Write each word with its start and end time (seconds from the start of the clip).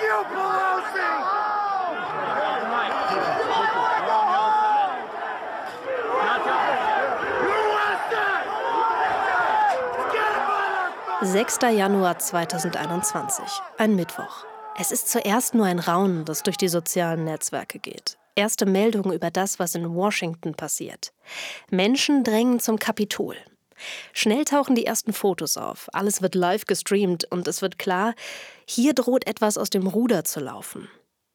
you, 0.00 0.24
Pelosi! 0.28 1.46
Sechster 11.22 11.70
Januar 11.70 12.18
2021, 12.18 13.44
ein 13.78 13.96
Mittwoch. 13.96 14.44
Es 14.78 14.92
ist 14.92 15.10
zuerst 15.10 15.54
nur 15.54 15.64
ein 15.64 15.78
Raunen, 15.78 16.24
das 16.24 16.42
durch 16.42 16.56
die 16.56 16.68
sozialen 16.68 17.24
Netzwerke 17.24 17.78
geht. 17.78 18.18
Erste 18.34 18.66
Meldungen 18.66 19.12
über 19.12 19.30
das, 19.30 19.58
was 19.58 19.74
in 19.74 19.94
Washington 19.94 20.54
passiert. 20.54 21.12
Menschen 21.70 22.22
drängen 22.22 22.60
zum 22.60 22.78
Kapitol. 22.78 23.36
Schnell 24.12 24.44
tauchen 24.44 24.74
die 24.74 24.86
ersten 24.86 25.12
Fotos 25.12 25.56
auf. 25.56 25.88
Alles 25.92 26.22
wird 26.22 26.34
live 26.34 26.64
gestreamt 26.66 27.24
und 27.30 27.48
es 27.48 27.62
wird 27.62 27.78
klar, 27.78 28.14
hier 28.68 28.94
droht 28.94 29.26
etwas 29.26 29.58
aus 29.58 29.70
dem 29.70 29.86
Ruder 29.86 30.24
zu 30.24 30.40
laufen. 30.40 30.88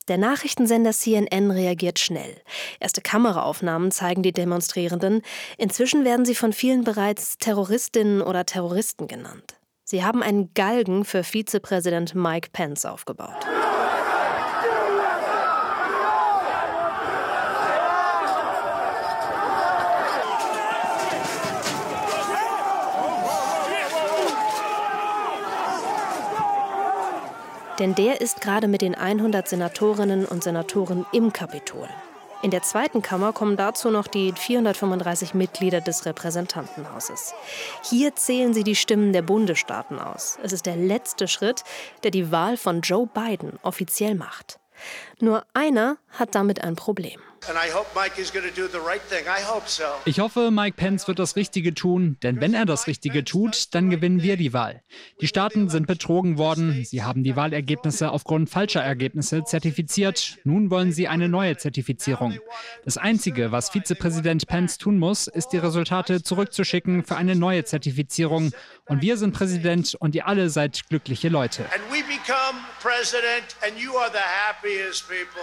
Der 0.08 0.18
Nachrichtensender 0.18 0.92
CNN 0.92 1.52
reagiert 1.52 2.00
schnell. 2.00 2.36
Erste 2.80 3.02
Kameraaufnahmen 3.02 3.92
zeigen 3.92 4.24
die 4.24 4.34
Demonstrierenden. 4.34 5.22
Inzwischen 5.58 6.04
werden 6.04 6.26
sie 6.26 6.36
von 6.36 6.54
vielen 6.54 6.84
bereits 6.84 7.38
Terroristinnen 7.38 8.22
oder 8.22 8.46
Terroristen 8.46 9.08
genannt. 9.08 9.60
Sie 9.84 10.04
haben 10.04 10.24
einen 10.24 10.54
Galgen 10.54 11.06
für 11.06 11.24
Vizepräsident 11.24 12.16
Mike 12.16 12.50
Pence 12.52 12.86
aufgebaut. 12.86 13.46
Denn 27.82 27.96
der 27.96 28.22
ist 28.22 28.42
gerade 28.42 28.68
mit 28.68 28.84
den 28.84 28.94
100 28.94 29.48
Senatorinnen 29.50 30.26
und 30.26 30.44
Senatoren 30.44 31.04
im 31.12 31.34
Kapitol. 31.34 31.90
In 32.44 32.52
der 32.52 32.62
zweiten 32.62 33.02
Kammer 33.02 33.34
kommen 33.34 33.58
dazu 33.58 33.90
noch 33.90 34.06
die 34.06 34.34
435 34.34 35.34
Mitglieder 35.34 35.82
des 35.82 36.06
Repräsentantenhauses. 36.06 37.34
Hier 37.84 38.14
zählen 38.16 38.54
sie 38.54 38.64
die 38.64 38.76
Stimmen 38.76 39.14
der 39.14 39.24
Bundesstaaten 39.24 39.98
aus. 39.98 40.38
Es 40.44 40.54
ist 40.54 40.68
der 40.68 40.76
letzte 40.76 41.28
Schritt, 41.28 41.64
der 42.04 42.12
die 42.12 42.32
Wahl 42.32 42.56
von 42.56 42.82
Joe 42.82 43.08
Biden 43.08 43.54
offiziell 43.64 44.14
macht. 44.14 44.60
Nur 45.20 45.44
einer 45.56 45.98
hat 46.12 46.36
damit 46.36 46.64
ein 46.64 46.76
Problem. 46.76 47.20
Ich 50.06 50.20
hoffe, 50.20 50.52
Mike 50.52 50.78
Pence 50.78 51.08
wird 51.08 51.18
das 51.18 51.36
Richtige 51.36 51.74
tun, 51.74 52.18
denn 52.22 52.40
wenn 52.40 52.54
er 52.54 52.66
das 52.66 52.86
Richtige 52.86 53.24
tut, 53.24 53.74
dann 53.74 53.90
gewinnen 53.90 54.22
wir 54.22 54.38
die 54.38 54.54
Wahl. 54.54 54.84
Die 55.22 55.28
Staaten 55.28 55.68
sind 55.70 55.88
betrogen 55.88 56.38
worden, 56.38 56.86
sie 56.86 57.02
haben 57.02 57.24
die 57.24 57.36
Wahlergebnisse 57.36 58.12
aufgrund 58.12 58.50
falscher 58.50 58.82
Ergebnisse 58.82 59.44
zertifiziert, 59.44 60.38
nun 60.44 60.70
wollen 60.70 60.92
sie 60.92 61.08
eine 61.08 61.30
neue 61.30 61.58
Zertifizierung. 61.58 62.40
Das 62.86 62.98
Einzige, 62.98 63.52
was 63.52 63.70
Vizepräsident 63.70 64.48
Pence 64.48 64.78
tun 64.78 65.00
muss, 65.00 65.28
ist 65.28 65.50
die 65.50 65.58
Resultate 65.58 66.22
zurückzuschicken 66.22 67.04
für 67.04 67.16
eine 67.16 67.36
neue 67.36 67.66
Zertifizierung. 67.66 68.52
Und 68.86 69.02
wir 69.02 69.18
sind 69.18 69.34
Präsident 69.34 69.96
und 69.96 70.14
ihr 70.14 70.28
alle 70.28 70.50
seid 70.50 70.88
glückliche 70.90 71.30
Leute. 71.30 71.66
And 71.74 71.84
we 71.92 72.04
become 72.04 72.60
president 72.80 73.56
and 73.62 73.78
you 73.80 73.96
are 73.98 74.12
the 74.12 74.20
happiest 74.20 75.08
people. 75.08 75.42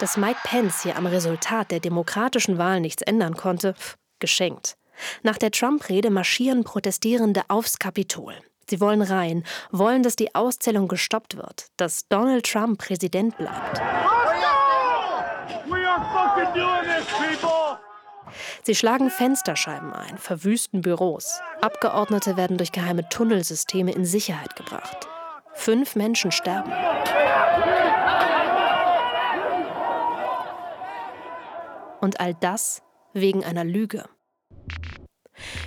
Dass 0.00 0.16
Mike 0.16 0.38
Pence 0.44 0.82
hier 0.82 0.96
am 0.96 1.06
Resultat 1.06 1.70
der 1.72 1.80
demokratischen 1.80 2.56
Wahl 2.56 2.80
nichts 2.80 3.02
ändern 3.02 3.36
konnte, 3.36 3.74
geschenkt. 4.20 4.76
Nach 5.22 5.38
der 5.38 5.50
Trump-Rede 5.50 6.10
marschieren 6.10 6.64
Protestierende 6.64 7.42
aufs 7.48 7.78
Kapitol. 7.78 8.34
Sie 8.68 8.80
wollen 8.80 9.02
rein, 9.02 9.44
wollen, 9.70 10.02
dass 10.02 10.14
die 10.14 10.34
Auszählung 10.34 10.88
gestoppt 10.88 11.36
wird, 11.36 11.66
dass 11.76 12.06
Donald 12.08 12.46
Trump 12.46 12.78
Präsident 12.78 13.36
bleibt. 13.38 13.80
Sie 18.62 18.74
schlagen 18.74 19.10
Fensterscheiben 19.10 19.92
ein, 19.92 20.18
verwüsten 20.18 20.82
Büros. 20.82 21.40
Abgeordnete 21.60 22.36
werden 22.36 22.56
durch 22.56 22.70
geheime 22.70 23.08
Tunnelsysteme 23.08 23.92
in 23.92 24.04
Sicherheit 24.04 24.54
gebracht. 24.54 25.08
Fünf 25.54 25.96
Menschen 25.96 26.30
sterben. 26.30 26.70
Und 32.00 32.20
all 32.20 32.34
das 32.34 32.82
wegen 33.12 33.44
einer 33.44 33.64
Lüge. 33.64 34.04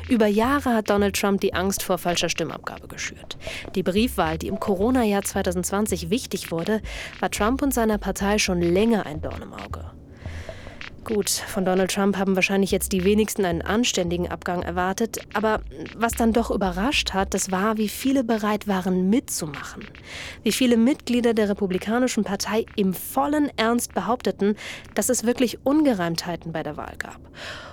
Über 0.09 0.27
Jahre 0.27 0.73
hat 0.73 0.89
Donald 0.89 1.15
Trump 1.15 1.39
die 1.41 1.53
Angst 1.53 1.83
vor 1.83 1.97
falscher 1.97 2.29
Stimmabgabe 2.29 2.87
geschürt. 2.87 3.37
Die 3.75 3.83
Briefwahl, 3.83 4.37
die 4.37 4.47
im 4.47 4.59
Corona-Jahr 4.59 5.23
2020 5.23 6.09
wichtig 6.09 6.51
wurde, 6.51 6.81
war 7.19 7.31
Trump 7.31 7.61
und 7.61 7.73
seiner 7.73 7.97
Partei 7.97 8.37
schon 8.37 8.61
länger 8.61 9.05
ein 9.05 9.21
Dorn 9.21 9.41
im 9.41 9.53
Auge. 9.53 9.91
Gut, 11.03 11.29
von 11.29 11.65
Donald 11.65 11.91
Trump 11.91 12.15
haben 12.15 12.35
wahrscheinlich 12.35 12.69
jetzt 12.69 12.91
die 12.91 13.03
wenigsten 13.03 13.43
einen 13.43 13.63
anständigen 13.63 14.29
Abgang 14.29 14.61
erwartet, 14.61 15.17
aber 15.33 15.61
was 15.95 16.11
dann 16.11 16.31
doch 16.31 16.51
überrascht 16.51 17.13
hat, 17.13 17.33
das 17.33 17.49
war, 17.49 17.77
wie 17.77 17.89
viele 17.89 18.23
bereit 18.23 18.67
waren 18.67 19.09
mitzumachen. 19.09 19.83
Wie 20.43 20.51
viele 20.51 20.77
Mitglieder 20.77 21.33
der 21.33 21.49
Republikanischen 21.49 22.23
Partei 22.23 22.65
im 22.75 22.93
vollen 22.93 23.49
Ernst 23.57 23.95
behaupteten, 23.95 24.55
dass 24.93 25.09
es 25.09 25.25
wirklich 25.25 25.65
Ungereimtheiten 25.65 26.51
bei 26.51 26.61
der 26.61 26.77
Wahl 26.77 26.93
gab. 26.99 27.19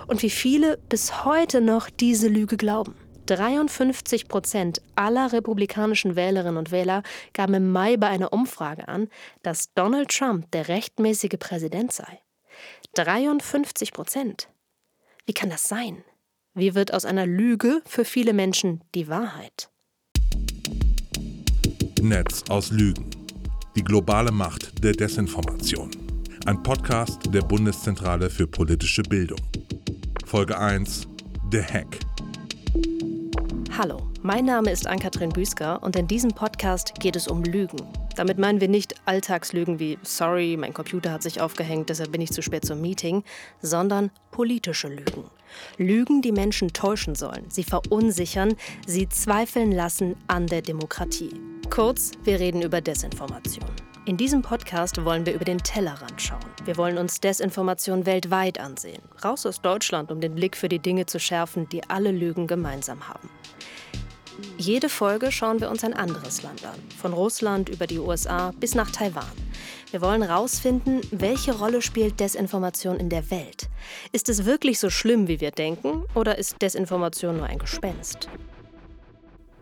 Und 0.07 0.23
wie 0.23 0.31
viele 0.31 0.77
bis 0.89 1.23
heute 1.23 1.61
noch 1.61 1.91
diese 1.91 2.29
Lüge 2.29 2.57
glauben. 2.57 2.95
53 3.27 4.27
Prozent 4.27 4.81
aller 4.95 5.31
republikanischen 5.31 6.15
Wählerinnen 6.15 6.57
und 6.57 6.71
Wähler 6.71 7.03
gaben 7.33 7.53
im 7.53 7.71
Mai 7.71 7.95
bei 7.95 8.07
einer 8.07 8.33
Umfrage 8.33 8.87
an, 8.87 9.07
dass 9.43 9.71
Donald 9.75 10.09
Trump 10.09 10.49
der 10.51 10.67
rechtmäßige 10.67 11.37
Präsident 11.37 11.93
sei. 11.93 12.19
53 12.93 13.93
Prozent. 13.93 14.49
Wie 15.25 15.33
kann 15.33 15.49
das 15.49 15.63
sein? 15.63 16.03
Wie 16.53 16.75
wird 16.75 16.93
aus 16.93 17.05
einer 17.05 17.25
Lüge 17.25 17.81
für 17.85 18.03
viele 18.03 18.33
Menschen 18.33 18.83
die 18.95 19.07
Wahrheit? 19.07 19.69
Netz 22.01 22.43
aus 22.49 22.71
Lügen. 22.71 23.09
Die 23.75 23.83
globale 23.83 24.31
Macht 24.31 24.83
der 24.83 24.93
Desinformation. 24.93 25.91
Ein 26.45 26.63
Podcast 26.63 27.21
der 27.33 27.41
Bundeszentrale 27.41 28.29
für 28.29 28.47
politische 28.47 29.03
Bildung. 29.03 29.39
Folge 30.25 30.57
1. 30.57 31.07
Der 31.51 31.65
Hack. 31.65 31.99
Hallo, 33.77 34.11
mein 34.21 34.45
Name 34.45 34.71
ist 34.71 34.87
Ann-Kathrin 34.87 35.29
Büsker 35.29 35.81
und 35.83 35.95
in 35.95 36.07
diesem 36.07 36.31
Podcast 36.31 36.95
geht 36.99 37.15
es 37.15 37.27
um 37.27 37.43
Lügen. 37.43 37.79
Damit 38.19 38.37
meinen 38.37 38.59
wir 38.59 38.67
nicht 38.67 38.95
Alltagslügen 39.05 39.79
wie 39.79 39.97
sorry, 40.03 40.57
mein 40.57 40.73
Computer 40.73 41.09
hat 41.13 41.23
sich 41.23 41.39
aufgehängt, 41.39 41.87
deshalb 41.87 42.11
bin 42.11 42.19
ich 42.19 42.31
zu 42.31 42.41
spät 42.41 42.65
zum 42.65 42.81
Meeting, 42.81 43.23
sondern 43.61 44.11
politische 44.31 44.89
Lügen. 44.89 45.23
Lügen, 45.77 46.21
die 46.21 46.33
Menschen 46.33 46.73
täuschen 46.73 47.15
sollen, 47.15 47.45
sie 47.47 47.63
verunsichern, 47.63 48.57
sie 48.85 49.07
zweifeln 49.07 49.71
lassen 49.71 50.17
an 50.27 50.47
der 50.47 50.61
Demokratie. 50.61 51.31
Kurz, 51.69 52.11
wir 52.25 52.41
reden 52.41 52.61
über 52.61 52.81
Desinformation. 52.81 53.69
In 54.05 54.17
diesem 54.17 54.41
Podcast 54.41 55.05
wollen 55.05 55.25
wir 55.25 55.33
über 55.33 55.45
den 55.45 55.59
Tellerrand 55.59 56.21
schauen. 56.21 56.43
Wir 56.65 56.75
wollen 56.75 56.97
uns 56.97 57.21
Desinformation 57.21 58.05
weltweit 58.05 58.59
ansehen. 58.59 59.01
Raus 59.23 59.45
aus 59.45 59.61
Deutschland, 59.61 60.11
um 60.11 60.19
den 60.19 60.35
Blick 60.35 60.57
für 60.57 60.67
die 60.67 60.79
Dinge 60.79 61.05
zu 61.05 61.21
schärfen, 61.21 61.69
die 61.69 61.89
alle 61.89 62.11
Lügen 62.11 62.47
gemeinsam 62.47 63.07
haben. 63.07 63.29
Jede 64.57 64.89
Folge 64.89 65.31
schauen 65.31 65.61
wir 65.61 65.69
uns 65.69 65.83
ein 65.83 65.93
anderes 65.93 66.43
Land 66.43 66.65
an, 66.65 66.79
von 67.01 67.13
Russland 67.13 67.69
über 67.69 67.87
die 67.87 67.99
USA 67.99 68.51
bis 68.59 68.75
nach 68.75 68.91
Taiwan. 68.91 69.25
Wir 69.91 70.01
wollen 70.01 70.21
herausfinden, 70.21 71.01
welche 71.11 71.57
Rolle 71.57 71.81
spielt 71.81 72.19
Desinformation 72.19 72.97
in 72.97 73.09
der 73.09 73.31
Welt. 73.31 73.69
Ist 74.11 74.29
es 74.29 74.45
wirklich 74.45 74.79
so 74.79 74.89
schlimm, 74.89 75.27
wie 75.27 75.41
wir 75.41 75.51
denken, 75.51 76.03
oder 76.13 76.37
ist 76.37 76.61
Desinformation 76.61 77.37
nur 77.37 77.47
ein 77.47 77.59
Gespenst? 77.59 78.29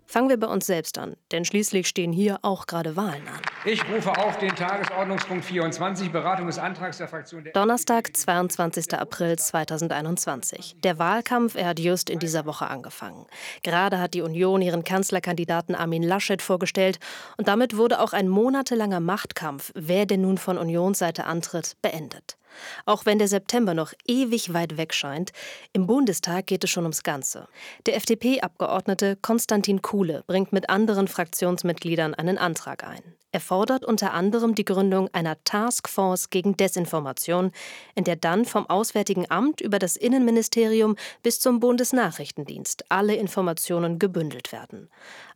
Fangen 0.09 0.29
wir 0.29 0.39
bei 0.39 0.47
uns 0.47 0.65
selbst 0.65 0.97
an, 0.97 1.17
denn 1.33 1.43
schließlich 1.43 1.85
stehen 1.85 2.13
hier 2.13 2.39
auch 2.41 2.65
gerade 2.65 2.95
Wahlen 2.95 3.27
an. 3.27 3.41
Ich 3.65 3.83
rufe 3.89 4.17
auf 4.17 4.37
den 4.37 4.55
Tagesordnungspunkt 4.55 5.43
24, 5.43 6.13
Beratung 6.13 6.47
des 6.47 6.57
Antrags 6.57 6.99
der 6.99 7.09
Fraktion 7.09 7.43
der 7.43 7.51
Donnerstag, 7.51 8.15
22. 8.15 8.93
April 8.93 9.37
2021. 9.37 10.77
Der 10.81 10.97
Wahlkampf, 10.97 11.55
er 11.55 11.67
hat 11.67 11.79
just 11.81 12.09
in 12.09 12.19
dieser 12.19 12.45
Woche 12.45 12.67
angefangen. 12.67 13.25
Gerade 13.63 13.99
hat 13.99 14.13
die 14.13 14.21
Union 14.21 14.61
ihren 14.61 14.85
Kanzlerkandidaten 14.85 15.75
Armin 15.75 16.03
Laschet 16.03 16.41
vorgestellt 16.41 16.99
und 17.35 17.49
damit 17.49 17.75
wurde 17.75 17.99
auch 17.99 18.13
ein 18.13 18.29
monatelanger 18.29 19.01
Machtkampf, 19.01 19.73
wer 19.75 20.05
denn 20.05 20.21
nun 20.21 20.37
von 20.37 20.57
Unionsseite 20.57 21.25
antritt, 21.25 21.75
beendet. 21.81 22.37
Auch 22.85 23.05
wenn 23.05 23.19
der 23.19 23.27
September 23.27 23.73
noch 23.73 23.93
ewig 24.05 24.53
weit 24.53 24.77
weg 24.77 24.93
scheint, 24.93 25.31
im 25.73 25.87
Bundestag 25.87 26.47
geht 26.47 26.63
es 26.63 26.69
schon 26.69 26.83
ums 26.83 27.03
Ganze. 27.03 27.47
Der 27.85 27.95
FDP-Abgeordnete 27.95 29.17
Konstantin 29.21 29.81
Kuhle 29.81 30.23
bringt 30.27 30.53
mit 30.53 30.69
anderen 30.69 31.07
Fraktionsmitgliedern 31.07 32.13
einen 32.13 32.37
Antrag 32.37 32.83
ein. 32.83 33.17
Er 33.31 33.41
fordert 33.41 33.83
unter 33.83 34.13
anderem 34.13 34.55
die 34.55 34.63
Gründung 34.65 35.09
einer 35.13 35.43
Taskforce 35.43 36.29
gegen 36.29 36.55
Desinformation, 36.55 37.51
in 37.93 38.05
der 38.05 38.15
dann 38.15 38.45
vom 38.45 38.69
Auswärtigen 38.69 39.29
Amt 39.29 39.59
über 39.59 39.79
das 39.79 39.97
Innenministerium 39.97 40.95
bis 41.23 41.39
zum 41.39 41.59
Bundesnachrichtendienst 41.59 42.85
alle 42.89 43.15
Informationen 43.15 43.99
gebündelt 43.99 44.51
werden. 44.51 44.89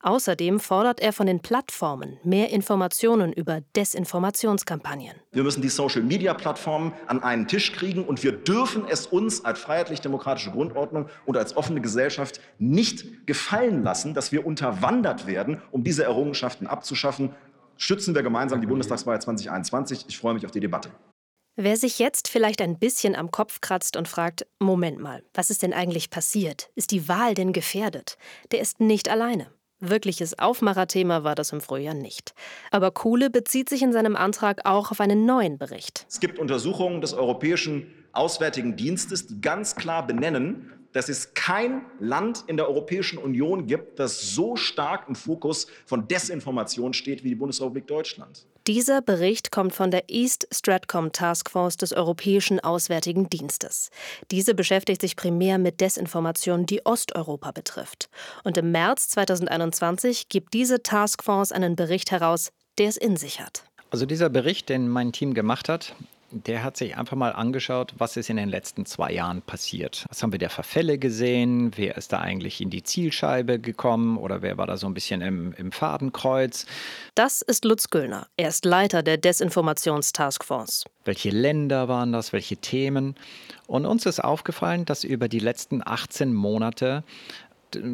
Außerdem 0.04 0.60
fordert 0.60 1.00
er 1.00 1.14
von 1.14 1.28
den 1.28 1.42
Plattformen 1.42 2.18
mehr 2.24 2.50
Informationen 2.50 3.34
über 3.34 3.62
Desinformationskampagnen. 3.76 5.14
Wir 5.32 5.44
müssen 5.44 5.62
die 5.62 5.70
Social-Media-Plattformen 5.70 6.94
an 7.08 7.22
einen 7.22 7.48
Tisch 7.48 7.72
kriegen 7.74 8.04
und 8.04 8.24
wir 8.24 8.32
dürfen 8.32 8.86
es 8.90 9.06
uns 9.06 9.46
als 9.46 9.60
freiheitlich-demokratische 9.60 10.52
Grundordnung 10.52 11.08
und 11.26 11.38
als 11.38 11.56
offene 11.56 11.82
Gesellschaft 11.82 12.42
nicht 12.58 13.28
gefallen 13.28 13.84
lassen, 13.84 14.14
dass 14.14 14.32
wir 14.32 14.46
unterwandert 14.46 15.28
werden, 15.28 15.62
um 15.72 15.84
diese 15.84 16.04
Errungenschaften 16.04 16.66
abzuschaffen. 16.66 17.36
Schützen 17.78 18.16
wir 18.16 18.24
gemeinsam 18.24 18.62
die 18.62 18.68
Bundestagswahl 18.68 19.22
2021. 19.22 20.06
Ich 20.08 20.18
freue 20.18 20.34
mich 20.34 20.46
auf 20.46 20.52
die 20.52 20.60
Debatte. 20.60 20.90
Wer 21.58 21.76
sich 21.78 22.00
jetzt 22.00 22.28
vielleicht 22.28 22.62
ein 22.62 22.80
bisschen 22.80 23.16
am 23.16 23.30
Kopf 23.30 23.60
kratzt 23.62 23.98
und 23.98 24.08
fragt, 24.08 24.48
Moment 24.60 25.00
mal, 25.00 25.22
was 25.34 25.52
ist 25.52 25.64
denn 25.64 25.74
eigentlich 25.74 26.10
passiert? 26.10 26.72
Ist 26.76 26.92
die 26.92 27.08
Wahl 27.08 27.34
denn 27.34 27.54
gefährdet? 27.54 28.18
Der 28.52 28.62
ist 28.62 28.80
nicht 28.80 29.10
alleine. 29.10 29.48
Wirkliches 29.82 30.38
Aufmacherthema 30.38 31.24
war 31.24 31.34
das 31.34 31.52
im 31.52 31.60
Frühjahr 31.60 31.96
nicht. 31.96 32.34
Aber 32.70 32.92
Kuhle 32.92 33.32
bezieht 33.32 33.68
sich 33.68 33.82
in 33.82 33.92
seinem 33.92 34.16
Antrag 34.16 34.66
auch 34.66 34.92
auf 34.92 35.02
einen 35.02 35.26
neuen 35.26 35.58
Bericht. 35.58 36.06
Es 36.08 36.20
gibt 36.20 36.38
Untersuchungen 36.38 37.02
des 37.02 37.14
Europäischen 37.14 37.88
Auswärtigen 38.14 38.76
Dienstes, 38.76 39.26
die 39.26 39.42
ganz 39.42 39.76
klar 39.76 40.06
benennen, 40.06 40.72
dass 40.94 41.10
es 41.10 41.34
kein 41.34 41.82
Land 42.00 42.44
in 42.48 42.58
der 42.58 42.68
Europäischen 42.68 43.18
Union 43.18 43.68
gibt, 43.68 44.00
das 44.00 44.34
so 44.34 44.56
stark 44.56 45.08
im 45.08 45.16
Fokus 45.16 45.68
von 45.86 46.08
Desinformation 46.08 46.94
steht 46.94 47.24
wie 47.24 47.30
die 47.30 47.36
Bundesrepublik 47.36 47.88
Deutschland. 47.88 48.46
Dieser 48.68 49.02
Bericht 49.02 49.52
kommt 49.52 49.74
von 49.74 49.90
der 49.90 50.04
East 50.08 50.48
Stratcom 50.52 51.12
Task 51.12 51.50
Force 51.50 51.78
des 51.78 51.94
Europäischen 51.94 52.60
Auswärtigen 52.60 53.28
Dienstes. 53.28 53.90
Diese 54.30 54.54
beschäftigt 54.54 55.02
sich 55.02 55.16
primär 55.16 55.58
mit 55.58 55.82
Desinformation, 55.82 56.68
die 56.68 56.86
Osteuropa 56.86 57.52
betrifft. 57.52 58.10
Und 58.44 58.58
im 58.58 58.72
März 58.72 59.10
2021 59.10 60.30
gibt 60.30 60.54
diese 60.54 60.84
Task 60.84 61.24
Force 61.24 61.52
einen 61.52 61.76
Bericht 61.76 62.12
heraus, 62.12 62.52
der 62.78 62.88
es 62.88 62.98
in 62.98 63.18
sich 63.18 63.42
hat. 63.42 63.64
Also 63.90 64.06
dieser 64.06 64.30
Bericht, 64.30 64.70
den 64.70 64.88
mein 64.88 65.12
Team 65.12 65.34
gemacht 65.34 65.68
hat, 65.68 65.96
der 66.32 66.64
hat 66.64 66.78
sich 66.78 66.98
einfach 66.98 67.18
mal 67.18 67.34
angeschaut, 67.34 67.94
was 67.98 68.18
ist 68.18 68.30
in 68.30 68.38
den 68.38 68.50
letzten 68.50 68.86
zwei 68.86 69.12
Jahren 69.12 69.42
passiert. 69.42 70.06
Was 70.10 70.24
haben 70.24 70.32
wir 70.32 70.40
der 70.40 70.50
Verfälle 70.50 70.98
gesehen? 70.98 71.72
Wer 71.76 71.98
ist 71.98 72.14
da 72.14 72.20
eigentlich 72.20 72.62
in 72.62 72.70
die 72.70 72.84
Zielscheibe 72.84 73.60
gekommen 73.60 74.18
oder 74.18 74.42
wer 74.42 74.58
war 74.58 74.68
da 74.68 74.78
so 74.78 74.88
ein 74.88 74.94
bisschen 74.94 75.22
im, 75.22 75.54
im 75.54 75.72
Fadenkreuz? 75.72 76.66
Das 77.16 77.42
ist 77.42 77.66
Lutz 77.66 77.90
Göllner. 77.90 78.28
Er 78.38 78.50
ist 78.50 78.66
Leiter 78.66 79.04
der 79.04 79.18
Desinformationstaskforce. 79.18 80.86
Welche 81.06 81.30
Länder 81.30 81.88
waren 81.88 82.12
das? 82.12 82.34
Welche 82.34 82.58
Themen? 82.58 83.16
Und 83.68 83.86
uns 83.86 84.06
ist 84.06 84.24
aufgefallen, 84.24 84.86
dass 84.86 85.04
über 85.04 85.28
die 85.28 85.40
letzten 85.40 85.82
18 85.86 86.34
Monate 86.34 87.04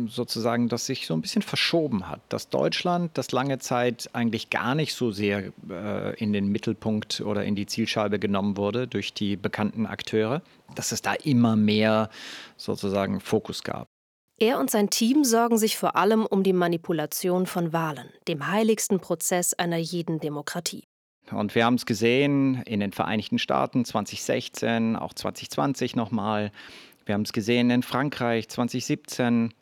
sozusagen, 0.08 0.70
das 0.70 0.86
sich 0.86 1.08
so 1.08 1.14
ein 1.14 1.22
bisschen 1.22 1.42
verschoben 1.42 2.10
hat. 2.10 2.22
Dass 2.30 2.50
Deutschland, 2.50 3.12
das 3.16 3.32
lange 3.32 3.60
Zeit 3.60 4.10
eigentlich 4.14 4.50
gar 4.50 4.76
nicht 4.76 4.94
so 4.94 5.12
sehr 5.12 5.52
äh, 5.70 6.16
in 6.18 6.34
den 6.34 6.48
Mittelpunkt 6.48 7.22
oder 7.22 7.44
in 7.44 7.56
die 7.56 7.66
Zielscheibe 7.66 8.20
genommen 8.20 8.58
wurde 8.58 8.88
durch 8.88 9.14
die 9.14 9.36
bekannten 9.36 9.86
Akteure, 9.86 10.42
dass 10.76 10.92
es 10.92 11.02
da 11.02 11.14
immer 11.14 11.56
mehr 11.56 12.10
sozusagen 12.58 13.20
Fokus 13.20 13.64
gab. 13.64 13.88
Er 14.40 14.60
und 14.60 14.70
sein 14.70 14.92
Team 14.92 15.24
sorgen 15.24 15.58
sich 15.58 15.78
vor 15.78 15.96
allem 15.96 16.26
um 16.26 16.44
die 16.44 16.54
Manipulation 16.54 17.48
von 17.48 17.74
Wahlen, 17.74 18.10
dem 18.28 18.48
heiligsten 18.48 19.00
Prozess 19.00 19.56
einer 19.56 19.78
jeden 19.78 20.20
Demokratie. 20.20 20.84
Und 21.32 21.56
wir 21.56 21.66
haben 21.66 21.76
es 21.76 21.86
gesehen 21.86 22.62
in 22.66 22.80
den 22.80 22.92
Vereinigten 22.92 23.40
Staaten 23.40 23.84
2016, 23.84 24.96
auch 24.96 25.14
2020 25.14 25.96
nochmal. 25.96 26.52
Wir 27.06 27.16
haben 27.16 27.24
es 27.24 27.34
gesehen 27.34 27.70
in 27.70 27.84
Frankreich 27.84 28.48
2017 28.48 29.54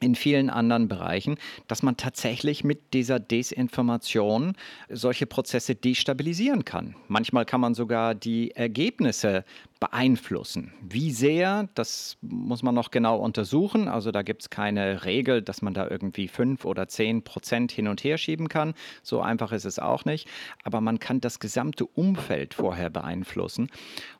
in 0.00 0.14
vielen 0.14 0.50
anderen 0.50 0.88
Bereichen, 0.88 1.36
dass 1.68 1.82
man 1.82 1.96
tatsächlich 1.96 2.64
mit 2.64 2.94
dieser 2.94 3.20
Desinformation 3.20 4.54
solche 4.88 5.26
Prozesse 5.26 5.74
destabilisieren 5.74 6.64
kann. 6.64 6.96
Manchmal 7.08 7.44
kann 7.44 7.60
man 7.60 7.74
sogar 7.74 8.14
die 8.14 8.50
Ergebnisse 8.52 9.44
beeinflussen. 9.78 10.72
Wie 10.82 11.10
sehr, 11.10 11.68
das 11.74 12.18
muss 12.20 12.62
man 12.62 12.74
noch 12.74 12.90
genau 12.90 13.18
untersuchen. 13.18 13.88
Also 13.88 14.10
da 14.10 14.22
gibt 14.22 14.42
es 14.42 14.50
keine 14.50 15.04
Regel, 15.04 15.42
dass 15.42 15.62
man 15.62 15.74
da 15.74 15.88
irgendwie 15.88 16.28
fünf 16.28 16.64
oder 16.64 16.88
zehn 16.88 17.22
Prozent 17.22 17.72
hin 17.72 17.88
und 17.88 18.04
her 18.04 18.18
schieben 18.18 18.48
kann. 18.48 18.74
So 19.02 19.20
einfach 19.20 19.52
ist 19.52 19.64
es 19.64 19.78
auch 19.78 20.04
nicht. 20.04 20.28
Aber 20.64 20.80
man 20.80 20.98
kann 20.98 21.20
das 21.20 21.40
gesamte 21.40 21.86
Umfeld 21.86 22.54
vorher 22.54 22.90
beeinflussen. 22.90 23.70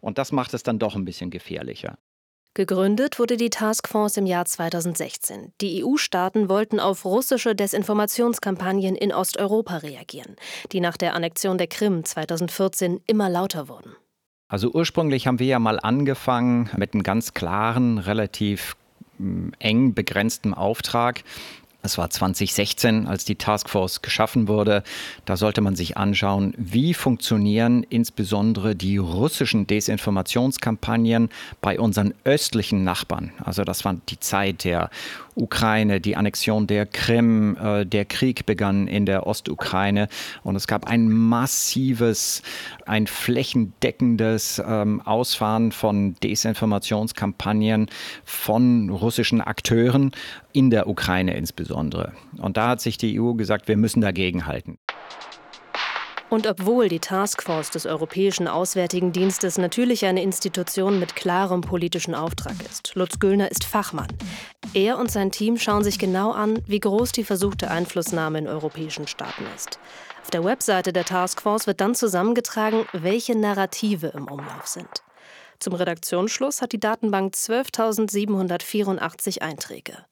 Und 0.00 0.18
das 0.18 0.32
macht 0.32 0.54
es 0.54 0.62
dann 0.62 0.78
doch 0.78 0.96
ein 0.96 1.04
bisschen 1.04 1.30
gefährlicher. 1.30 1.98
Gegründet 2.54 3.20
wurde 3.20 3.36
die 3.36 3.48
Taskforce 3.48 4.16
im 4.16 4.26
Jahr 4.26 4.44
2016. 4.44 5.52
Die 5.60 5.84
EU-Staaten 5.84 6.48
wollten 6.48 6.80
auf 6.80 7.04
russische 7.04 7.54
Desinformationskampagnen 7.54 8.96
in 8.96 9.12
Osteuropa 9.12 9.76
reagieren, 9.76 10.34
die 10.72 10.80
nach 10.80 10.96
der 10.96 11.14
Annexion 11.14 11.58
der 11.58 11.68
Krim 11.68 12.04
2014 12.04 13.02
immer 13.06 13.30
lauter 13.30 13.68
wurden. 13.68 13.94
Also 14.48 14.72
ursprünglich 14.72 15.28
haben 15.28 15.38
wir 15.38 15.46
ja 15.46 15.60
mal 15.60 15.78
angefangen 15.78 16.68
mit 16.76 16.92
einem 16.92 17.04
ganz 17.04 17.34
klaren, 17.34 17.98
relativ 17.98 18.74
mm, 19.18 19.50
eng 19.60 19.94
begrenzten 19.94 20.52
Auftrag, 20.52 21.22
es 21.82 21.96
war 21.96 22.10
2016, 22.10 23.06
als 23.06 23.24
die 23.24 23.36
Taskforce 23.36 24.02
geschaffen 24.02 24.48
wurde. 24.48 24.82
Da 25.24 25.36
sollte 25.36 25.60
man 25.60 25.76
sich 25.76 25.96
anschauen, 25.96 26.52
wie 26.58 26.92
funktionieren 26.92 27.84
insbesondere 27.88 28.76
die 28.76 28.98
russischen 28.98 29.66
Desinformationskampagnen 29.66 31.30
bei 31.60 31.80
unseren 31.80 32.12
östlichen 32.24 32.84
Nachbarn. 32.84 33.32
Also 33.42 33.64
das 33.64 33.84
war 33.84 33.96
die 34.08 34.20
Zeit 34.20 34.64
der 34.64 34.90
Ukraine, 35.34 36.00
die 36.00 36.16
Annexion 36.16 36.66
der 36.66 36.86
Krim, 36.86 37.56
äh, 37.56 37.84
der 37.86 38.04
Krieg 38.04 38.46
begann 38.46 38.88
in 38.88 39.06
der 39.06 39.26
Ostukraine 39.26 40.08
und 40.42 40.56
es 40.56 40.66
gab 40.66 40.86
ein 40.86 41.08
massives, 41.10 42.42
ein 42.86 43.06
flächendeckendes 43.06 44.62
ähm, 44.66 45.00
Ausfahren 45.02 45.72
von 45.72 46.14
Desinformationskampagnen 46.22 47.88
von 48.24 48.90
russischen 48.90 49.40
Akteuren 49.40 50.12
in 50.52 50.70
der 50.70 50.88
Ukraine 50.88 51.36
insbesondere. 51.36 52.12
Und 52.38 52.56
da 52.56 52.68
hat 52.68 52.80
sich 52.80 52.98
die 52.98 53.20
EU 53.20 53.34
gesagt, 53.34 53.68
wir 53.68 53.76
müssen 53.76 54.00
dagegenhalten. 54.00 54.78
Und 56.30 56.46
obwohl 56.46 56.88
die 56.88 57.00
Taskforce 57.00 57.70
des 57.70 57.84
Europäischen 57.86 58.46
Auswärtigen 58.46 59.10
Dienstes 59.12 59.58
natürlich 59.58 60.06
eine 60.06 60.22
Institution 60.22 61.00
mit 61.00 61.16
klarem 61.16 61.60
politischen 61.60 62.14
Auftrag 62.14 62.54
ist, 62.70 62.94
Lutz 62.94 63.18
Güllner 63.18 63.50
ist 63.50 63.64
Fachmann. 63.64 64.06
Er 64.72 64.96
und 64.98 65.10
sein 65.10 65.32
Team 65.32 65.58
schauen 65.58 65.82
sich 65.82 65.98
genau 65.98 66.30
an, 66.30 66.62
wie 66.66 66.78
groß 66.78 67.10
die 67.10 67.24
versuchte 67.24 67.68
Einflussnahme 67.68 68.38
in 68.38 68.46
europäischen 68.46 69.08
Staaten 69.08 69.42
ist. 69.56 69.80
Auf 70.22 70.30
der 70.30 70.44
Webseite 70.44 70.92
der 70.92 71.04
Taskforce 71.04 71.66
wird 71.66 71.80
dann 71.80 71.96
zusammengetragen, 71.96 72.86
welche 72.92 73.36
Narrative 73.36 74.12
im 74.14 74.28
Umlauf 74.28 74.68
sind. 74.68 75.02
Zum 75.58 75.74
Redaktionsschluss 75.74 76.62
hat 76.62 76.70
die 76.70 76.78
Datenbank 76.78 77.34
12.784 77.34 79.42
Einträge. 79.42 80.06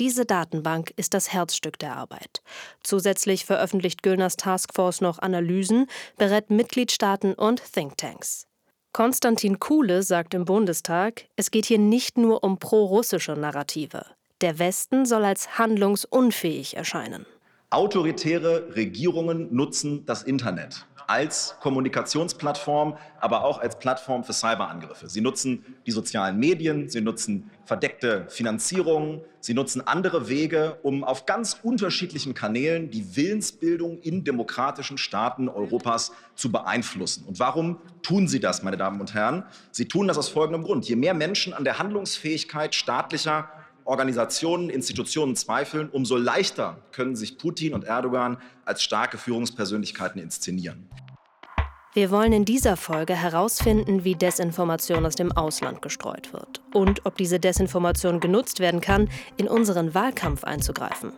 Diese 0.00 0.26
Datenbank 0.26 0.92
ist 0.96 1.14
das 1.14 1.32
Herzstück 1.32 1.78
der 1.78 1.96
Arbeit. 1.96 2.42
Zusätzlich 2.82 3.44
veröffentlicht 3.44 4.02
Güllners 4.02 4.36
Taskforce 4.36 5.00
noch 5.00 5.20
Analysen, 5.20 5.86
berät 6.18 6.50
Mitgliedstaaten 6.50 7.34
und 7.34 7.62
Thinktanks. 7.72 8.48
Konstantin 8.92 9.60
Kuhle 9.60 10.02
sagt 10.02 10.34
im 10.34 10.44
Bundestag, 10.44 11.26
es 11.36 11.52
geht 11.52 11.66
hier 11.66 11.78
nicht 11.78 12.18
nur 12.18 12.42
um 12.42 12.58
pro-russische 12.58 13.32
Narrative. 13.32 14.04
Der 14.40 14.58
Westen 14.58 15.06
soll 15.06 15.24
als 15.24 15.58
handlungsunfähig 15.58 16.76
erscheinen. 16.76 17.24
Autoritäre 17.70 18.74
Regierungen 18.74 19.54
nutzen 19.54 20.04
das 20.06 20.22
Internet 20.24 20.86
als 21.06 21.56
Kommunikationsplattform, 21.60 22.96
aber 23.20 23.44
auch 23.44 23.58
als 23.58 23.78
Plattform 23.78 24.24
für 24.24 24.32
Cyberangriffe. 24.32 25.08
Sie 25.08 25.20
nutzen 25.20 25.64
die 25.86 25.90
sozialen 25.90 26.38
Medien, 26.38 26.88
sie 26.88 27.00
nutzen 27.00 27.50
verdeckte 27.64 28.26
Finanzierung, 28.28 29.24
sie 29.40 29.54
nutzen 29.54 29.86
andere 29.86 30.28
Wege, 30.28 30.78
um 30.82 31.04
auf 31.04 31.26
ganz 31.26 31.58
unterschiedlichen 31.62 32.34
Kanälen 32.34 32.90
die 32.90 33.16
Willensbildung 33.16 33.98
in 34.00 34.24
demokratischen 34.24 34.98
Staaten 34.98 35.48
Europas 35.48 36.12
zu 36.34 36.52
beeinflussen. 36.52 37.24
Und 37.26 37.38
warum 37.38 37.78
tun 38.02 38.28
sie 38.28 38.40
das, 38.40 38.62
meine 38.62 38.76
Damen 38.76 39.00
und 39.00 39.14
Herren? 39.14 39.44
Sie 39.70 39.88
tun 39.88 40.08
das 40.08 40.18
aus 40.18 40.28
folgendem 40.28 40.62
Grund. 40.62 40.88
Je 40.88 40.96
mehr 40.96 41.14
Menschen 41.14 41.54
an 41.54 41.64
der 41.64 41.78
Handlungsfähigkeit 41.78 42.74
staatlicher 42.74 43.48
Organisationen, 43.84 44.70
Institutionen 44.70 45.36
zweifeln, 45.36 45.90
umso 45.90 46.16
leichter 46.16 46.78
können 46.92 47.16
sich 47.16 47.38
Putin 47.38 47.74
und 47.74 47.84
Erdogan 47.84 48.38
als 48.64 48.82
starke 48.82 49.18
Führungspersönlichkeiten 49.18 50.20
inszenieren. 50.20 50.88
Wir 51.92 52.10
wollen 52.10 52.32
in 52.32 52.44
dieser 52.44 52.76
Folge 52.76 53.14
herausfinden, 53.14 54.02
wie 54.02 54.16
Desinformation 54.16 55.06
aus 55.06 55.14
dem 55.14 55.30
Ausland 55.30 55.80
gestreut 55.80 56.32
wird 56.32 56.60
und 56.72 57.06
ob 57.06 57.16
diese 57.16 57.38
Desinformation 57.38 58.18
genutzt 58.18 58.58
werden 58.58 58.80
kann, 58.80 59.08
in 59.36 59.46
unseren 59.46 59.94
Wahlkampf 59.94 60.42
einzugreifen. 60.42 61.12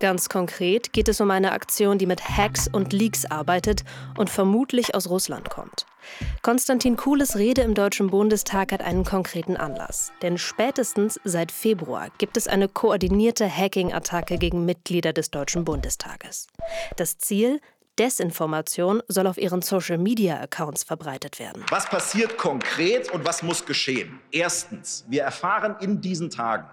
Ganz 0.00 0.28
konkret 0.28 0.92
geht 0.92 1.08
es 1.08 1.22
um 1.22 1.30
eine 1.30 1.52
Aktion, 1.52 1.96
die 1.96 2.06
mit 2.06 2.28
Hacks 2.28 2.68
und 2.68 2.92
Leaks 2.92 3.24
arbeitet 3.24 3.84
und 4.18 4.28
vermutlich 4.28 4.94
aus 4.94 5.08
Russland 5.08 5.48
kommt. 5.48 5.86
Konstantin 6.42 6.96
Kuhles 6.96 7.36
Rede 7.36 7.62
im 7.62 7.74
Deutschen 7.74 8.08
Bundestag 8.08 8.72
hat 8.72 8.82
einen 8.82 9.04
konkreten 9.04 9.56
Anlass. 9.56 10.12
Denn 10.22 10.38
spätestens 10.38 11.20
seit 11.24 11.52
Februar 11.52 12.08
gibt 12.18 12.36
es 12.36 12.48
eine 12.48 12.68
koordinierte 12.68 13.48
Hacking-Attacke 13.48 14.38
gegen 14.38 14.64
Mitglieder 14.64 15.12
des 15.12 15.30
Deutschen 15.30 15.64
Bundestages. 15.64 16.46
Das 16.96 17.18
Ziel? 17.18 17.60
Desinformation 17.98 19.02
soll 19.06 19.28
auf 19.28 19.38
ihren 19.38 19.62
Social-Media-Accounts 19.62 20.82
verbreitet 20.82 21.38
werden. 21.38 21.64
Was 21.70 21.86
passiert 21.86 22.36
konkret 22.38 23.12
und 23.12 23.24
was 23.24 23.42
muss 23.42 23.64
geschehen? 23.64 24.18
Erstens, 24.32 25.04
wir 25.08 25.22
erfahren 25.22 25.76
in 25.80 26.00
diesen 26.00 26.30
Tagen, 26.30 26.68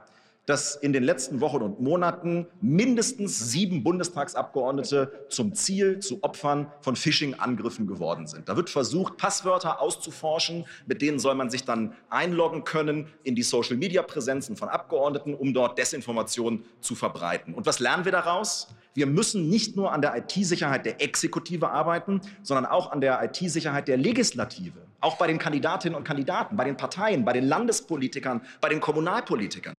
dass 0.45 0.75
in 0.75 0.91
den 0.91 1.03
letzten 1.03 1.39
Wochen 1.39 1.61
und 1.61 1.79
Monaten 1.79 2.47
mindestens 2.61 3.51
sieben 3.51 3.83
Bundestagsabgeordnete 3.83 5.25
zum 5.29 5.53
Ziel, 5.53 5.99
zu 5.99 6.23
Opfern 6.23 6.71
von 6.81 6.95
Phishing-Angriffen 6.95 7.87
geworden 7.87 8.27
sind. 8.27 8.49
Da 8.49 8.55
wird 8.55 8.69
versucht, 8.69 9.17
Passwörter 9.17 9.81
auszuforschen, 9.81 10.65
mit 10.87 11.01
denen 11.01 11.19
soll 11.19 11.35
man 11.35 11.49
sich 11.49 11.63
dann 11.63 11.93
einloggen 12.09 12.63
können 12.63 13.07
in 13.23 13.35
die 13.35 13.43
Social-Media-Präsenzen 13.43 14.55
von 14.55 14.69
Abgeordneten, 14.69 15.33
um 15.35 15.53
dort 15.53 15.77
Desinformation 15.77 16.65
zu 16.81 16.95
verbreiten. 16.95 17.53
Und 17.53 17.65
was 17.65 17.79
lernen 17.79 18.05
wir 18.05 18.11
daraus? 18.11 18.67
Wir 18.93 19.05
müssen 19.05 19.49
nicht 19.49 19.77
nur 19.77 19.93
an 19.93 20.01
der 20.01 20.17
IT-Sicherheit 20.17 20.85
der 20.85 21.01
Exekutive 21.01 21.69
arbeiten, 21.69 22.19
sondern 22.41 22.65
auch 22.65 22.91
an 22.91 22.99
der 22.99 23.23
IT-Sicherheit 23.23 23.87
der 23.87 23.97
Legislative. 23.97 24.79
Auch 24.99 25.17
bei 25.17 25.27
den 25.27 25.39
Kandidatinnen 25.39 25.95
und 25.95 26.03
Kandidaten, 26.03 26.57
bei 26.57 26.65
den 26.65 26.77
Parteien, 26.77 27.23
bei 27.23 27.33
den 27.33 27.45
Landespolitikern, 27.47 28.41
bei 28.59 28.69
den 28.69 28.81
Kommunalpolitikern. 28.81 29.73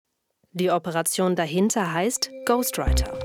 Die 0.54 0.70
Operation 0.70 1.38
dahinter 1.38 1.94
heißt 1.94 2.30
Ghostwriter. 2.46 3.18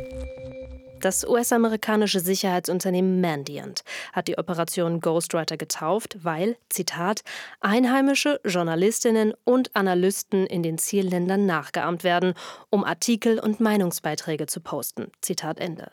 Das 1.00 1.26
US-amerikanische 1.26 2.21
Sicherheitsunternehmen 2.21 3.21
Mandiant 3.21 3.83
hat 4.12 4.28
die 4.28 4.38
Operation 4.38 5.00
Ghostwriter 5.00 5.56
getauft, 5.56 6.18
weil, 6.23 6.56
Zitat, 6.68 7.23
einheimische 7.61 8.40
Journalistinnen 8.45 9.35
und 9.42 9.75
Analysten 9.75 10.47
in 10.47 10.62
den 10.62 10.78
Zielländern 10.78 11.47
nachgeahmt 11.47 12.04
werden, 12.04 12.35
um 12.71 12.85
Artikel 12.85 13.40
und 13.40 13.59
Meinungsbeiträge 13.59 14.47
zu 14.47 14.61
posten. 14.61 15.11
Zitat 15.21 15.59
Ende. 15.59 15.90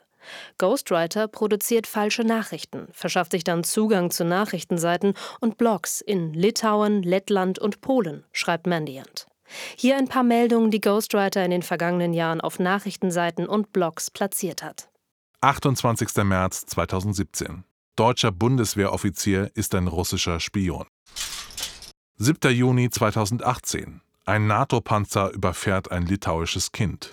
Ghostwriter 0.58 1.26
produziert 1.26 1.88
falsche 1.88 2.22
Nachrichten, 2.22 2.86
verschafft 2.92 3.32
sich 3.32 3.42
dann 3.42 3.64
Zugang 3.64 4.12
zu 4.12 4.24
Nachrichtenseiten 4.24 5.14
und 5.40 5.58
Blogs 5.58 6.00
in 6.00 6.32
Litauen, 6.32 7.02
Lettland 7.02 7.58
und 7.58 7.80
Polen, 7.80 8.24
schreibt 8.30 8.68
Mandiant. 8.68 9.26
Hier 9.76 9.96
ein 9.96 10.08
paar 10.08 10.22
Meldungen, 10.22 10.70
die 10.70 10.80
Ghostwriter 10.80 11.44
in 11.44 11.50
den 11.50 11.62
vergangenen 11.62 12.12
Jahren 12.12 12.40
auf 12.40 12.58
Nachrichtenseiten 12.58 13.46
und 13.46 13.72
Blogs 13.72 14.10
platziert 14.10 14.62
hat. 14.62 14.88
28. 15.40 16.24
März 16.24 16.66
2017. 16.66 17.64
Deutscher 17.96 18.32
Bundeswehroffizier 18.32 19.50
ist 19.54 19.74
ein 19.74 19.86
russischer 19.86 20.40
Spion. 20.40 20.86
7. 22.16 22.52
Juni 22.52 22.90
2018. 22.90 24.00
Ein 24.24 24.46
NATO-Panzer 24.46 25.30
überfährt 25.32 25.90
ein 25.92 26.06
litauisches 26.06 26.72
Kind. 26.72 27.12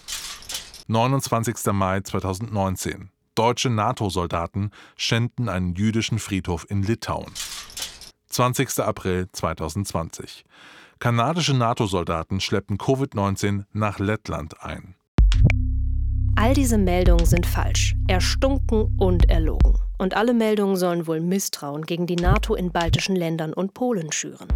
29. 0.88 1.74
Mai 1.74 2.02
2019. 2.02 3.12
Deutsche 3.36 3.70
NATO-Soldaten 3.70 4.72
schänden 4.96 5.50
einen 5.50 5.74
jüdischen 5.76 6.20
Friedhof 6.20 6.66
in 6.70 6.84
Litauen. 6.84 7.32
20. 8.28 8.80
April 8.80 9.28
2020. 9.32 10.46
Kanadische 11.02 11.56
NATO-Soldaten 11.56 12.40
schleppen 12.40 12.78
Covid-19 12.78 13.64
nach 13.74 13.98
Lettland 13.98 14.62
ein. 14.62 14.94
All 16.36 16.54
diese 16.54 16.78
Meldungen 16.78 17.26
sind 17.26 17.48
falsch, 17.48 17.96
erstunken 18.08 18.96
und 19.00 19.28
erlogen. 19.28 19.80
Und 19.98 20.16
alle 20.16 20.36
Meldungen 20.36 20.76
sollen 20.76 21.08
wohl 21.08 21.20
Misstrauen 21.20 21.88
gegen 21.88 22.06
die 22.06 22.18
NATO 22.18 22.54
in 22.54 22.72
baltischen 22.72 23.16
Ländern 23.16 23.52
und 23.52 23.74
Polen 23.74 24.12
schüren. 24.12 24.48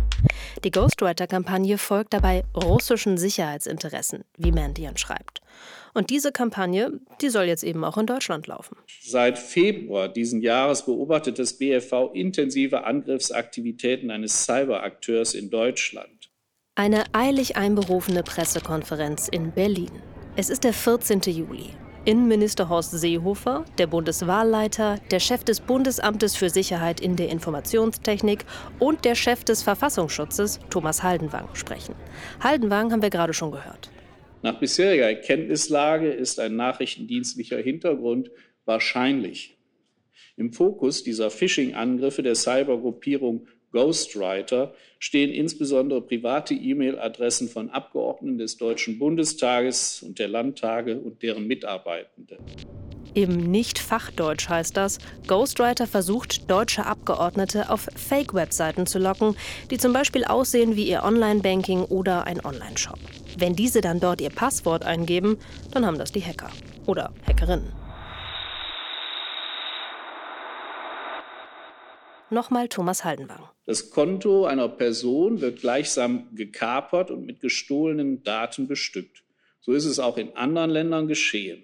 Die 0.64 0.70
Ghostwriter-Kampagne 0.70 1.80
folgt 1.80 2.14
dabei 2.14 2.44
russischen 2.56 3.18
Sicherheitsinteressen, 3.18 4.24
wie 4.38 4.52
Mandian 4.52 4.98
schreibt. 4.98 5.42
Und 5.96 6.10
diese 6.10 6.32
Kampagne, 6.32 7.00
die 7.22 7.30
soll 7.30 7.46
jetzt 7.46 7.64
eben 7.64 7.84
auch 7.84 7.98
in 7.98 8.06
Deutschland 8.06 8.48
laufen. 8.48 8.76
Seit 9.02 9.40
Februar 9.40 10.10
diesen 10.10 10.42
Jahres 10.42 10.86
beobachtet 10.86 11.40
das 11.40 11.58
BFV 11.58 12.12
intensive 12.14 12.84
Angriffsaktivitäten 12.84 14.12
eines 14.12 14.46
Cyberakteurs 14.46 15.34
in 15.34 15.50
Deutschland. 15.50 16.15
Eine 16.78 17.06
eilig 17.14 17.56
einberufene 17.56 18.22
Pressekonferenz 18.22 19.30
in 19.30 19.54
Berlin. 19.54 19.92
Es 20.36 20.50
ist 20.50 20.66
der 20.66 20.74
14. 20.74 21.22
Juli. 21.22 21.70
Innenminister 22.04 22.68
Horst 22.68 22.92
Seehofer, 22.92 23.64
der 23.78 23.88
Bundeswahlleiter, 23.88 25.00
der 25.10 25.22
Chef 25.22 25.46
des 25.46 25.62
Bundesamtes 25.62 26.36
für 26.36 26.50
Sicherheit 26.50 27.00
in 27.00 27.16
der 27.16 27.30
Informationstechnik 27.30 28.44
und 28.78 29.06
der 29.06 29.16
Chef 29.16 29.46
des 29.46 29.64
Verfassungsschutzes, 29.64 30.60
Thomas 30.70 31.02
Haldenwang, 31.02 31.48
sprechen. 31.54 31.96
Haldenwang 32.42 32.92
haben 32.92 33.02
wir 33.02 33.10
gerade 33.10 33.34
schon 33.34 33.52
gehört. 33.52 33.90
Nach 34.42 34.60
bisheriger 34.60 35.06
Erkenntnislage 35.06 36.10
ist 36.10 36.42
ein 36.42 36.58
nachrichtendienstlicher 36.58 37.58
Hintergrund 37.58 38.32
wahrscheinlich. 38.66 39.58
Im 40.36 40.52
Fokus 40.52 41.04
dieser 41.04 41.32
Phishing-Angriffe 41.32 42.22
der 42.22 42.36
Cybergruppierung 42.36 43.48
Ghostwriter 43.76 44.74
stehen 45.00 45.32
insbesondere 45.32 46.02
private 46.02 46.54
E-Mail-Adressen 46.54 47.50
von 47.50 47.70
Abgeordneten 47.70 48.38
des 48.38 48.56
Deutschen 48.56 48.98
Bundestages 48.98 50.02
und 50.02 50.18
der 50.18 50.30
Landtage 50.30 50.98
und 50.98 51.22
deren 51.22 51.46
Mitarbeitende. 51.46 52.38
Im 53.16 53.52
Nicht-Fachdeutsch 53.52 54.48
heißt 54.48 54.78
das, 54.78 55.00
Ghostwriter 55.28 55.88
versucht, 55.88 56.50
deutsche 56.50 56.86
Abgeordnete 56.86 57.70
auf 57.70 57.90
Fake-Webseiten 57.96 58.86
zu 58.86 58.98
locken, 58.98 59.36
die 59.72 59.78
zum 59.78 59.92
Beispiel 59.92 60.24
aussehen 60.24 60.78
wie 60.78 60.88
ihr 60.88 61.04
Online-Banking 61.04 61.84
oder 61.84 62.28
ein 62.28 62.44
Online-Shop. 62.46 63.00
Wenn 63.38 63.58
diese 63.58 63.82
dann 63.82 64.00
dort 64.00 64.22
ihr 64.22 64.30
Passwort 64.30 64.86
eingeben, 64.86 65.38
dann 65.72 65.86
haben 65.86 65.98
das 65.98 66.14
die 66.14 66.24
Hacker 66.24 66.50
oder 66.86 67.14
Hackerinnen. 67.28 67.85
Nochmal 72.36 72.68
Thomas 72.68 73.06
Haldenwang. 73.06 73.48
Das 73.66 73.92
Konto 73.92 74.44
einer 74.44 74.68
Person 74.68 75.40
wird 75.40 75.62
gleichsam 75.62 76.36
gekapert 76.36 77.10
und 77.10 77.26
mit 77.26 77.40
gestohlenen 77.40 78.24
Daten 78.24 78.68
bestückt. 78.68 79.24
So 79.62 79.72
ist 79.72 79.86
es 79.86 80.00
auch 80.00 80.18
in 80.18 80.36
anderen 80.36 80.70
Ländern 80.70 81.08
geschehen. 81.08 81.64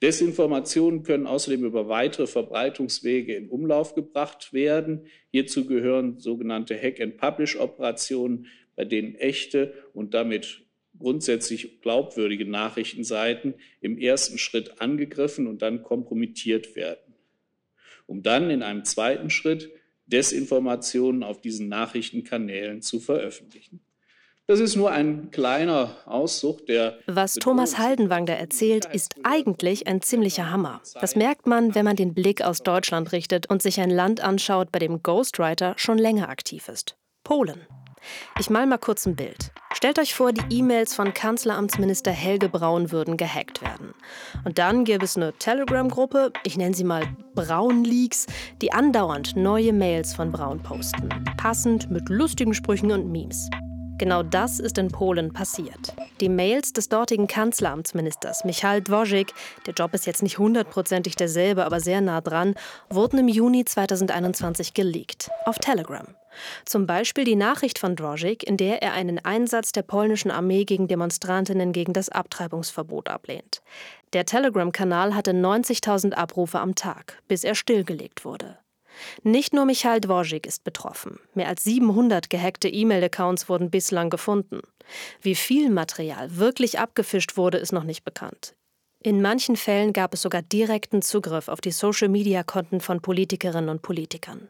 Desinformationen 0.00 1.02
können 1.02 1.26
außerdem 1.26 1.66
über 1.66 1.86
weitere 1.86 2.26
Verbreitungswege 2.26 3.34
in 3.34 3.50
Umlauf 3.50 3.94
gebracht 3.94 4.54
werden. 4.54 5.04
Hierzu 5.32 5.66
gehören 5.66 6.18
sogenannte 6.18 6.74
Hack-and-Publish-Operationen, 6.74 8.46
bei 8.74 8.86
denen 8.86 9.16
echte 9.16 9.74
und 9.92 10.14
damit 10.14 10.64
grundsätzlich 10.98 11.82
glaubwürdige 11.82 12.46
Nachrichtenseiten 12.46 13.52
im 13.82 13.98
ersten 13.98 14.38
Schritt 14.38 14.80
angegriffen 14.80 15.46
und 15.46 15.60
dann 15.60 15.82
kompromittiert 15.82 16.74
werden 16.74 17.07
um 18.08 18.22
dann 18.22 18.50
in 18.50 18.64
einem 18.64 18.84
zweiten 18.84 19.30
Schritt 19.30 19.70
Desinformationen 20.06 21.22
auf 21.22 21.40
diesen 21.40 21.68
Nachrichtenkanälen 21.68 22.82
zu 22.82 22.98
veröffentlichen. 22.98 23.80
Das 24.46 24.60
ist 24.60 24.76
nur 24.76 24.90
ein 24.90 25.30
kleiner 25.30 25.94
Auszug 26.06 26.64
der. 26.64 26.98
Was 27.06 27.34
Thomas 27.34 27.76
Haldenwang 27.76 28.24
da 28.24 28.32
erzählt, 28.32 28.86
ist 28.86 29.16
eigentlich 29.22 29.86
ein 29.86 30.00
ziemlicher 30.00 30.50
Hammer. 30.50 30.80
Das 30.98 31.16
merkt 31.16 31.46
man, 31.46 31.74
wenn 31.74 31.84
man 31.84 31.96
den 31.96 32.14
Blick 32.14 32.40
aus 32.40 32.62
Deutschland 32.62 33.12
richtet 33.12 33.50
und 33.50 33.60
sich 33.60 33.78
ein 33.78 33.90
Land 33.90 34.22
anschaut, 34.22 34.72
bei 34.72 34.78
dem 34.78 35.02
Ghostwriter 35.02 35.74
schon 35.76 35.98
länger 35.98 36.30
aktiv 36.30 36.66
ist. 36.68 36.96
Polen. 37.24 37.60
Ich 38.38 38.50
mal 38.50 38.66
mal 38.66 38.78
kurz 38.78 39.06
ein 39.06 39.16
Bild. 39.16 39.52
Stellt 39.74 39.98
euch 39.98 40.14
vor, 40.14 40.32
die 40.32 40.58
E-Mails 40.58 40.94
von 40.94 41.14
Kanzleramtsminister 41.14 42.10
Helge 42.10 42.48
Braun 42.48 42.90
würden 42.90 43.16
gehackt 43.16 43.62
werden. 43.62 43.94
Und 44.44 44.58
dann 44.58 44.84
gäbe 44.84 45.04
es 45.04 45.16
eine 45.16 45.32
Telegram-Gruppe, 45.34 46.32
ich 46.44 46.56
nenne 46.56 46.74
sie 46.74 46.84
mal 46.84 47.06
Braun 47.34 47.84
Leaks, 47.84 48.26
die 48.60 48.72
andauernd 48.72 49.36
neue 49.36 49.72
Mails 49.72 50.14
von 50.14 50.32
Braun 50.32 50.62
posten. 50.62 51.08
Passend 51.36 51.90
mit 51.90 52.08
lustigen 52.08 52.54
Sprüchen 52.54 52.90
und 52.92 53.10
Memes. 53.10 53.48
Genau 53.98 54.22
das 54.22 54.60
ist 54.60 54.78
in 54.78 54.88
Polen 54.88 55.32
passiert. 55.32 55.92
Die 56.20 56.28
Mails 56.28 56.72
des 56.72 56.88
dortigen 56.88 57.26
Kanzleramtsministers 57.26 58.44
Michal 58.44 58.80
Dvořik, 58.80 59.34
der 59.66 59.74
Job 59.74 59.92
ist 59.92 60.06
jetzt 60.06 60.22
nicht 60.22 60.38
hundertprozentig 60.38 61.16
derselbe, 61.16 61.64
aber 61.64 61.80
sehr 61.80 62.00
nah 62.00 62.20
dran, 62.20 62.54
wurden 62.90 63.18
im 63.18 63.26
Juni 63.26 63.64
2021 63.64 64.72
geleakt. 64.72 65.30
Auf 65.46 65.58
Telegram. 65.58 66.06
Zum 66.64 66.86
Beispiel 66.86 67.24
die 67.24 67.34
Nachricht 67.34 67.80
von 67.80 67.96
Dvořik, 67.96 68.44
in 68.44 68.56
der 68.56 68.82
er 68.82 68.92
einen 68.92 69.18
Einsatz 69.24 69.72
der 69.72 69.82
polnischen 69.82 70.30
Armee 70.30 70.64
gegen 70.64 70.86
Demonstrantinnen 70.86 71.72
gegen 71.72 71.92
das 71.92 72.08
Abtreibungsverbot 72.08 73.08
ablehnt. 73.08 73.62
Der 74.12 74.24
Telegram-Kanal 74.24 75.16
hatte 75.16 75.32
90.000 75.32 76.12
Abrufe 76.12 76.60
am 76.60 76.76
Tag, 76.76 77.20
bis 77.26 77.42
er 77.42 77.56
stillgelegt 77.56 78.24
wurde. 78.24 78.58
Nicht 79.22 79.52
nur 79.52 79.64
Michael 79.64 80.00
Dvořik 80.00 80.46
ist 80.46 80.64
betroffen. 80.64 81.18
Mehr 81.34 81.48
als 81.48 81.64
700 81.64 82.30
gehackte 82.30 82.68
E-Mail-Accounts 82.68 83.48
wurden 83.48 83.70
bislang 83.70 84.10
gefunden. 84.10 84.60
Wie 85.20 85.34
viel 85.34 85.70
Material 85.70 86.36
wirklich 86.36 86.78
abgefischt 86.78 87.36
wurde, 87.36 87.58
ist 87.58 87.72
noch 87.72 87.84
nicht 87.84 88.04
bekannt. 88.04 88.54
In 89.00 89.22
manchen 89.22 89.56
Fällen 89.56 89.92
gab 89.92 90.14
es 90.14 90.22
sogar 90.22 90.42
direkten 90.42 91.02
Zugriff 91.02 91.48
auf 91.48 91.60
die 91.60 91.70
Social-Media-Konten 91.70 92.80
von 92.80 93.00
Politikerinnen 93.00 93.70
und 93.70 93.82
Politikern. 93.82 94.48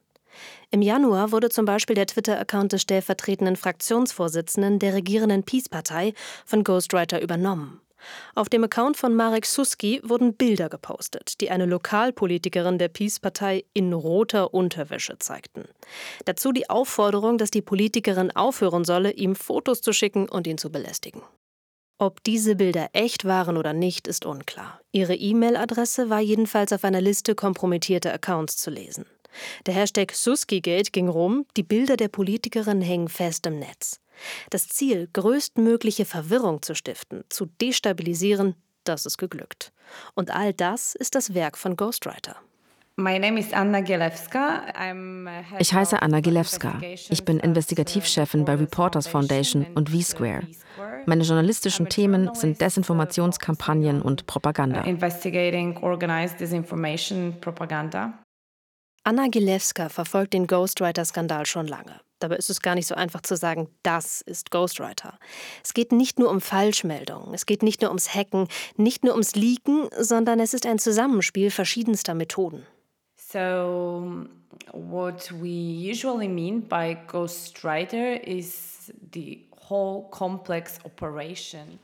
Im 0.70 0.82
Januar 0.82 1.32
wurde 1.32 1.50
zum 1.50 1.64
Beispiel 1.64 1.96
der 1.96 2.06
Twitter-Account 2.06 2.72
des 2.72 2.82
stellvertretenden 2.82 3.56
Fraktionsvorsitzenden 3.56 4.78
der 4.78 4.94
regierenden 4.94 5.42
Peace-Partei 5.42 6.14
von 6.46 6.64
Ghostwriter 6.64 7.20
übernommen. 7.20 7.80
Auf 8.34 8.48
dem 8.48 8.64
Account 8.64 8.96
von 8.96 9.14
Marek 9.14 9.46
Suski 9.46 10.00
wurden 10.04 10.34
Bilder 10.34 10.68
gepostet, 10.68 11.40
die 11.40 11.50
eine 11.50 11.66
Lokalpolitikerin 11.66 12.78
der 12.78 12.88
Peace-Partei 12.88 13.64
in 13.74 13.92
roter 13.92 14.54
Unterwäsche 14.54 15.18
zeigten. 15.18 15.64
Dazu 16.24 16.52
die 16.52 16.70
Aufforderung, 16.70 17.38
dass 17.38 17.50
die 17.50 17.62
Politikerin 17.62 18.30
aufhören 18.30 18.84
solle, 18.84 19.12
ihm 19.12 19.34
Fotos 19.34 19.80
zu 19.80 19.92
schicken 19.92 20.28
und 20.28 20.46
ihn 20.46 20.58
zu 20.58 20.70
belästigen. 20.70 21.22
Ob 22.00 22.22
diese 22.22 22.54
Bilder 22.54 22.90
echt 22.92 23.24
waren 23.24 23.56
oder 23.56 23.72
nicht, 23.72 24.06
ist 24.06 24.24
unklar. 24.24 24.80
Ihre 24.92 25.16
E-Mail-Adresse 25.16 26.08
war 26.10 26.20
jedenfalls 26.20 26.72
auf 26.72 26.84
einer 26.84 27.00
Liste 27.00 27.34
kompromittierter 27.34 28.12
Accounts 28.12 28.56
zu 28.56 28.70
lesen. 28.70 29.04
Der 29.66 29.74
Hashtag 29.74 30.12
Suskigate 30.12 30.92
ging 30.92 31.08
rum, 31.08 31.44
die 31.56 31.64
Bilder 31.64 31.96
der 31.96 32.08
Politikerin 32.08 32.80
hängen 32.80 33.08
fest 33.08 33.46
im 33.46 33.58
Netz. 33.58 34.00
Das 34.50 34.68
Ziel, 34.68 35.08
größtmögliche 35.12 36.04
Verwirrung 36.04 36.62
zu 36.62 36.74
stiften, 36.74 37.24
zu 37.28 37.46
destabilisieren, 37.60 38.54
das 38.84 39.06
ist 39.06 39.18
geglückt. 39.18 39.72
Und 40.14 40.30
all 40.30 40.52
das 40.52 40.94
ist 40.94 41.14
das 41.14 41.34
Werk 41.34 41.58
von 41.58 41.76
Ghostwriter. 41.76 42.36
Ich 45.58 45.72
heiße 45.72 46.02
Anna 46.02 46.20
Gilewska. 46.20 46.80
Ich 46.82 47.24
bin 47.24 47.38
Investigativchefin 47.38 48.44
bei 48.44 48.56
Reporters 48.56 49.06
Foundation 49.06 49.66
und 49.76 49.90
V-Square. 49.90 50.48
Meine 51.06 51.22
journalistischen 51.22 51.88
Themen 51.88 52.34
sind 52.34 52.60
Desinformationskampagnen 52.60 54.02
und 54.02 54.26
Propaganda. 54.26 54.84
Anna 59.04 59.28
Gilewska 59.28 59.88
verfolgt 59.88 60.34
den 60.34 60.46
Ghostwriter-Skandal 60.48 61.46
schon 61.46 61.68
lange. 61.68 62.00
Dabei 62.18 62.36
ist 62.36 62.50
es 62.50 62.60
gar 62.60 62.74
nicht 62.74 62.86
so 62.86 62.94
einfach 62.94 63.22
zu 63.22 63.36
sagen, 63.36 63.68
das 63.82 64.20
ist 64.20 64.50
Ghostwriter. 64.50 65.18
Es 65.62 65.74
geht 65.74 65.92
nicht 65.92 66.18
nur 66.18 66.30
um 66.30 66.40
Falschmeldungen, 66.40 67.34
es 67.34 67.46
geht 67.46 67.62
nicht 67.62 67.80
nur 67.80 67.90
ums 67.90 68.14
Hacken, 68.14 68.48
nicht 68.76 69.04
nur 69.04 69.12
ums 69.12 69.34
Leaken, 69.34 69.88
sondern 69.98 70.40
es 70.40 70.54
ist 70.54 70.66
ein 70.66 70.78
Zusammenspiel 70.78 71.50
verschiedenster 71.50 72.14
Methoden. 72.14 72.66
So, 73.16 74.26
what 74.72 75.30
we 75.32 75.48
usually 75.48 76.28
mean 76.28 76.62
by 76.62 76.96
ghostwriter 77.06 78.26
is 78.26 78.92
the 79.12 79.44
whole 79.68 80.08
complex 80.10 80.78
operation. 80.84 81.78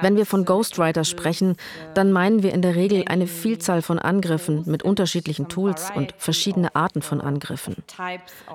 Wenn 0.00 0.16
wir 0.16 0.26
von 0.26 0.44
Ghostwriter 0.44 1.04
sprechen, 1.04 1.56
dann 1.94 2.12
meinen 2.12 2.42
wir 2.42 2.52
in 2.52 2.62
der 2.62 2.74
Regel 2.76 3.04
eine 3.06 3.26
Vielzahl 3.26 3.82
von 3.82 3.98
Angriffen 3.98 4.62
mit 4.66 4.82
unterschiedlichen 4.82 5.48
Tools 5.48 5.90
und 5.94 6.14
verschiedene 6.16 6.74
Arten 6.74 7.02
von 7.02 7.20
Angriffen. 7.20 7.76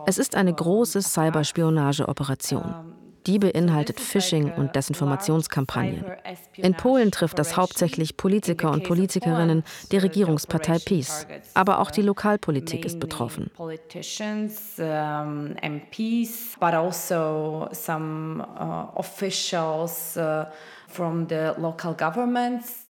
Es 0.06 0.18
ist 0.18 0.36
eine 0.36 0.54
große 0.54 1.02
Cyberspionageoperation. 1.02 2.96
Die 3.28 3.40
beinhaltet 3.40 4.00
Phishing 4.00 4.52
und 4.52 4.76
Desinformationskampagnen. 4.76 6.06
In 6.58 6.76
Polen 6.76 7.12
trifft 7.12 7.40
das 7.40 7.58
hauptsächlich 7.58 8.18
Politiker 8.18 8.72
und 8.72 8.84
Politikerinnen 8.84 9.64
der 9.92 10.04
Regierungspartei 10.04 10.78
PiS. 10.78 11.26
Aber 11.56 11.80
auch 11.80 11.90
die 11.90 12.04
Lokalpolitik 12.04 12.86
ist 12.86 13.00
betroffen. 13.00 13.50
MPs, 15.62 16.58
but 16.60 16.74
also 16.74 17.68
some 17.72 18.46
uh, 18.60 18.90
officials 18.96 20.18
uh, 20.18 20.46
from 20.96 21.28
the 21.28 21.54
local 21.58 21.94
governments. 21.94 22.86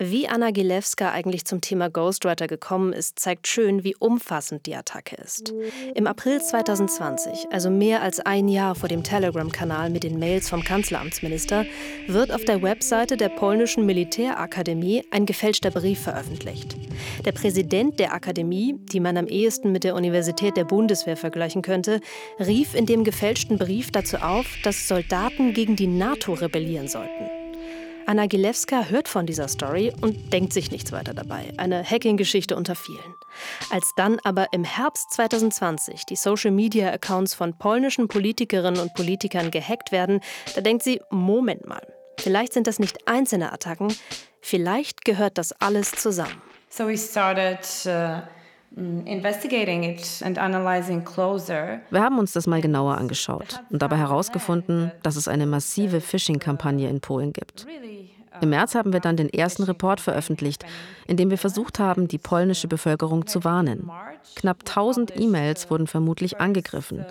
Wie 0.00 0.28
Anna 0.28 0.52
Gilewska 0.52 1.10
eigentlich 1.10 1.44
zum 1.44 1.60
Thema 1.60 1.90
Ghostwriter 1.90 2.46
gekommen 2.46 2.92
ist, 2.92 3.18
zeigt 3.18 3.48
schön, 3.48 3.82
wie 3.82 3.96
umfassend 3.96 4.64
die 4.66 4.76
Attacke 4.76 5.16
ist. 5.16 5.52
Im 5.96 6.06
April 6.06 6.40
2020, 6.40 7.48
also 7.50 7.68
mehr 7.68 8.00
als 8.00 8.20
ein 8.20 8.46
Jahr 8.46 8.76
vor 8.76 8.88
dem 8.88 9.02
Telegram-Kanal 9.02 9.90
mit 9.90 10.04
den 10.04 10.20
Mails 10.20 10.48
vom 10.48 10.62
Kanzleramtsminister, 10.62 11.64
wird 12.06 12.30
auf 12.30 12.44
der 12.44 12.62
Webseite 12.62 13.16
der 13.16 13.28
polnischen 13.28 13.86
Militärakademie 13.86 15.04
ein 15.10 15.26
gefälschter 15.26 15.72
Brief 15.72 16.00
veröffentlicht. 16.00 16.76
Der 17.24 17.32
Präsident 17.32 17.98
der 17.98 18.12
Akademie, 18.12 18.76
die 18.78 19.00
man 19.00 19.16
am 19.16 19.26
ehesten 19.26 19.72
mit 19.72 19.82
der 19.82 19.96
Universität 19.96 20.56
der 20.56 20.64
Bundeswehr 20.64 21.16
vergleichen 21.16 21.62
könnte, 21.62 22.00
rief 22.38 22.76
in 22.76 22.86
dem 22.86 23.02
gefälschten 23.02 23.58
Brief 23.58 23.90
dazu 23.90 24.18
auf, 24.18 24.46
dass 24.62 24.86
Soldaten 24.86 25.54
gegen 25.54 25.74
die 25.74 25.88
NATO 25.88 26.34
rebellieren 26.34 26.86
sollten. 26.86 27.37
Anna 28.08 28.24
Gilewska 28.24 28.84
hört 28.84 29.06
von 29.06 29.26
dieser 29.26 29.48
Story 29.48 29.92
und 30.00 30.32
denkt 30.32 30.54
sich 30.54 30.70
nichts 30.70 30.92
weiter 30.92 31.12
dabei. 31.12 31.52
Eine 31.58 31.84
Hacking-Geschichte 31.84 32.56
unter 32.56 32.74
vielen. 32.74 33.14
Als 33.68 33.92
dann 33.96 34.18
aber 34.24 34.46
im 34.54 34.64
Herbst 34.64 35.12
2020 35.12 36.06
die 36.06 36.16
Social-Media-Accounts 36.16 37.34
von 37.34 37.58
polnischen 37.58 38.08
Politikerinnen 38.08 38.80
und 38.80 38.94
Politikern 38.94 39.50
gehackt 39.50 39.92
werden, 39.92 40.22
da 40.54 40.62
denkt 40.62 40.84
sie, 40.84 41.02
Moment 41.10 41.66
mal, 41.66 41.86
vielleicht 42.18 42.54
sind 42.54 42.66
das 42.66 42.78
nicht 42.78 43.06
einzelne 43.06 43.52
Attacken, 43.52 43.94
vielleicht 44.40 45.04
gehört 45.04 45.36
das 45.36 45.52
alles 45.60 45.90
zusammen. 45.90 46.40
So 46.70 46.86
we 46.88 46.96
started 46.96 47.60
uh 47.84 48.22
wir 48.70 49.22
haben 52.02 52.18
uns 52.18 52.32
das 52.32 52.46
mal 52.46 52.60
genauer 52.60 52.98
angeschaut 52.98 53.60
und 53.70 53.82
dabei 53.82 53.96
herausgefunden, 53.96 54.92
dass 55.02 55.16
es 55.16 55.26
eine 55.26 55.46
massive 55.46 56.00
Phishing-Kampagne 56.00 56.88
in 56.88 57.00
Polen 57.00 57.32
gibt. 57.32 57.66
Im 58.40 58.50
März 58.50 58.74
haben 58.74 58.92
wir 58.92 59.00
dann 59.00 59.16
den 59.16 59.30
ersten 59.30 59.64
Report 59.64 60.00
veröffentlicht, 60.00 60.64
in 61.06 61.16
dem 61.16 61.30
wir 61.30 61.38
versucht 61.38 61.78
haben, 61.78 62.08
die 62.08 62.18
polnische 62.18 62.68
Bevölkerung 62.68 63.26
zu 63.26 63.44
warnen. 63.44 63.90
Knapp 64.36 64.60
1000 64.60 65.18
E-Mails 65.18 65.70
wurden 65.70 65.86
vermutlich 65.86 66.40
angegriffen. 66.40 67.04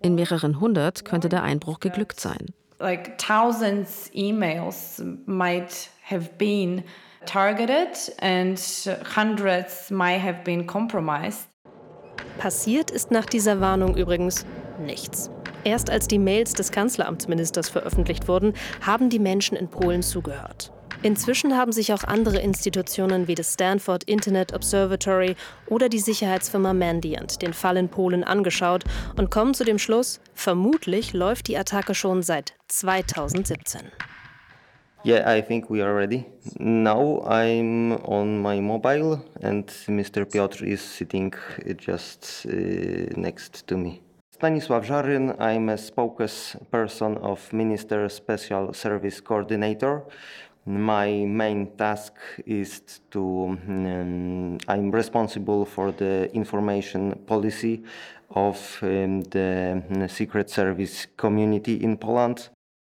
In 0.00 0.14
mehreren 0.14 0.60
hundert 0.60 1.04
könnte 1.04 1.28
der 1.28 1.42
Einbruch 1.42 1.80
geglückt 1.80 2.20
sein. 2.20 2.46
Like 2.80 3.16
thousands 3.16 4.10
emails 4.12 5.02
might 5.26 5.90
have 6.10 6.30
been 6.36 6.82
targeted 7.26 7.96
and 8.20 8.58
hundreds 9.16 9.90
might 9.90 10.20
have 10.20 10.44
been 10.44 10.66
compromised. 10.66 11.48
Passiert 12.38 12.90
ist 12.90 13.10
nach 13.10 13.26
dieser 13.26 13.60
Warnung 13.60 13.96
übrigens 13.96 14.46
nichts. 14.80 15.30
Erst 15.64 15.90
als 15.90 16.08
die 16.08 16.18
Mails 16.18 16.54
des 16.54 16.72
Kanzleramtsministers 16.72 17.68
veröffentlicht 17.68 18.26
wurden, 18.26 18.54
haben 18.84 19.10
die 19.10 19.20
Menschen 19.20 19.56
in 19.56 19.68
Polen 19.68 20.02
zugehört. 20.02 20.72
Inzwischen 21.02 21.56
haben 21.56 21.72
sich 21.72 21.92
auch 21.92 22.04
andere 22.04 22.38
Institutionen 22.38 23.26
wie 23.26 23.34
das 23.34 23.54
Stanford 23.54 24.04
Internet 24.04 24.54
Observatory 24.54 25.34
oder 25.66 25.88
die 25.88 25.98
Sicherheitsfirma 25.98 26.74
Mandiant 26.74 27.42
den 27.42 27.54
Fall 27.54 27.76
in 27.76 27.88
Polen 27.88 28.22
angeschaut 28.22 28.84
und 29.16 29.30
kommen 29.30 29.52
zu 29.52 29.64
dem 29.64 29.78
Schluss, 29.78 30.20
vermutlich 30.34 31.12
läuft 31.12 31.48
die 31.48 31.58
Attacke 31.58 31.94
schon 31.94 32.22
seit 32.22 32.54
2017. 32.68 33.80
Yeah, 35.04 35.24
I 35.26 35.40
think 35.40 35.68
we 35.68 35.82
are 35.82 35.94
ready. 35.94 36.26
Now 36.60 37.22
I'm 37.26 37.94
on 38.04 38.40
my 38.40 38.60
mobile 38.60 39.20
and 39.40 39.66
Mr. 39.88 40.24
Piotr 40.24 40.64
is 40.64 40.80
sitting 40.80 41.34
just 41.76 42.46
uh, 42.46 42.52
next 43.16 43.66
to 43.66 43.76
me. 43.76 44.00
Stanisław 44.30 44.84
Żaryn, 44.84 45.34
I'm 45.40 45.68
a 45.68 45.76
spokesperson 45.76 47.16
of 47.16 47.52
Minister 47.52 48.08
Special 48.08 48.74
Service 48.74 49.20
Coordinator. 49.20 50.02
My 50.66 51.26
main 51.26 51.66
task 51.76 52.14
is 52.46 53.00
to, 53.10 53.58
um, 53.68 54.58
I'm 54.68 54.92
responsible 54.92 55.64
for 55.64 55.90
the 55.92 56.30
information 56.32 57.18
policy 57.26 57.82
of 58.30 58.78
um, 58.82 59.22
the 59.22 60.08
Secret 60.08 60.50
Service 60.50 61.08
community 61.16 61.82
in 61.82 61.96
Poland. 61.96 62.50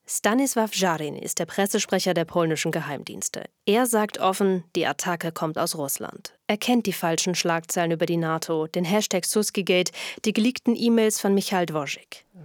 Stanisław 0.08 0.72
Żarin 0.76 1.16
ist 1.16 1.40
der 1.40 1.48
Pressesprecher 1.48 2.14
der 2.14 2.26
polnischen 2.26 2.72
Geheimdienste. 2.72 3.46
Er 3.66 3.88
sagt 3.88 4.20
offen, 4.20 4.64
die 4.76 4.86
Attacke 4.86 5.32
kommt 5.32 5.58
aus 5.58 5.76
Russland. 5.76 6.38
Er 6.46 6.58
kennt 6.58 6.86
die 6.86 6.94
falschen 6.94 7.34
Schlagzeilen 7.34 7.90
über 7.90 8.06
die 8.06 8.18
NATO, 8.18 8.68
den 8.68 8.86
Hashtag 8.86 9.26
Suskigate, 9.26 9.92
die 10.24 10.32
geleakten 10.32 10.76
E-Mails 10.76 11.20
von 11.20 11.34
Michael. 11.34 11.66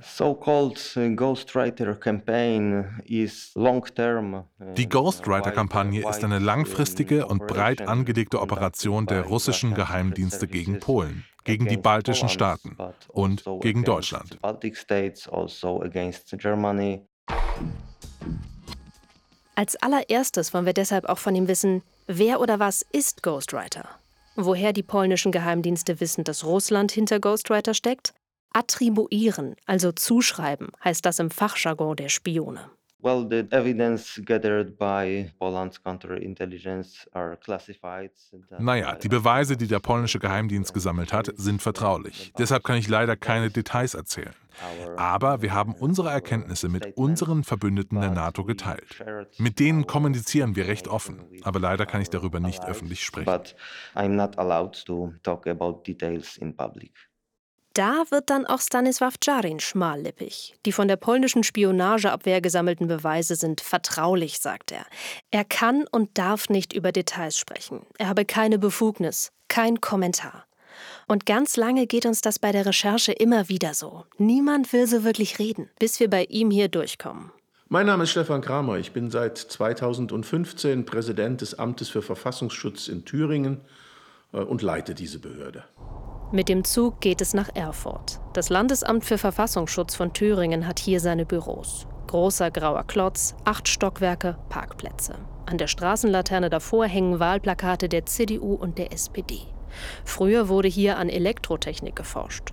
So-called 0.00 0.96
uh, 0.96 1.14
Ghostwriter 1.14 1.94
campaign 1.96 3.02
is 3.04 3.50
long-term. 3.54 4.46
Uh, 4.58 4.72
die 4.72 4.88
Ghostwriter-Kampagne 4.88 6.08
ist 6.08 6.24
eine 6.24 6.38
langfristige 6.38 7.26
und 7.26 7.46
breit 7.46 7.86
angelegte 7.86 8.40
Operation 8.40 9.04
der 9.04 9.24
russischen 9.24 9.74
Geheimdienste 9.74 10.48
gegen 10.48 10.78
Polen, 10.78 11.26
gegen 11.44 11.66
die 11.66 11.76
baltischen 11.76 12.30
Staaten 12.30 12.78
und 13.08 13.44
gegen 13.60 13.84
Deutschland. 13.84 14.38
Als 19.54 19.76
allererstes 19.76 20.54
wollen 20.54 20.66
wir 20.66 20.72
deshalb 20.72 21.04
auch 21.04 21.18
von 21.18 21.34
ihm 21.34 21.46
wissen, 21.46 21.82
wer 22.06 22.40
oder 22.40 22.58
was 22.58 22.86
ist 22.92 23.22
Ghostwriter? 23.22 23.88
Woher 24.36 24.72
die 24.72 24.82
polnischen 24.82 25.32
Geheimdienste 25.32 26.00
wissen, 26.00 26.24
dass 26.24 26.44
Russland 26.44 26.92
hinter 26.92 27.20
Ghostwriter 27.20 27.74
steckt? 27.74 28.14
Attribuieren, 28.54 29.56
also 29.66 29.92
zuschreiben, 29.92 30.68
heißt 30.82 31.04
das 31.04 31.18
im 31.18 31.30
Fachjargon 31.30 31.96
der 31.96 32.08
Spione. 32.08 32.70
Well, 33.02 33.26
the 33.28 33.46
evidence 33.50 34.20
gathered 34.24 34.76
by 34.76 35.30
Poland's 35.38 35.82
counterintelligence 35.82 37.06
are 37.12 37.36
classified. 37.36 38.10
Naja, 38.58 38.96
die 38.96 39.08
Beweise, 39.08 39.56
die 39.56 39.66
der 39.66 39.80
polnische 39.80 40.18
Geheimdienst 40.18 40.74
gesammelt 40.74 41.12
hat, 41.12 41.32
sind 41.36 41.62
vertraulich. 41.62 42.32
Deshalb 42.38 42.62
kann 42.64 42.76
ich 42.76 42.88
leider 42.88 43.16
keine 43.16 43.50
Details 43.50 43.94
erzählen. 43.94 44.34
Aber 44.96 45.40
wir 45.40 45.54
haben 45.54 45.74
unsere 45.74 46.10
Erkenntnisse 46.10 46.68
mit 46.68 46.96
unseren 46.96 47.44
Verbündeten 47.44 48.00
der 48.00 48.10
NATO 48.10 48.44
geteilt. 48.44 49.02
Mit 49.38 49.58
denen 49.58 49.86
kommunizieren 49.86 50.56
wir 50.56 50.66
recht 50.66 50.88
offen, 50.88 51.20
aber 51.42 51.60
leider 51.60 51.86
kann 51.86 52.02
ich 52.02 52.10
darüber 52.10 52.40
nicht 52.40 52.64
öffentlich 52.66 53.02
sprechen. 53.02 53.26
But 53.26 53.54
I'm 53.94 54.08
not 54.10 54.38
allowed 54.38 54.84
to 54.86 55.14
talk 55.22 55.46
about 55.46 55.82
details 55.86 56.36
in 56.36 56.54
public. 56.54 56.92
Da 57.80 58.04
wird 58.10 58.28
dann 58.28 58.44
auch 58.44 58.58
Stanisław 58.60 59.14
Djarin 59.20 59.58
schmallippig. 59.58 60.54
Die 60.66 60.72
von 60.72 60.86
der 60.86 60.96
polnischen 60.96 61.42
Spionageabwehr 61.42 62.42
gesammelten 62.42 62.88
Beweise 62.88 63.36
sind 63.36 63.62
vertraulich, 63.62 64.38
sagt 64.38 64.70
er. 64.70 64.84
Er 65.30 65.46
kann 65.46 65.86
und 65.90 66.18
darf 66.18 66.50
nicht 66.50 66.74
über 66.74 66.92
Details 66.92 67.38
sprechen. 67.38 67.86
Er 67.96 68.08
habe 68.08 68.26
keine 68.26 68.58
Befugnis, 68.58 69.32
kein 69.48 69.80
Kommentar. 69.80 70.44
Und 71.08 71.24
ganz 71.24 71.56
lange 71.56 71.86
geht 71.86 72.04
uns 72.04 72.20
das 72.20 72.38
bei 72.38 72.52
der 72.52 72.66
Recherche 72.66 73.12
immer 73.12 73.48
wieder 73.48 73.72
so. 73.72 74.04
Niemand 74.18 74.74
will 74.74 74.86
so 74.86 75.02
wirklich 75.02 75.38
reden, 75.38 75.70
bis 75.78 76.00
wir 76.00 76.10
bei 76.10 76.24
ihm 76.24 76.50
hier 76.50 76.68
durchkommen. 76.68 77.32
Mein 77.70 77.86
Name 77.86 78.04
ist 78.04 78.10
Stefan 78.10 78.42
Kramer. 78.42 78.76
Ich 78.76 78.92
bin 78.92 79.10
seit 79.10 79.38
2015 79.38 80.84
Präsident 80.84 81.40
des 81.40 81.58
Amtes 81.58 81.88
für 81.88 82.02
Verfassungsschutz 82.02 82.88
in 82.88 83.06
Thüringen 83.06 83.62
äh, 84.34 84.36
und 84.36 84.60
leite 84.60 84.94
diese 84.94 85.18
Behörde. 85.18 85.64
Mit 86.32 86.48
dem 86.48 86.62
Zug 86.62 87.00
geht 87.00 87.20
es 87.20 87.34
nach 87.34 87.48
Erfurt. 87.56 88.20
Das 88.34 88.50
Landesamt 88.50 89.04
für 89.04 89.18
Verfassungsschutz 89.18 89.96
von 89.96 90.12
Thüringen 90.12 90.64
hat 90.68 90.78
hier 90.78 91.00
seine 91.00 91.26
Büros. 91.26 91.88
Großer 92.06 92.52
grauer 92.52 92.84
Klotz, 92.84 93.34
acht 93.44 93.66
Stockwerke, 93.66 94.38
Parkplätze. 94.48 95.16
An 95.46 95.58
der 95.58 95.66
Straßenlaterne 95.66 96.48
davor 96.48 96.86
hängen 96.86 97.18
Wahlplakate 97.18 97.88
der 97.88 98.06
CDU 98.06 98.54
und 98.54 98.78
der 98.78 98.92
SPD. 98.92 99.40
Früher 100.04 100.48
wurde 100.48 100.68
hier 100.68 100.98
an 100.98 101.08
Elektrotechnik 101.08 101.96
geforscht. 101.96 102.52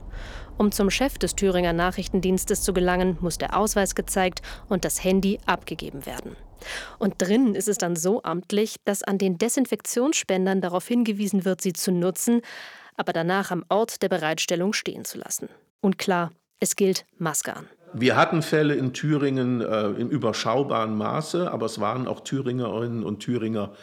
Um 0.58 0.72
zum 0.72 0.90
Chef 0.90 1.20
des 1.20 1.36
Thüringer 1.36 1.74
Nachrichtendienstes 1.74 2.64
zu 2.64 2.74
gelangen, 2.74 3.18
muss 3.22 3.38
der 3.38 3.56
Ausweis 3.56 3.94
gezeigt 3.94 4.42
und 4.70 4.86
das 4.86 5.04
Handy 5.04 5.38
abgegeben 5.46 6.08
werden. 6.08 6.36
Und 6.98 7.14
drinnen 7.20 7.54
ist 7.54 7.68
es 7.68 7.78
dann 7.78 7.96
so 7.96 8.24
amtlich, 8.24 8.78
dass 8.86 9.04
an 9.04 9.20
den 9.20 9.38
Desinfektionsspendern 9.38 10.62
darauf 10.62 10.88
hingewiesen 10.88 11.46
wird, 11.46 11.62
sie 11.62 11.74
zu 11.74 11.92
nutzen, 11.92 12.42
aber 12.98 13.14
danach 13.14 13.52
am 13.52 13.64
Ort 13.70 14.02
der 14.02 14.10
Bereitstellung 14.10 14.74
stehen 14.74 15.06
zu 15.06 15.18
lassen. 15.18 15.50
Und 15.80 15.98
klar, 15.98 16.32
es 16.60 16.76
gilt 16.76 17.06
Maske 17.18 17.56
an. 17.56 17.68
Wir 17.94 18.18
hatten 18.18 18.42
Fälle 18.42 18.76
in 18.76 18.94
Thüringen 18.94 19.62
äh, 19.62 19.88
im 19.92 20.10
überschaubaren 20.10 20.98
Maße, 20.98 21.50
aber 21.52 21.68
es 21.68 21.80
waren 21.80 22.08
auch 22.08 22.20
Thüringerinnen 22.20 23.04
und 23.04 23.22
Thüringer, 23.22 23.74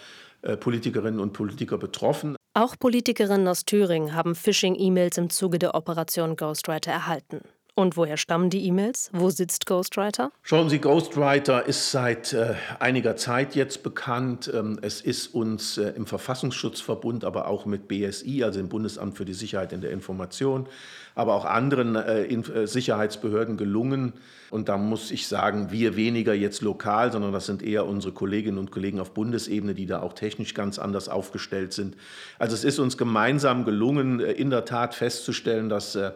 äh, 0.42 0.56
Politikerinnen 0.56 1.20
und 1.20 1.32
Politiker 1.32 1.78
betroffen. 1.78 2.36
Auch 2.52 2.76
Politikerinnen 2.78 3.48
aus 3.48 3.64
Thüringen 3.64 4.14
haben 4.14 4.34
Phishing-E-Mails 4.34 5.18
im 5.18 5.30
Zuge 5.30 5.58
der 5.58 5.74
Operation 5.74 6.36
Ghostwriter 6.36 6.92
erhalten. 6.92 7.40
Und 7.76 7.96
woher 7.96 8.16
stammen 8.16 8.50
die 8.50 8.64
E-Mails? 8.68 9.10
Wo 9.12 9.30
sitzt 9.30 9.66
Ghostwriter? 9.66 10.30
Schauen 10.42 10.68
Sie, 10.68 10.78
Ghostwriter 10.78 11.66
ist 11.66 11.90
seit 11.90 12.32
äh, 12.32 12.54
einiger 12.78 13.16
Zeit 13.16 13.56
jetzt 13.56 13.82
bekannt. 13.82 14.48
Ähm, 14.54 14.78
es 14.80 15.00
ist 15.00 15.34
uns 15.34 15.76
äh, 15.78 15.88
im 15.96 16.06
Verfassungsschutzverbund, 16.06 17.24
aber 17.24 17.48
auch 17.48 17.66
mit 17.66 17.88
BSI, 17.88 18.44
also 18.44 18.60
dem 18.60 18.68
Bundesamt 18.68 19.16
für 19.16 19.24
die 19.24 19.34
Sicherheit 19.34 19.72
in 19.72 19.80
der 19.80 19.90
Information, 19.90 20.68
aber 21.16 21.34
auch 21.34 21.44
anderen 21.44 21.96
äh, 21.96 22.26
äh, 22.26 22.66
Sicherheitsbehörden 22.66 23.56
gelungen. 23.56 24.12
Und 24.50 24.68
da 24.68 24.76
muss 24.76 25.10
ich 25.10 25.26
sagen, 25.26 25.72
wir 25.72 25.96
weniger 25.96 26.32
jetzt 26.32 26.62
lokal, 26.62 27.10
sondern 27.10 27.32
das 27.32 27.46
sind 27.46 27.60
eher 27.60 27.86
unsere 27.86 28.14
Kolleginnen 28.14 28.58
und 28.58 28.70
Kollegen 28.70 29.00
auf 29.00 29.14
Bundesebene, 29.14 29.74
die 29.74 29.86
da 29.86 30.00
auch 30.00 30.12
technisch 30.12 30.54
ganz 30.54 30.78
anders 30.78 31.08
aufgestellt 31.08 31.72
sind. 31.72 31.96
Also 32.38 32.54
es 32.54 32.62
ist 32.62 32.78
uns 32.78 32.96
gemeinsam 32.96 33.64
gelungen, 33.64 34.20
äh, 34.20 34.30
in 34.30 34.50
der 34.50 34.64
Tat 34.64 34.94
festzustellen, 34.94 35.68
dass 35.68 35.96
äh, 35.96 36.12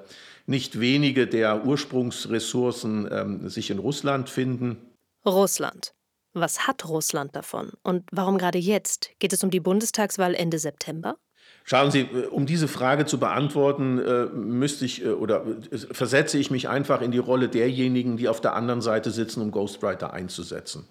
nicht 0.49 0.81
wenige 0.81 1.27
der 1.27 1.67
Ursprungsressourcen 1.67 3.09
ähm, 3.11 3.49
sich 3.49 3.71
in 3.71 3.79
Russland 3.79 4.31
finden. 4.31 4.79
Russland. 5.25 5.93
Was 6.33 6.67
hat 6.67 6.89
Russland 6.89 7.37
davon? 7.37 7.73
Und 7.83 8.05
warum 8.13 8.39
gerade 8.39 8.59
jetzt? 8.59 9.11
Geht 9.19 9.33
es 9.33 9.45
um 9.45 9.51
die 9.51 9.61
Bundestagswahl 9.61 10.35
Ende 10.35 10.59
September? 10.59 11.17
Schauen 11.65 11.91
Sie, 11.91 12.01
äh, 12.01 12.27
um 12.27 12.47
diese 12.47 12.67
Frage 12.67 13.05
zu 13.05 13.19
beantworten, 13.19 13.99
äh, 13.99 14.25
müsste 14.27 14.87
ich 14.87 15.05
äh, 15.05 15.11
oder 15.11 15.45
versetze 15.71 16.39
ich 16.39 16.51
mich 16.51 16.69
einfach 16.69 17.03
in 17.03 17.11
die 17.11 17.19
Rolle 17.19 17.51
derjenigen, 17.51 18.17
die 18.17 18.29
auf 18.29 18.41
der 18.41 18.55
anderen 18.55 18.81
Seite 18.81 19.11
sitzen, 19.11 19.43
um 19.43 19.51
Ghostwriter 19.51 20.15
einzusetzen. 20.15 20.87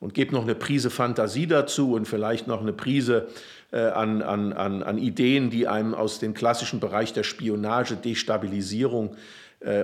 Und 0.00 0.14
gebe 0.14 0.32
noch 0.32 0.42
eine 0.42 0.54
Prise 0.54 0.90
Fantasie 0.90 1.46
dazu 1.46 1.92
und 1.92 2.06
vielleicht 2.06 2.48
noch 2.48 2.60
eine 2.60 2.72
Prise 2.72 3.28
an, 3.78 4.22
an, 4.22 4.52
an, 4.52 4.82
an 4.82 4.98
Ideen, 4.98 5.50
die 5.50 5.68
einem 5.68 5.94
aus 5.94 6.18
dem 6.18 6.34
klassischen 6.34 6.80
Bereich 6.80 7.12
der 7.12 7.22
Spionage, 7.22 7.96
Destabilisierung 7.96 9.10
äh, 9.10 9.16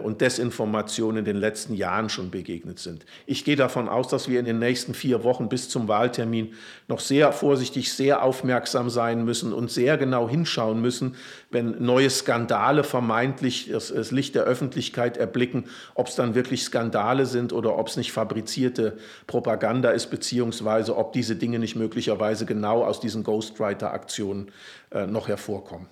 und 0.02 0.22
Desinformation 0.22 1.18
in 1.18 1.26
den 1.26 1.36
letzten 1.36 1.74
Jahren 1.74 2.08
schon 2.08 2.30
begegnet 2.30 2.78
sind. 2.78 3.04
Ich 3.26 3.44
gehe 3.44 3.56
davon 3.56 3.90
aus, 3.90 4.08
dass 4.08 4.26
wir 4.26 4.40
in 4.40 4.46
den 4.46 4.58
nächsten 4.58 4.94
vier 4.94 5.22
Wochen 5.22 5.50
bis 5.50 5.68
zum 5.68 5.86
Wahltermin 5.86 6.54
noch 6.88 6.98
sehr 6.98 7.30
vorsichtig, 7.30 7.92
sehr 7.92 8.22
aufmerksam 8.22 8.88
sein 8.88 9.26
müssen 9.26 9.52
und 9.52 9.70
sehr 9.70 9.98
genau 9.98 10.30
hinschauen 10.30 10.80
müssen, 10.80 11.16
wenn 11.50 11.84
neue 11.84 12.08
Skandale 12.08 12.84
vermeintlich 12.84 13.68
das, 13.70 13.92
das 13.92 14.12
Licht 14.12 14.34
der 14.34 14.44
Öffentlichkeit 14.44 15.18
erblicken, 15.18 15.66
ob 15.94 16.08
es 16.08 16.14
dann 16.14 16.34
wirklich 16.34 16.62
Skandale 16.62 17.26
sind 17.26 17.52
oder 17.52 17.76
ob 17.76 17.88
es 17.88 17.98
nicht 17.98 18.12
fabrizierte 18.12 18.96
Propaganda 19.26 19.90
ist, 19.90 20.06
beziehungsweise 20.06 20.96
ob 20.96 21.12
diese 21.12 21.36
Dinge 21.36 21.58
nicht 21.58 21.76
möglicherweise 21.76 22.46
genau 22.46 22.82
aus 22.82 22.98
diesen 22.98 23.24
Ghostwriter-Aktionen 23.24 24.50
äh, 24.90 25.06
noch 25.06 25.28
hervorkommen. 25.28 25.88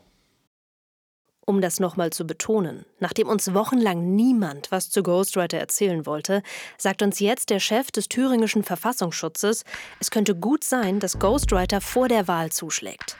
Um 1.46 1.60
das 1.60 1.78
nochmal 1.78 2.10
zu 2.10 2.26
betonen, 2.26 2.86
nachdem 3.00 3.28
uns 3.28 3.52
wochenlang 3.52 4.14
niemand 4.14 4.70
was 4.70 4.88
zu 4.90 5.02
Ghostwriter 5.02 5.58
erzählen 5.58 6.06
wollte, 6.06 6.42
sagt 6.78 7.02
uns 7.02 7.20
jetzt 7.20 7.50
der 7.50 7.60
Chef 7.60 7.90
des 7.90 8.08
thüringischen 8.08 8.62
Verfassungsschutzes, 8.62 9.64
es 10.00 10.10
könnte 10.10 10.34
gut 10.34 10.64
sein, 10.64 11.00
dass 11.00 11.18
Ghostwriter 11.18 11.80
vor 11.80 12.08
der 12.08 12.28
Wahl 12.28 12.50
zuschlägt. 12.50 13.16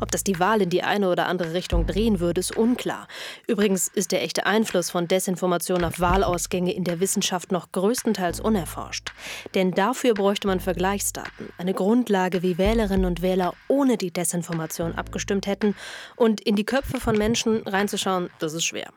Ob 0.00 0.10
das 0.10 0.24
die 0.24 0.38
Wahl 0.38 0.62
in 0.62 0.70
die 0.70 0.82
eine 0.82 1.10
oder 1.10 1.26
andere 1.26 1.52
Richtung 1.52 1.86
drehen 1.86 2.20
würde, 2.20 2.40
ist 2.40 2.56
unklar. 2.56 3.08
Übrigens 3.46 3.88
ist 3.88 4.12
der 4.12 4.22
echte 4.22 4.46
Einfluss 4.46 4.90
von 4.90 5.08
Desinformation 5.08 5.84
auf 5.84 6.00
Wahlausgänge 6.00 6.72
in 6.72 6.84
der 6.84 7.00
Wissenschaft 7.00 7.52
noch 7.52 7.72
größtenteils 7.72 8.40
unerforscht. 8.40 9.12
Denn 9.54 9.72
dafür 9.72 10.14
bräuchte 10.14 10.46
man 10.46 10.60
Vergleichsdaten, 10.60 11.50
eine 11.58 11.74
Grundlage, 11.74 12.42
wie 12.42 12.58
Wählerinnen 12.58 13.06
und 13.06 13.22
Wähler 13.22 13.54
ohne 13.68 13.96
die 13.96 14.12
Desinformation 14.12 14.94
abgestimmt 14.94 15.46
hätten. 15.46 15.74
Und 16.16 16.40
in 16.40 16.56
die 16.56 16.66
Köpfe 16.66 17.00
von 17.00 17.16
Menschen 17.16 17.62
reinzuschauen, 17.66 18.30
das 18.38 18.54
ist 18.54 18.64
schwer. 18.64 18.92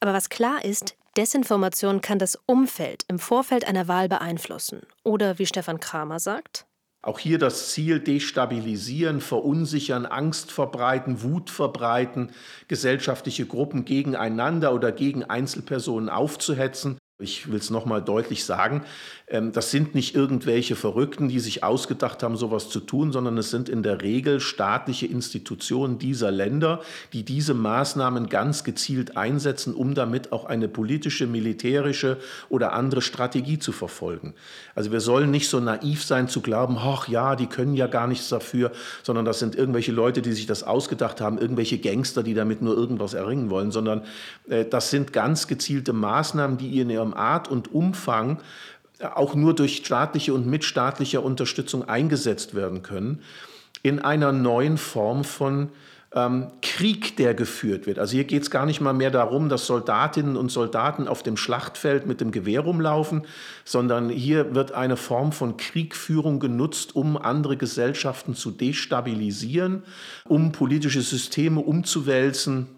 Aber 0.00 0.12
was 0.12 0.28
klar 0.28 0.64
ist, 0.64 0.96
Desinformation 1.16 2.02
kann 2.02 2.18
das 2.18 2.38
Umfeld 2.46 3.04
im 3.08 3.18
Vorfeld 3.18 3.66
einer 3.66 3.88
Wahl 3.88 4.08
beeinflussen. 4.08 4.82
Oder 5.02 5.38
wie 5.38 5.46
Stefan 5.46 5.80
Kramer 5.80 6.20
sagt, 6.20 6.66
auch 7.06 7.20
hier 7.20 7.38
das 7.38 7.70
Ziel 7.70 8.00
destabilisieren, 8.00 9.20
verunsichern, 9.20 10.06
Angst 10.06 10.50
verbreiten, 10.50 11.22
Wut 11.22 11.50
verbreiten, 11.50 12.32
gesellschaftliche 12.66 13.46
Gruppen 13.46 13.84
gegeneinander 13.84 14.74
oder 14.74 14.90
gegen 14.90 15.22
Einzelpersonen 15.22 16.08
aufzuhetzen. 16.08 16.98
Ich 17.18 17.50
will 17.50 17.58
es 17.58 17.70
nochmal 17.70 18.02
deutlich 18.02 18.44
sagen, 18.44 18.82
ähm, 19.28 19.50
das 19.50 19.70
sind 19.70 19.94
nicht 19.94 20.14
irgendwelche 20.14 20.76
Verrückten, 20.76 21.28
die 21.28 21.40
sich 21.40 21.64
ausgedacht 21.64 22.22
haben, 22.22 22.36
sowas 22.36 22.68
zu 22.68 22.78
tun, 22.78 23.10
sondern 23.10 23.38
es 23.38 23.50
sind 23.50 23.70
in 23.70 23.82
der 23.82 24.02
Regel 24.02 24.38
staatliche 24.38 25.06
Institutionen 25.06 25.98
dieser 25.98 26.30
Länder, 26.30 26.82
die 27.14 27.22
diese 27.22 27.54
Maßnahmen 27.54 28.28
ganz 28.28 28.64
gezielt 28.64 29.16
einsetzen, 29.16 29.74
um 29.74 29.94
damit 29.94 30.30
auch 30.30 30.44
eine 30.44 30.68
politische, 30.68 31.26
militärische 31.26 32.18
oder 32.50 32.74
andere 32.74 33.00
Strategie 33.00 33.58
zu 33.58 33.72
verfolgen. 33.72 34.34
Also 34.74 34.92
wir 34.92 35.00
sollen 35.00 35.30
nicht 35.30 35.48
so 35.48 35.58
naiv 35.58 36.04
sein 36.04 36.28
zu 36.28 36.42
glauben, 36.42 36.76
ach 36.78 37.08
ja, 37.08 37.34
die 37.34 37.46
können 37.46 37.74
ja 37.74 37.86
gar 37.86 38.08
nichts 38.08 38.28
dafür, 38.28 38.72
sondern 39.02 39.24
das 39.24 39.38
sind 39.38 39.56
irgendwelche 39.56 39.92
Leute, 39.92 40.20
die 40.20 40.34
sich 40.34 40.44
das 40.44 40.64
ausgedacht 40.64 41.22
haben, 41.22 41.38
irgendwelche 41.38 41.78
Gangster, 41.78 42.22
die 42.22 42.34
damit 42.34 42.60
nur 42.60 42.76
irgendwas 42.76 43.14
erringen 43.14 43.48
wollen, 43.48 43.70
sondern 43.70 44.02
äh, 44.50 44.66
das 44.66 44.90
sind 44.90 45.14
ganz 45.14 45.46
gezielte 45.46 45.94
Maßnahmen, 45.94 46.58
die 46.58 46.78
in 46.78 46.90
ihrem 46.90 47.05
Art 47.14 47.48
und 47.48 47.72
Umfang 47.72 48.40
auch 49.14 49.34
nur 49.34 49.54
durch 49.54 49.76
staatliche 49.76 50.32
und 50.32 50.46
mitstaatliche 50.46 51.20
Unterstützung 51.20 51.88
eingesetzt 51.88 52.54
werden 52.54 52.82
können, 52.82 53.20
in 53.82 53.98
einer 53.98 54.32
neuen 54.32 54.78
Form 54.78 55.24
von 55.24 55.70
ähm, 56.14 56.46
Krieg, 56.62 57.16
der 57.16 57.34
geführt 57.34 57.86
wird. 57.86 57.98
Also 57.98 58.12
hier 58.12 58.24
geht 58.24 58.42
es 58.42 58.50
gar 58.50 58.64
nicht 58.64 58.80
mal 58.80 58.94
mehr 58.94 59.10
darum, 59.10 59.48
dass 59.48 59.66
Soldatinnen 59.66 60.36
und 60.36 60.50
Soldaten 60.50 61.08
auf 61.08 61.22
dem 61.22 61.36
Schlachtfeld 61.36 62.06
mit 62.06 62.20
dem 62.20 62.30
Gewehr 62.30 62.60
rumlaufen, 62.60 63.26
sondern 63.64 64.08
hier 64.08 64.54
wird 64.54 64.72
eine 64.72 64.96
Form 64.96 65.32
von 65.32 65.56
Kriegführung 65.56 66.40
genutzt, 66.40 66.96
um 66.96 67.18
andere 67.18 67.56
Gesellschaften 67.56 68.34
zu 68.34 68.50
destabilisieren, 68.50 69.82
um 70.24 70.52
politische 70.52 71.02
Systeme 71.02 71.60
umzuwälzen 71.60 72.68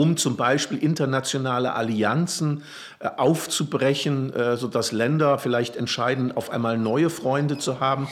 um 0.00 0.16
zum 0.16 0.36
Beispiel 0.36 0.78
internationale 0.78 1.74
Allianzen 1.74 2.62
äh, 3.00 3.08
aufzubrechen, 3.18 4.32
äh, 4.32 4.56
sodass 4.56 4.92
Länder 4.92 5.38
vielleicht 5.38 5.76
entscheiden, 5.76 6.32
auf 6.32 6.48
einmal 6.48 6.78
neue 6.78 7.10
Freunde 7.10 7.58
zu 7.58 7.80
haben. 7.80 8.08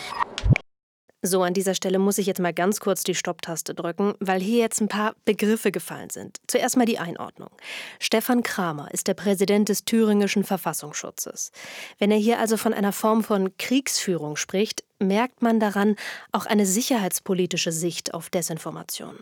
So, 1.23 1.43
an 1.43 1.55
dieser 1.55 1.75
Stelle 1.75 1.99
muss 1.99 2.19
ich 2.19 2.27
jetzt 2.27 2.41
mal 2.41 2.53
ganz 2.53 2.79
kurz 2.79 3.05
die 3.05 3.15
Stopptaste 3.15 3.75
drücken, 3.75 4.15
weil 4.21 4.39
hier 4.39 4.59
jetzt 4.59 4.83
ein 4.83 4.89
paar 4.89 5.15
Begriffe 5.25 5.73
gefallen 5.73 6.11
sind. 6.11 6.37
Zuerst 6.47 6.77
mal 6.77 6.85
die 6.85 6.99
Einordnung. 6.99 7.51
Stefan 7.99 8.43
Kramer 8.43 8.93
ist 8.93 9.09
der 9.09 9.15
Präsident 9.15 9.71
des 9.71 9.87
thüringischen 9.87 10.45
Verfassungsschutzes. 10.45 11.53
Wenn 11.99 12.11
er 12.11 12.19
hier 12.19 12.39
also 12.39 12.59
von 12.59 12.75
einer 12.75 12.93
Form 12.93 13.25
von 13.25 13.57
Kriegsführung 13.57 14.37
spricht, 14.37 14.85
merkt 15.01 15.41
man 15.41 15.59
daran 15.59 15.97
auch 16.33 16.45
eine 16.45 16.67
sicherheitspolitische 16.67 17.73
Sicht 17.73 18.13
auf 18.13 18.29
Desinformation. 18.29 19.17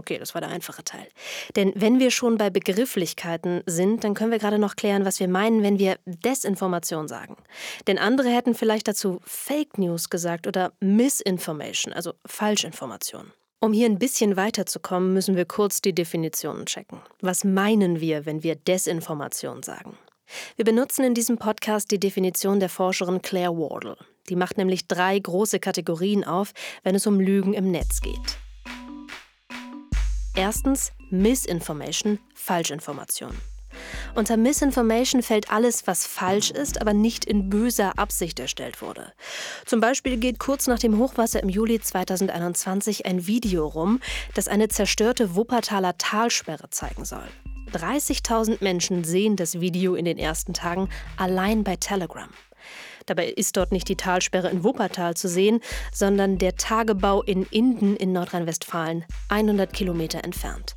Okay, 0.00 0.16
das 0.16 0.32
war 0.32 0.40
der 0.40 0.48
einfache 0.48 0.82
Teil. 0.82 1.06
Denn 1.56 1.74
wenn 1.76 1.98
wir 1.98 2.10
schon 2.10 2.38
bei 2.38 2.48
Begrifflichkeiten 2.48 3.62
sind, 3.66 4.02
dann 4.02 4.14
können 4.14 4.30
wir 4.30 4.38
gerade 4.38 4.58
noch 4.58 4.74
klären, 4.74 5.04
was 5.04 5.20
wir 5.20 5.28
meinen, 5.28 5.62
wenn 5.62 5.78
wir 5.78 5.98
Desinformation 6.06 7.06
sagen. 7.06 7.36
Denn 7.86 7.98
andere 7.98 8.30
hätten 8.30 8.54
vielleicht 8.54 8.88
dazu 8.88 9.20
Fake 9.24 9.76
News 9.76 10.08
gesagt 10.08 10.46
oder 10.46 10.72
Misinformation, 10.80 11.92
also 11.92 12.14
Falschinformation. 12.24 13.30
Um 13.60 13.74
hier 13.74 13.90
ein 13.90 13.98
bisschen 13.98 14.38
weiterzukommen, 14.38 15.12
müssen 15.12 15.36
wir 15.36 15.44
kurz 15.44 15.82
die 15.82 15.94
Definitionen 15.94 16.64
checken. 16.64 17.02
Was 17.20 17.44
meinen 17.44 18.00
wir, 18.00 18.24
wenn 18.24 18.42
wir 18.42 18.54
Desinformation 18.54 19.62
sagen? 19.62 19.98
Wir 20.56 20.64
benutzen 20.64 21.04
in 21.04 21.12
diesem 21.12 21.36
Podcast 21.36 21.90
die 21.90 22.00
Definition 22.00 22.58
der 22.58 22.70
Forscherin 22.70 23.20
Claire 23.20 23.52
Wardle. 23.52 23.98
Die 24.30 24.36
macht 24.36 24.56
nämlich 24.56 24.88
drei 24.88 25.18
große 25.18 25.60
Kategorien 25.60 26.24
auf, 26.24 26.52
wenn 26.84 26.94
es 26.94 27.06
um 27.06 27.20
Lügen 27.20 27.52
im 27.52 27.70
Netz 27.70 28.00
geht. 28.00 28.38
Erstens 30.40 30.92
Misinformation, 31.10 32.18
Falschinformation. 32.34 33.36
Unter 34.14 34.38
Misinformation 34.38 35.22
fällt 35.22 35.50
alles, 35.52 35.86
was 35.86 36.06
falsch 36.06 36.50
ist, 36.50 36.80
aber 36.80 36.94
nicht 36.94 37.26
in 37.26 37.50
böser 37.50 37.98
Absicht 37.98 38.40
erstellt 38.40 38.80
wurde. 38.80 39.12
Zum 39.66 39.82
Beispiel 39.82 40.16
geht 40.16 40.38
kurz 40.38 40.66
nach 40.66 40.78
dem 40.78 40.96
Hochwasser 40.96 41.42
im 41.42 41.50
Juli 41.50 41.78
2021 41.78 43.04
ein 43.04 43.26
Video 43.26 43.66
rum, 43.66 44.00
das 44.32 44.48
eine 44.48 44.68
zerstörte 44.68 45.34
Wuppertaler 45.34 45.98
Talsperre 45.98 46.70
zeigen 46.70 47.04
soll. 47.04 47.28
30.000 47.74 48.64
Menschen 48.64 49.04
sehen 49.04 49.36
das 49.36 49.60
Video 49.60 49.94
in 49.94 50.06
den 50.06 50.16
ersten 50.16 50.54
Tagen 50.54 50.88
allein 51.18 51.64
bei 51.64 51.76
Telegram. 51.76 52.30
Dabei 53.06 53.28
ist 53.28 53.56
dort 53.56 53.72
nicht 53.72 53.88
die 53.88 53.96
Talsperre 53.96 54.50
in 54.50 54.64
Wuppertal 54.64 55.14
zu 55.14 55.28
sehen, 55.28 55.60
sondern 55.92 56.38
der 56.38 56.56
Tagebau 56.56 57.22
in 57.22 57.44
Inden 57.50 57.96
in 57.96 58.12
Nordrhein-Westfalen, 58.12 59.04
100 59.28 59.72
Kilometer 59.72 60.24
entfernt. 60.24 60.76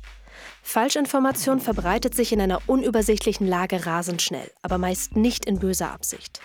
Falschinformation 0.62 1.60
verbreitet 1.60 2.14
sich 2.14 2.32
in 2.32 2.40
einer 2.40 2.60
unübersichtlichen 2.66 3.46
Lage 3.46 3.84
rasend 3.86 4.22
schnell, 4.22 4.50
aber 4.62 4.78
meist 4.78 5.14
nicht 5.14 5.44
in 5.44 5.58
böser 5.58 5.90
Absicht. 5.90 6.40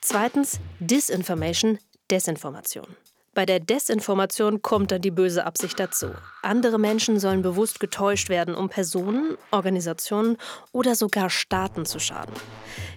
Zweitens 0.00 0.58
Disinformation, 0.80 1.78
Desinformation. 2.10 2.96
Bei 3.34 3.46
der 3.46 3.60
Desinformation 3.60 4.60
kommt 4.60 4.92
dann 4.92 5.00
die 5.00 5.10
böse 5.10 5.46
Absicht 5.46 5.80
dazu. 5.80 6.08
Andere 6.42 6.78
Menschen 6.78 7.18
sollen 7.18 7.40
bewusst 7.40 7.80
getäuscht 7.80 8.28
werden, 8.28 8.54
um 8.54 8.68
Personen, 8.68 9.38
Organisationen 9.50 10.36
oder 10.70 10.94
sogar 10.94 11.30
Staaten 11.30 11.86
zu 11.86 11.98
schaden. 11.98 12.34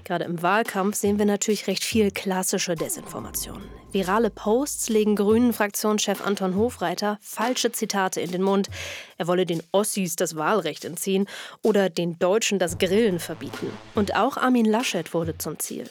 Gerade 0.04 0.26
im 0.26 0.42
Wahlkampf 0.42 0.98
sehen 0.98 1.20
wir 1.20 1.26
natürlich 1.26 1.68
recht 1.68 1.86
viel 1.86 2.12
klassische 2.12 2.76
Desinformation. 2.76 3.64
Virale 3.96 4.30
Posts 4.30 4.90
legen 4.90 5.16
grünen 5.16 5.54
Fraktionschef 5.54 6.20
Anton 6.20 6.58
Hofreiter 6.58 7.18
falsche 7.22 7.72
Zitate 7.72 8.20
in 8.20 8.30
den 8.30 8.42
Mund. 8.42 8.70
Er 9.18 9.28
wolle 9.28 9.46
den 9.46 9.64
Ossis 9.72 10.18
das 10.18 10.36
Wahlrecht 10.36 10.84
entziehen 10.84 11.28
oder 11.62 11.90
den 11.90 12.20
Deutschen 12.20 12.60
das 12.60 12.78
Grillen 12.78 13.20
verbieten. 13.20 13.72
Und 13.96 14.18
auch 14.18 14.36
Armin 14.36 14.66
Laschet 14.66 15.14
wurde 15.14 15.38
zum 15.38 15.60
Ziel. 15.60 15.90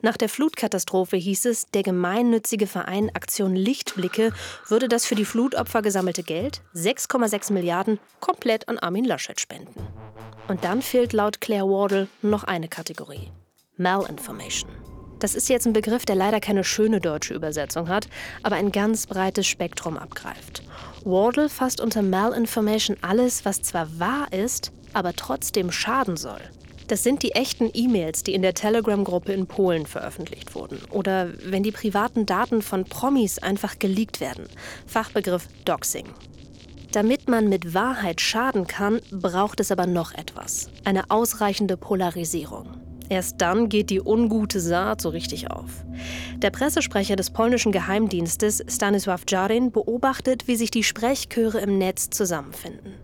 Nach 0.00 0.16
der 0.16 0.30
Flutkatastrophe 0.30 1.18
hieß 1.18 1.44
es, 1.44 1.66
der 1.66 1.82
gemeinnützige 1.82 2.66
Verein 2.66 3.10
Aktion 3.14 3.54
Lichtblicke 3.54 4.32
würde 4.68 4.88
das 4.88 5.04
für 5.04 5.14
die 5.14 5.26
Flutopfer 5.26 5.82
gesammelte 5.82 6.22
Geld, 6.22 6.62
6,6 6.74 7.52
Milliarden, 7.52 7.98
komplett 8.20 8.66
an 8.70 8.78
Armin 8.78 9.04
Laschet 9.04 9.38
spenden. 9.38 9.86
Und 10.48 10.64
dann 10.64 10.80
fehlt 10.80 11.12
laut 11.12 11.42
Claire 11.42 11.68
Wardle 11.68 12.08
noch 12.22 12.44
eine 12.44 12.68
Kategorie. 12.68 13.30
Malinformation. 13.76 14.70
Das 15.22 15.36
ist 15.36 15.48
jetzt 15.48 15.66
ein 15.66 15.72
Begriff, 15.72 16.04
der 16.04 16.16
leider 16.16 16.40
keine 16.40 16.64
schöne 16.64 17.00
deutsche 17.00 17.32
Übersetzung 17.32 17.88
hat, 17.88 18.08
aber 18.42 18.56
ein 18.56 18.72
ganz 18.72 19.06
breites 19.06 19.46
Spektrum 19.46 19.96
abgreift. 19.96 20.64
Wardle 21.04 21.48
fasst 21.48 21.80
unter 21.80 22.02
Malinformation 22.02 22.96
alles, 23.02 23.44
was 23.44 23.62
zwar 23.62 24.00
wahr 24.00 24.32
ist, 24.32 24.72
aber 24.92 25.12
trotzdem 25.14 25.70
schaden 25.70 26.16
soll. 26.16 26.40
Das 26.88 27.04
sind 27.04 27.22
die 27.22 27.36
echten 27.36 27.70
E-Mails, 27.72 28.24
die 28.24 28.34
in 28.34 28.42
der 28.42 28.54
Telegram-Gruppe 28.54 29.32
in 29.32 29.46
Polen 29.46 29.86
veröffentlicht 29.86 30.56
wurden. 30.56 30.80
Oder 30.90 31.28
wenn 31.44 31.62
die 31.62 31.70
privaten 31.70 32.26
Daten 32.26 32.60
von 32.60 32.84
Promis 32.84 33.38
einfach 33.38 33.78
geleakt 33.78 34.18
werden. 34.20 34.48
Fachbegriff 34.88 35.46
Doxing. 35.64 36.08
Damit 36.90 37.28
man 37.28 37.48
mit 37.48 37.74
Wahrheit 37.74 38.20
schaden 38.20 38.66
kann, 38.66 39.00
braucht 39.12 39.60
es 39.60 39.70
aber 39.70 39.86
noch 39.86 40.12
etwas. 40.14 40.68
Eine 40.84 41.10
ausreichende 41.10 41.76
Polarisierung. 41.76 42.81
Erst 43.12 43.42
dann 43.42 43.68
geht 43.68 43.90
die 43.90 44.00
ungute 44.00 44.58
Saat 44.58 45.02
so 45.02 45.10
richtig 45.10 45.50
auf. 45.50 45.84
Der 46.38 46.48
Pressesprecher 46.48 47.14
des 47.14 47.28
polnischen 47.28 47.70
Geheimdienstes 47.70 48.64
Stanisław 48.64 49.20
Jarin 49.28 49.70
beobachtet, 49.70 50.48
wie 50.48 50.56
sich 50.56 50.70
die 50.70 50.82
Sprechchöre 50.82 51.60
im 51.60 51.76
Netz 51.76 52.08
zusammenfinden. 52.08 52.94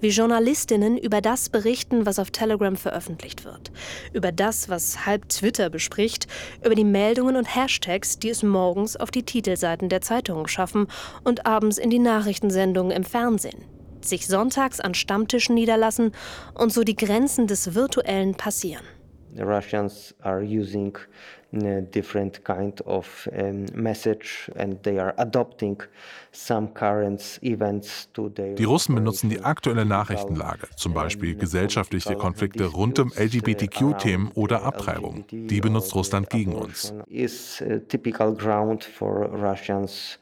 Wie 0.00 0.08
Journalistinnen 0.08 0.96
über 0.96 1.20
das 1.20 1.50
berichten, 1.50 2.06
was 2.06 2.18
auf 2.18 2.30
Telegram 2.30 2.74
veröffentlicht 2.74 3.44
wird. 3.44 3.70
Über 4.14 4.32
das, 4.32 4.70
was 4.70 5.04
halb 5.04 5.28
Twitter 5.28 5.68
bespricht. 5.68 6.26
Über 6.64 6.74
die 6.74 6.84
Meldungen 6.84 7.36
und 7.36 7.54
Hashtags, 7.54 8.18
die 8.18 8.30
es 8.30 8.42
morgens 8.42 8.96
auf 8.96 9.10
die 9.10 9.24
Titelseiten 9.24 9.90
der 9.90 10.00
Zeitungen 10.00 10.48
schaffen 10.48 10.86
und 11.22 11.44
abends 11.44 11.76
in 11.76 11.90
die 11.90 11.98
Nachrichtensendungen 11.98 12.92
im 12.92 13.04
Fernsehen 13.04 13.62
sich 14.02 14.26
sonntags 14.26 14.80
an 14.80 14.94
Stammtischen 14.94 15.54
niederlassen 15.54 16.12
und 16.54 16.72
so 16.72 16.84
die 16.84 16.96
Grenzen 16.96 17.46
des 17.46 17.74
Virtuellen 17.74 18.34
passieren. 18.34 18.86
The 19.36 19.44
Russians 19.44 20.14
are 20.22 20.42
using 20.42 20.96
a 21.52 21.80
different 21.80 22.44
kind 22.44 22.80
of 22.82 23.28
um, 23.36 23.66
message 23.74 24.50
and 24.56 24.82
they 24.82 24.98
are 24.98 25.14
adopting 25.18 25.82
some 26.32 26.68
current 26.74 27.38
events 27.42 28.08
to 28.14 28.28
their 28.30 28.54
Die 28.54 28.64
Russen 28.64 28.94
benutzen 28.94 29.30
die 29.30 29.40
aktuelle 29.40 29.84
Nachrichtenlage, 29.84 30.68
zum 30.76 30.94
Beispiel 30.94 31.36
gesellschaftliche 31.36 32.14
Konflikte 32.16 32.66
rund 32.66 32.98
um 32.98 33.12
LGBTQ-Themen 33.12 34.30
oder 34.34 34.62
Abtreibung. 34.62 35.24
Die 35.30 35.60
benutzt 35.60 35.94
Russland 35.94 36.30
gegen 36.30 36.54
uns. 36.54 36.92
Is 37.08 37.62
typical 37.88 38.34
ground 38.34 38.84
for 38.84 39.28
Russians 39.32 40.18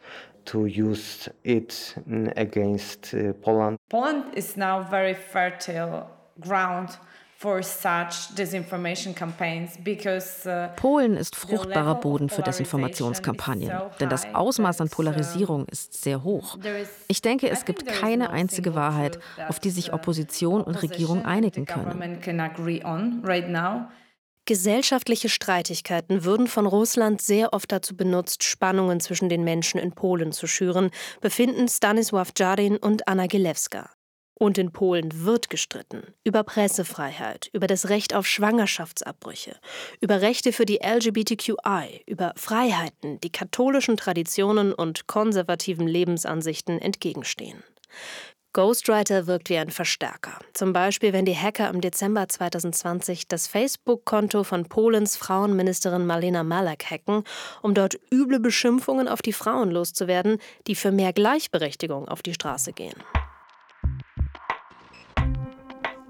to 0.46 0.66
use 0.66 1.30
it 1.42 1.94
against 2.36 3.12
uh, 3.12 3.32
Poland. 3.42 3.78
Poland 3.90 4.34
is 4.34 4.56
now 4.56 4.80
very 4.80 5.14
fertile 5.14 6.06
ground 6.40 6.98
for 7.38 7.62
such 7.62 8.34
disinformation 8.36 9.14
campaigns 9.14 9.78
because 9.84 10.44
uh, 10.44 10.74
Polen 10.74 11.16
ist 11.16 11.36
fruchtbarer 11.36 11.94
Boden 11.94 12.30
für 12.30 12.42
Desinformationskampagnen, 12.42 13.70
denn 14.00 14.08
das 14.08 14.26
Ausmaß 14.34 14.80
an 14.80 14.88
Polarisierung 14.88 15.66
ist 15.66 16.02
sehr 16.02 16.24
hoch. 16.24 16.58
Ich 17.06 17.22
denke, 17.22 17.48
es 17.48 17.64
gibt 17.64 17.86
keine 17.86 18.30
einzige 18.30 18.74
Wahrheit, 18.74 19.20
auf 19.46 19.60
die 19.60 19.70
sich 19.70 19.92
Opposition 19.92 20.62
und 20.62 20.82
Regierung 20.82 21.24
einigen 21.24 21.64
können. 21.64 22.18
Gesellschaftliche 24.44 25.28
Streitigkeiten 25.28 26.24
würden 26.24 26.48
von 26.48 26.66
Russland 26.66 27.22
sehr 27.22 27.52
oft 27.52 27.70
dazu 27.70 27.96
benutzt, 27.96 28.42
Spannungen 28.42 28.98
zwischen 28.98 29.28
den 29.28 29.44
Menschen 29.44 29.78
in 29.78 29.92
Polen 29.92 30.32
zu 30.32 30.48
schüren, 30.48 30.90
befinden 31.20 31.66
Stanisław 31.66 32.32
Jarin 32.36 32.78
und 32.78 33.06
Anna 33.06 33.26
Gilewska. 33.26 33.90
Und 34.38 34.56
in 34.56 34.70
Polen 34.70 35.24
wird 35.24 35.50
gestritten 35.50 36.14
über 36.22 36.44
Pressefreiheit, 36.44 37.50
über 37.52 37.66
das 37.66 37.88
Recht 37.88 38.14
auf 38.14 38.26
Schwangerschaftsabbrüche, 38.26 39.56
über 40.00 40.20
Rechte 40.20 40.52
für 40.52 40.64
die 40.64 40.78
LGBTQI, 40.80 42.04
über 42.06 42.32
Freiheiten, 42.36 43.20
die 43.20 43.32
katholischen 43.32 43.96
Traditionen 43.96 44.72
und 44.72 45.08
konservativen 45.08 45.88
Lebensansichten 45.88 46.80
entgegenstehen. 46.80 47.64
Ghostwriter 48.52 49.26
wirkt 49.26 49.50
wie 49.50 49.58
ein 49.58 49.70
Verstärker. 49.70 50.38
Zum 50.54 50.72
Beispiel, 50.72 51.12
wenn 51.12 51.24
die 51.24 51.36
Hacker 51.36 51.68
im 51.68 51.80
Dezember 51.80 52.28
2020 52.28 53.28
das 53.28 53.46
Facebook-Konto 53.46 54.42
von 54.42 54.68
Polens 54.68 55.16
Frauenministerin 55.16 56.06
Marlena 56.06 56.44
Malak 56.44 56.90
hacken, 56.90 57.24
um 57.60 57.74
dort 57.74 57.98
üble 58.12 58.40
Beschimpfungen 58.40 59.08
auf 59.08 59.20
die 59.20 59.32
Frauen 59.32 59.70
loszuwerden, 59.70 60.38
die 60.66 60.76
für 60.76 60.92
mehr 60.92 61.12
Gleichberechtigung 61.12 62.08
auf 62.08 62.22
die 62.22 62.34
Straße 62.34 62.72
gehen. 62.72 62.96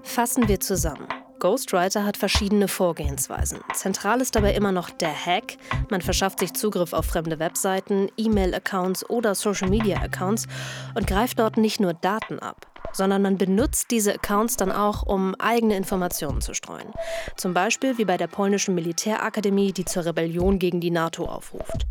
Fassen 0.09 0.47
wir 0.47 0.59
zusammen. 0.59 1.07
Ghostwriter 1.37 2.03
hat 2.03 2.17
verschiedene 2.17 2.67
Vorgehensweisen. 2.67 3.59
Zentral 3.73 4.21
ist 4.21 4.35
dabei 4.35 4.55
immer 4.55 4.71
noch 4.71 4.89
der 4.89 5.13
Hack. 5.13 5.57
Man 5.91 6.01
verschafft 6.01 6.39
sich 6.39 6.53
Zugriff 6.53 6.93
auf 6.93 7.05
fremde 7.05 7.37
Webseiten, 7.37 8.09
E-Mail-Accounts 8.17 9.07
oder 9.07 9.35
Social-Media-Accounts 9.35 10.47
und 10.95 11.05
greift 11.05 11.37
dort 11.37 11.57
nicht 11.57 11.79
nur 11.79 11.93
Daten 11.93 12.39
ab. 12.39 12.65
sondern 12.91 13.21
man 13.21 13.37
benutzt 13.37 13.91
diese 13.91 14.15
Accounts 14.15 14.57
dann 14.57 14.71
auch, 14.71 15.03
um 15.03 15.35
eigene 15.35 15.77
Informationen 15.77 16.41
zu 16.41 16.55
streuen. 16.55 16.91
Zum 17.37 17.53
Beispiel 17.53 17.99
wie 17.99 18.05
bei 18.05 18.17
der 18.17 18.27
polnischen 18.27 18.73
Militärakademie, 18.73 19.73
die 19.73 19.85
zur 19.85 20.05
Rebellion 20.05 20.57
gegen 20.57 20.79
die 20.81 20.91
NATO 20.91 21.25
aufruft. 21.25 21.85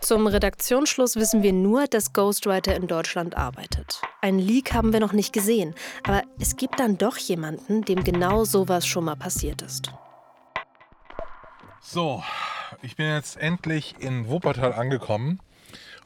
Zum 0.00 0.26
Redaktionsschluss 0.26 1.16
wissen 1.16 1.42
wir 1.42 1.52
nur, 1.52 1.86
dass 1.86 2.12
Ghostwriter 2.14 2.74
in 2.74 2.86
Deutschland 2.86 3.36
arbeitet. 3.36 4.00
Ein 4.22 4.38
Leak 4.38 4.72
haben 4.72 4.92
wir 4.92 5.00
noch 5.00 5.12
nicht 5.12 5.32
gesehen, 5.32 5.74
aber 6.02 6.22
es 6.38 6.56
gibt 6.56 6.80
dann 6.80 6.96
doch 6.96 7.18
jemanden, 7.18 7.82
dem 7.82 8.02
genau 8.02 8.44
sowas 8.44 8.86
schon 8.86 9.04
mal 9.04 9.16
passiert 9.16 9.60
ist. 9.62 9.92
So, 11.82 12.22
ich 12.82 12.96
bin 12.96 13.06
jetzt 13.06 13.36
endlich 13.36 13.96
in 14.00 14.28
Wuppertal 14.28 14.72
angekommen. 14.72 15.38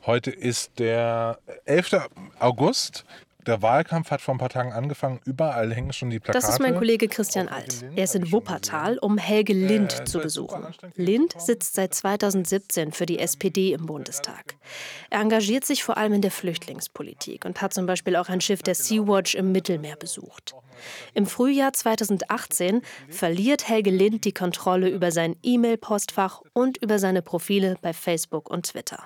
Heute 0.04 0.30
ist 0.30 0.80
der 0.80 1.38
11. 1.64 2.09
August. 2.38 3.04
Der 3.46 3.61
Wahlkampf 3.61 4.11
hat 4.11 4.20
vor 4.20 4.35
ein 4.35 4.38
paar 4.38 4.48
Tagen 4.48 4.72
angefangen. 4.72 5.20
Überall 5.24 5.72
hängen 5.74 5.92
schon 5.92 6.09
die 6.09 6.18
Plakate. 6.18 6.46
Das 6.46 6.52
ist 6.52 6.61
mein 6.61 6.74
Kollege 6.76 7.09
Christian 7.09 7.48
Alt. 7.48 7.85
Er 7.94 8.04
ist 8.04 8.14
in 8.14 8.33
Wuppertal, 8.33 8.98
um 8.98 9.18
Helge 9.18 9.52
Lind 9.52 10.09
zu 10.09 10.18
besuchen. 10.18 10.64
Lind 10.94 11.35
sitzt 11.38 11.74
seit 11.74 11.94
2017 11.94 12.92
für 12.92 13.04
die 13.04 13.18
SPD 13.18 13.72
im 13.72 13.87
Bundestag. 13.87 14.57
Er 15.11 15.20
engagiert 15.20 15.64
sich 15.66 15.85
vor 15.85 15.98
allem 15.98 16.14
in 16.14 16.22
der 16.22 16.30
Flüchtlingspolitik 16.30 17.44
und 17.44 17.61
hat 17.61 17.74
zum 17.74 17.87
Beispiel 17.87 18.16
auch 18.16 18.28
ein 18.28 18.40
Schiff 18.40 18.62
der 18.62 18.74
Sea-Watch 18.74 19.35
im 19.35 19.52
Mittelmeer 19.52 19.96
besucht. 19.96 20.54
Im 21.12 21.26
Frühjahr 21.26 21.72
2018 21.72 22.80
verliert 23.09 23.68
Helge 23.68 23.90
Lind 23.90 24.24
die 24.24 24.33
Kontrolle 24.33 24.88
über 24.88 25.12
sein 25.12 25.37
E-Mail-Postfach 25.42 26.40
und 26.52 26.78
über 26.78 26.98
seine 26.98 27.22
Profile 27.22 27.76
bei 27.83 27.92
Facebook 27.92 28.50
und 28.50 28.66
Twitter. 28.66 29.04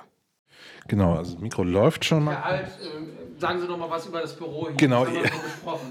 Genau, 0.86 1.16
also 1.16 1.34
das 1.34 1.40
Mikro 1.40 1.64
läuft 1.64 2.04
schon 2.04 2.24
mal. 2.24 2.36
Herr 2.36 2.44
Alt, 2.44 2.66
äh, 2.66 3.17
sagen 3.38 3.60
Sie 3.60 3.66
noch 3.66 3.78
mal 3.78 3.90
was 3.90 4.06
über 4.06 4.20
das 4.20 4.34
Büro 4.34 4.68
hier. 4.68 4.76
Genau. 4.76 5.04
Das 5.04 5.14
haben 5.14 5.22
wir 5.22 5.30
besprochen. 5.40 5.90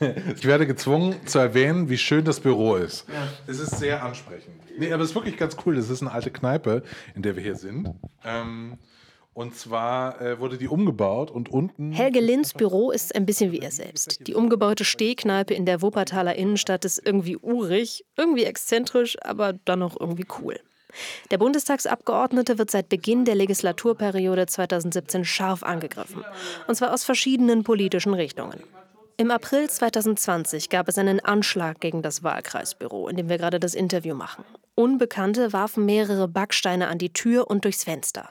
ich 0.36 0.44
werde 0.44 0.66
gezwungen 0.66 1.14
zu 1.26 1.38
erwähnen, 1.38 1.88
wie 1.88 1.98
schön 1.98 2.24
das 2.24 2.40
Büro 2.40 2.76
ist. 2.76 3.06
Ja. 3.08 3.28
Es 3.46 3.58
ist 3.58 3.78
sehr 3.78 4.02
ansprechend. 4.02 4.54
Nee, 4.78 4.92
aber 4.92 5.02
es 5.02 5.10
ist 5.10 5.14
wirklich 5.14 5.36
ganz 5.36 5.56
cool. 5.64 5.76
Das 5.76 5.90
ist 5.90 6.02
eine 6.02 6.12
alte 6.12 6.30
Kneipe, 6.30 6.82
in 7.14 7.22
der 7.22 7.36
wir 7.36 7.42
hier 7.42 7.56
sind. 7.56 7.94
Ähm, 8.24 8.78
und 9.32 9.54
zwar 9.54 10.20
äh, 10.20 10.40
wurde 10.40 10.58
die 10.58 10.68
umgebaut 10.68 11.30
und 11.30 11.48
unten. 11.48 11.92
Helge 11.92 12.20
Linds 12.20 12.52
Büro 12.52 12.90
ist 12.90 13.14
ein 13.14 13.26
bisschen 13.26 13.52
wie 13.52 13.60
er 13.60 13.70
selbst. 13.70 14.26
Die 14.26 14.34
umgebaute 14.34 14.84
Stehkneipe 14.84 15.54
in 15.54 15.66
der 15.66 15.82
Wuppertaler 15.82 16.34
Innenstadt 16.34 16.84
ist 16.84 17.00
irgendwie 17.04 17.36
urig, 17.36 18.04
irgendwie 18.16 18.44
exzentrisch, 18.44 19.16
aber 19.22 19.52
dann 19.52 19.82
auch 19.82 19.98
irgendwie 19.98 20.26
cool. 20.40 20.58
Der 21.30 21.38
Bundestagsabgeordnete 21.38 22.58
wird 22.58 22.70
seit 22.70 22.88
Beginn 22.88 23.24
der 23.24 23.34
Legislaturperiode 23.34 24.46
2017 24.46 25.24
scharf 25.24 25.62
angegriffen, 25.62 26.24
und 26.66 26.74
zwar 26.74 26.92
aus 26.92 27.04
verschiedenen 27.04 27.64
politischen 27.64 28.14
Richtungen. 28.14 28.60
Im 29.20 29.30
April 29.30 29.68
2020 29.68 30.70
gab 30.70 30.88
es 30.88 30.96
einen 30.96 31.20
Anschlag 31.20 31.78
gegen 31.78 32.00
das 32.00 32.22
Wahlkreisbüro, 32.22 33.06
in 33.06 33.16
dem 33.16 33.28
wir 33.28 33.36
gerade 33.36 33.60
das 33.60 33.74
Interview 33.74 34.14
machen. 34.14 34.46
Unbekannte 34.76 35.52
warfen 35.52 35.84
mehrere 35.84 36.26
Backsteine 36.26 36.88
an 36.88 36.96
die 36.96 37.12
Tür 37.12 37.50
und 37.50 37.66
durchs 37.66 37.84
Fenster. 37.84 38.30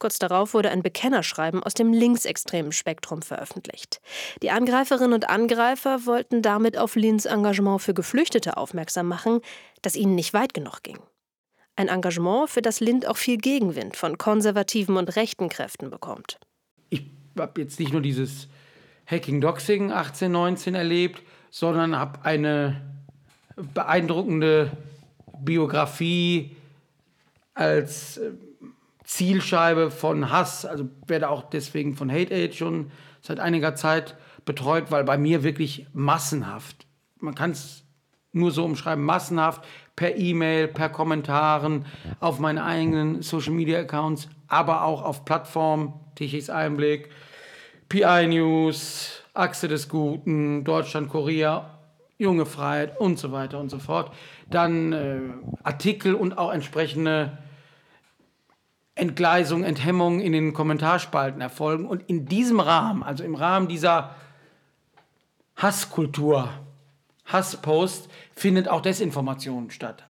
Kurz 0.00 0.18
darauf 0.18 0.52
wurde 0.52 0.70
ein 0.70 0.82
Bekennerschreiben 0.82 1.62
aus 1.62 1.74
dem 1.74 1.92
linksextremen 1.92 2.72
Spektrum 2.72 3.22
veröffentlicht. 3.22 4.00
Die 4.42 4.50
Angreiferinnen 4.50 5.12
und 5.12 5.28
Angreifer 5.28 6.06
wollten 6.06 6.42
damit 6.42 6.76
auf 6.76 6.96
Lins 6.96 7.26
Engagement 7.26 7.80
für 7.80 7.94
Geflüchtete 7.94 8.56
aufmerksam 8.56 9.06
machen, 9.06 9.40
das 9.82 9.94
ihnen 9.94 10.16
nicht 10.16 10.34
weit 10.34 10.54
genug 10.54 10.82
ging. 10.82 10.98
Ein 11.76 11.88
Engagement, 11.88 12.48
für 12.48 12.62
das 12.62 12.80
Lind 12.80 13.06
auch 13.06 13.18
viel 13.18 13.36
Gegenwind 13.36 13.96
von 13.96 14.16
konservativen 14.18 14.96
und 14.96 15.14
rechten 15.14 15.48
Kräften 15.48 15.90
bekommt. 15.90 16.38
Ich 16.88 17.02
habe 17.38 17.60
jetzt 17.60 17.78
nicht 17.78 17.92
nur 17.92 18.00
dieses 18.00 18.48
Hacking 19.06 19.40
Doxing 19.40 19.92
1819 19.92 20.74
erlebt, 20.74 21.22
sondern 21.50 21.98
habe 21.98 22.24
eine 22.24 22.80
beeindruckende 23.56 24.72
Biografie 25.38 26.56
als 27.54 28.18
äh, 28.18 28.32
Zielscheibe 29.04 29.90
von 29.90 30.30
Hass, 30.30 30.64
also 30.64 30.88
werde 31.06 31.28
auch 31.30 31.48
deswegen 31.48 31.94
von 31.94 32.10
Hate 32.10 32.34
Aid 32.34 32.54
schon 32.54 32.90
seit 33.20 33.38
einiger 33.38 33.74
Zeit 33.74 34.16
betreut, 34.44 34.90
weil 34.90 35.04
bei 35.04 35.16
mir 35.16 35.42
wirklich 35.42 35.86
massenhaft, 35.92 36.86
man 37.20 37.34
kann 37.34 37.52
es 37.52 37.84
nur 38.32 38.50
so 38.50 38.64
umschreiben, 38.64 39.04
massenhaft 39.04 39.64
per 39.96 40.16
E-Mail, 40.16 40.68
per 40.68 40.90
Kommentaren, 40.90 41.86
auf 42.20 42.38
meinen 42.38 42.58
eigenen 42.58 43.22
Social 43.22 43.52
Media 43.52 43.80
Accounts, 43.80 44.28
aber 44.46 44.84
auch 44.84 45.02
auf 45.02 45.24
Plattformen, 45.24 45.94
Tichys 46.14 46.50
Einblick, 46.50 47.10
PI 47.88 48.26
News, 48.28 49.22
Achse 49.32 49.68
des 49.68 49.88
Guten, 49.88 50.64
Deutschland, 50.64 51.08
Korea, 51.08 51.70
Junge 52.18 52.46
Freiheit 52.46 52.98
und 52.98 53.18
so 53.18 53.32
weiter 53.32 53.58
und 53.58 53.70
so 53.70 53.78
fort. 53.78 54.12
Dann 54.48 54.92
äh, 54.92 55.20
Artikel 55.62 56.14
und 56.14 56.38
auch 56.38 56.50
entsprechende 56.50 57.36
Entgleisung, 58.94 59.62
Enthemmung 59.64 60.20
in 60.20 60.32
den 60.32 60.54
Kommentarspalten 60.54 61.42
erfolgen. 61.42 61.86
Und 61.86 62.08
in 62.08 62.24
diesem 62.24 62.58
Rahmen, 62.58 63.02
also 63.02 63.22
im 63.22 63.34
Rahmen 63.34 63.68
dieser 63.68 64.14
Hasskultur, 65.56 66.48
Hasspost, 67.26 68.08
findet 68.36 68.68
auch 68.68 68.82
Desinformation 68.82 69.70
statt. 69.70 70.08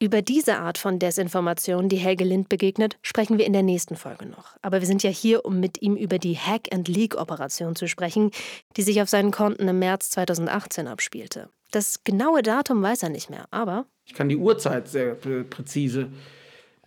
Über 0.00 0.22
diese 0.22 0.58
Art 0.58 0.78
von 0.78 1.00
Desinformation, 1.00 1.88
die 1.88 1.96
Helge 1.96 2.22
Lind 2.22 2.48
begegnet, 2.48 2.96
sprechen 3.02 3.36
wir 3.36 3.46
in 3.46 3.52
der 3.52 3.64
nächsten 3.64 3.96
Folge 3.96 4.26
noch. 4.26 4.56
Aber 4.62 4.78
wir 4.78 4.86
sind 4.86 5.02
ja 5.02 5.10
hier, 5.10 5.44
um 5.44 5.58
mit 5.58 5.82
ihm 5.82 5.96
über 5.96 6.20
die 6.20 6.36
Hack-and-Leak-Operation 6.36 7.74
zu 7.74 7.88
sprechen, 7.88 8.30
die 8.76 8.82
sich 8.82 9.02
auf 9.02 9.08
seinen 9.08 9.32
Konten 9.32 9.66
im 9.66 9.80
März 9.80 10.10
2018 10.10 10.86
abspielte. 10.86 11.48
Das 11.72 12.04
genaue 12.04 12.42
Datum 12.42 12.80
weiß 12.80 13.02
er 13.02 13.08
nicht 13.08 13.28
mehr, 13.28 13.46
aber. 13.50 13.86
Ich 14.06 14.14
kann 14.14 14.28
die 14.28 14.36
Uhrzeit 14.36 14.86
sehr 14.86 15.16
präzise 15.16 16.10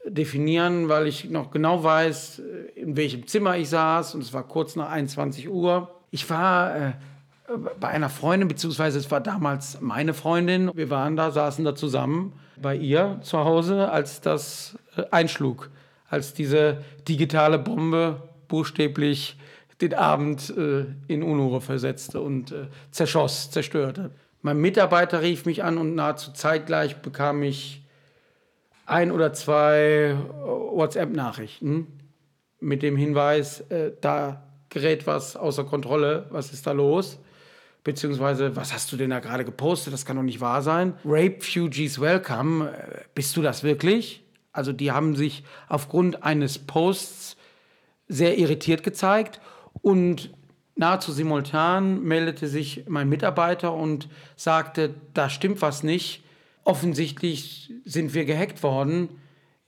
definieren, 0.05 0.87
weil 0.87 1.05
ich 1.05 1.29
noch 1.29 1.51
genau 1.51 1.83
weiß, 1.83 2.41
in 2.75 2.95
welchem 2.95 3.27
Zimmer 3.27 3.57
ich 3.57 3.67
saß. 3.67 4.15
Und 4.15 4.21
es 4.21 4.31
war 4.31 4.47
kurz 4.47 4.77
nach 4.77 4.89
21 4.89 5.49
Uhr. 5.49 5.93
Ich 6.11 6.29
war. 6.29 6.75
Äh, 6.75 6.93
bei 7.79 7.87
einer 7.87 8.09
Freundin, 8.09 8.47
beziehungsweise 8.47 8.99
es 8.99 9.11
war 9.11 9.21
damals 9.21 9.79
meine 9.81 10.13
Freundin. 10.13 10.71
Wir 10.73 10.89
waren 10.89 11.15
da, 11.15 11.31
saßen 11.31 11.65
da 11.65 11.75
zusammen 11.75 12.33
bei 12.61 12.75
ihr 12.75 13.19
zu 13.21 13.39
Hause, 13.39 13.91
als 13.91 14.21
das 14.21 14.77
äh, 14.95 15.03
einschlug, 15.11 15.69
als 16.09 16.33
diese 16.33 16.83
digitale 17.07 17.57
Bombe 17.59 18.21
buchstäblich 18.47 19.37
den 19.81 19.93
Abend 19.93 20.53
äh, 20.55 20.85
in 21.07 21.23
Unruhe 21.23 21.61
versetzte 21.61 22.21
und 22.21 22.51
äh, 22.51 22.67
zerschoss, 22.91 23.49
zerstörte. 23.51 24.11
Mein 24.41 24.57
Mitarbeiter 24.57 25.21
rief 25.21 25.45
mich 25.45 25.63
an 25.63 25.77
und 25.77 25.95
nahezu 25.95 26.31
zeitgleich 26.33 26.97
bekam 26.97 27.43
ich 27.43 27.81
ein 28.85 29.11
oder 29.11 29.33
zwei 29.33 30.15
WhatsApp-Nachrichten 30.43 31.87
mit 32.59 32.83
dem 32.83 32.95
Hinweis, 32.95 33.61
äh, 33.69 33.91
da 34.01 34.43
gerät 34.69 35.07
was 35.07 35.35
außer 35.35 35.63
Kontrolle, 35.63 36.25
was 36.29 36.53
ist 36.53 36.67
da 36.67 36.71
los? 36.71 37.19
Beziehungsweise 37.83 38.55
was 38.55 38.73
hast 38.73 38.91
du 38.91 38.97
denn 38.97 39.09
da 39.09 39.19
gerade 39.19 39.45
gepostet? 39.45 39.93
Das 39.93 40.05
kann 40.05 40.17
doch 40.17 40.23
nicht 40.23 40.41
wahr 40.41 40.61
sein. 40.61 40.93
Rape 41.05 41.41
Fugees 41.41 41.99
Welcome, 41.99 42.69
äh, 42.69 43.01
bist 43.15 43.35
du 43.37 43.41
das 43.41 43.63
wirklich? 43.63 44.23
Also 44.53 44.73
die 44.73 44.91
haben 44.91 45.15
sich 45.15 45.43
aufgrund 45.69 46.23
eines 46.23 46.59
Posts 46.59 47.37
sehr 48.07 48.37
irritiert 48.37 48.83
gezeigt 48.83 49.39
und 49.81 50.31
nahezu 50.75 51.11
simultan 51.11 52.03
meldete 52.03 52.47
sich 52.47 52.83
mein 52.87 53.07
Mitarbeiter 53.07 53.73
und 53.73 54.09
sagte, 54.35 54.93
da 55.13 55.29
stimmt 55.29 55.61
was 55.61 55.83
nicht. 55.83 56.23
Offensichtlich 56.63 57.73
sind 57.85 58.13
wir 58.13 58.25
gehackt 58.25 58.61
worden. 58.63 59.09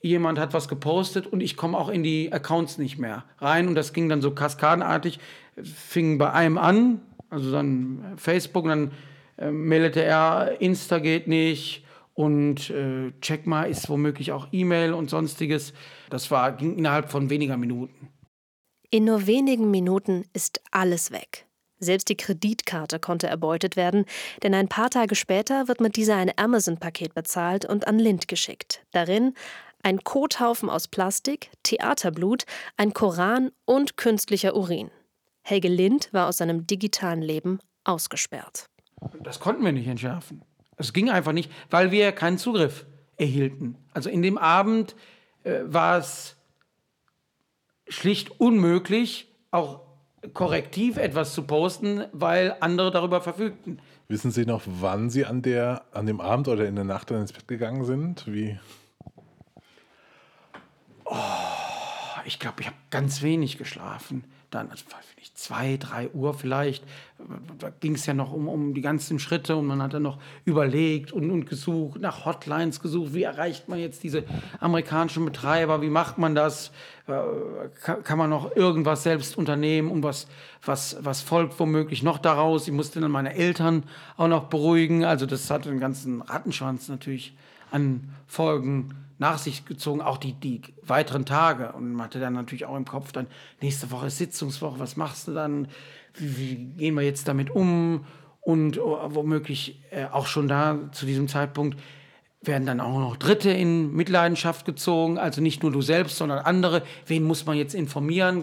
Jemand 0.02 0.38
hat 0.38 0.54
was 0.54 0.68
gepostet 0.68 1.28
und 1.28 1.40
ich 1.40 1.56
komme 1.56 1.78
auch 1.78 1.88
in 1.88 2.04
die 2.04 2.34
Accounts 2.34 2.78
nicht 2.78 2.98
mehr 2.98 3.24
rein. 3.40 3.70
Und 3.70 3.76
das 3.76 3.94
ging 3.94 4.10
dann 4.10 4.22
so 4.22 4.32
kaskadenartig, 4.32 5.20
fing 5.64 6.18
bei 6.18 6.32
einem 6.34 6.58
an, 6.58 7.00
also 7.34 7.52
dann 7.52 8.14
Facebook 8.18 8.64
und 8.66 8.70
dann 8.70 8.92
äh, 9.38 9.52
meldete 9.52 10.04
er, 10.04 10.62
Insta 10.62 11.00
geht 11.00 11.28
nicht 11.28 11.84
und 12.14 12.70
äh, 12.70 13.12
check 13.22 13.48
mal, 13.48 13.70
ist 13.70 13.90
womöglich 13.90 14.32
auch 14.32 14.48
E-Mail 14.52 14.94
und 14.94 15.10
sonstiges. 15.10 15.74
Das 16.10 16.30
war, 16.32 16.52
ging 16.54 16.78
innerhalb 16.78 17.10
von 17.10 17.30
weniger 17.30 17.58
Minuten. 17.58 18.10
In 18.92 19.06
nur 19.06 19.26
wenigen 19.26 19.72
Minuten 19.72 20.26
ist 20.34 20.62
alles 20.70 21.12
weg. 21.12 21.48
Selbst 21.80 22.08
die 22.10 22.16
Kreditkarte 22.16 23.00
konnte 23.00 23.28
erbeutet 23.28 23.76
werden, 23.76 24.06
denn 24.44 24.54
ein 24.54 24.70
paar 24.70 24.90
Tage 24.90 25.16
später 25.16 25.68
wird 25.68 25.82
mit 25.82 25.98
dieser 25.98 26.16
ein 26.16 26.32
Amazon-Paket 26.38 27.14
bezahlt 27.14 27.66
und 27.66 27.88
an 27.88 28.00
Lind 28.00 28.28
geschickt. 28.28 28.86
Darin 28.92 29.34
ein 29.82 30.04
Kothaufen 30.04 30.70
aus 30.70 30.88
Plastik, 30.88 31.50
Theaterblut, 31.64 32.46
ein 32.78 32.94
Koran 32.94 33.52
und 33.66 33.98
künstlicher 33.98 34.56
Urin. 34.56 34.92
Helge 35.44 35.68
Lind 35.68 36.10
war 36.14 36.28
aus 36.28 36.38
seinem 36.38 36.66
digitalen 36.66 37.22
Leben 37.22 37.60
ausgesperrt. 37.84 38.70
Das 39.22 39.40
konnten 39.40 39.64
wir 39.64 39.74
nicht 39.74 39.88
entschärfen. 39.88 40.44
Es 40.78 40.94
ging 40.94 41.10
einfach 41.10 41.34
nicht, 41.34 41.52
weil 41.70 41.92
wir 41.92 42.12
keinen 42.14 42.38
Zugriff 42.38 42.86
erhielten. 43.18 43.78
Also 43.94 44.10
in 44.10 44.22
dem 44.22 44.38
Abend 44.38 44.96
äh, 45.44 45.60
war 45.66 45.98
es 45.98 46.38
schlicht 47.88 48.40
unmöglich, 48.40 49.28
auch 49.52 49.82
korrektiv 50.34 50.98
etwas 50.98 51.34
zu 51.34 51.44
posten, 51.44 52.06
weil 52.14 52.56
andere 52.62 52.92
darüber 52.92 53.22
verfügten. 53.22 53.82
Wissen 54.08 54.32
Sie 54.32 54.46
noch, 54.46 54.62
wann 54.66 55.10
Sie 55.10 55.26
an, 55.26 55.42
der, 55.42 55.84
an 55.92 56.06
dem 56.06 56.22
Abend 56.22 56.48
oder 56.48 56.66
in 56.66 56.76
der 56.76 56.86
Nacht 56.86 57.12
dann 57.12 57.22
ins 57.22 57.34
Bett 57.34 57.48
gegangen 57.48 57.84
sind? 57.84 58.26
Wie? 58.28 58.58
Oh, 61.04 61.16
ich 62.26 62.40
glaube, 62.40 62.62
ich 62.62 62.68
habe 62.68 62.78
ganz 62.90 63.22
wenig 63.22 63.58
geschlafen. 63.58 64.24
Dann, 64.54 64.70
also 64.70 64.86
nicht, 65.18 65.38
zwei, 65.38 65.78
drei 65.78 66.10
Uhr 66.10 66.34
vielleicht. 66.34 66.84
Da 67.58 67.70
ging 67.80 67.96
es 67.96 68.06
ja 68.06 68.14
noch 68.14 68.34
um, 68.34 68.48
um 68.48 68.74
die 68.74 68.82
ganzen 68.82 69.18
Schritte 69.18 69.56
und 69.56 69.66
man 69.66 69.82
hat 69.82 69.94
dann 69.94 70.04
noch 70.04 70.20
überlegt 70.46 71.12
und, 71.12 71.32
und 71.32 71.46
gesucht, 71.46 72.00
nach 72.00 72.26
Hotlines 72.26 72.82
gesucht. 72.82 73.14
Wie 73.14 73.24
erreicht 73.24 73.70
man 73.70 73.80
jetzt 73.80 74.04
diese 74.04 74.24
amerikanischen 74.60 75.26
Betreiber? 75.26 75.82
Wie 75.82 75.90
macht 75.90 76.18
man 76.18 76.36
das? 76.36 76.72
Äh, 77.08 77.14
kann, 78.04 78.18
man 78.18 78.30
noch 78.30 78.56
irgendwas 78.56 79.04
selbst 79.04 79.38
unternehmen 79.38 79.90
und 79.90 80.04
was, 80.04 80.28
was, 80.64 80.98
was 81.02 81.22
folgt 81.22 81.60
womöglich 81.60 82.04
noch 82.04 82.18
daraus? 82.18 82.68
Ich 82.68 82.74
musste 82.74 83.00
dann 83.00 83.12
meine 83.12 83.34
Eltern 83.34 83.84
auch 84.18 84.28
noch 84.28 84.46
beruhigen. 84.46 85.04
Also, 85.04 85.26
das 85.26 85.50
hatte 85.50 85.70
einen 85.70 85.80
ganzen 85.80 86.22
Rattenschwanz 86.22 86.90
natürlich 86.90 87.36
an 87.72 88.14
Folgen 88.28 89.03
nach 89.24 89.38
sich 89.38 89.66
gezogen, 89.66 90.02
auch 90.02 90.18
die, 90.18 90.34
die 90.34 90.62
weiteren 90.82 91.26
Tage. 91.26 91.72
Und 91.72 91.94
man 91.94 92.06
hatte 92.06 92.20
dann 92.20 92.34
natürlich 92.34 92.66
auch 92.66 92.76
im 92.76 92.84
Kopf 92.84 93.14
dann, 93.14 93.28
nächste 93.62 93.90
Woche 93.90 94.08
ist 94.08 94.18
Sitzungswoche, 94.18 94.80
was 94.80 94.98
machst 94.98 95.30
du 95.30 95.34
dann? 95.34 95.70
Wie, 96.14 96.38
wie 96.38 96.56
gehen 96.56 96.96
wir 96.96 97.04
jetzt 97.04 97.28
damit 97.30 97.50
um? 97.50 98.06
Und 98.42 98.78
oh, 98.78 99.00
womöglich 99.08 99.82
äh, 99.92 100.06
auch 100.12 100.28
schon 100.28 100.50
da 100.50 100.78
zu 100.92 101.06
diesem 101.06 101.30
Zeitpunkt 101.30 101.80
werden 102.42 102.66
dann 102.66 102.82
auch 102.82 103.00
noch 103.00 103.16
Dritte 103.16 103.50
in 103.50 103.94
Mitleidenschaft 103.94 104.66
gezogen, 104.66 105.18
also 105.18 105.40
nicht 105.40 105.64
nur 105.64 105.72
du 105.72 105.82
selbst, 105.82 106.18
sondern 106.18 106.40
andere. 106.40 106.84
Wen 107.06 107.24
muss 107.24 107.46
man 107.46 107.56
jetzt 107.56 107.74
informieren? 107.74 108.42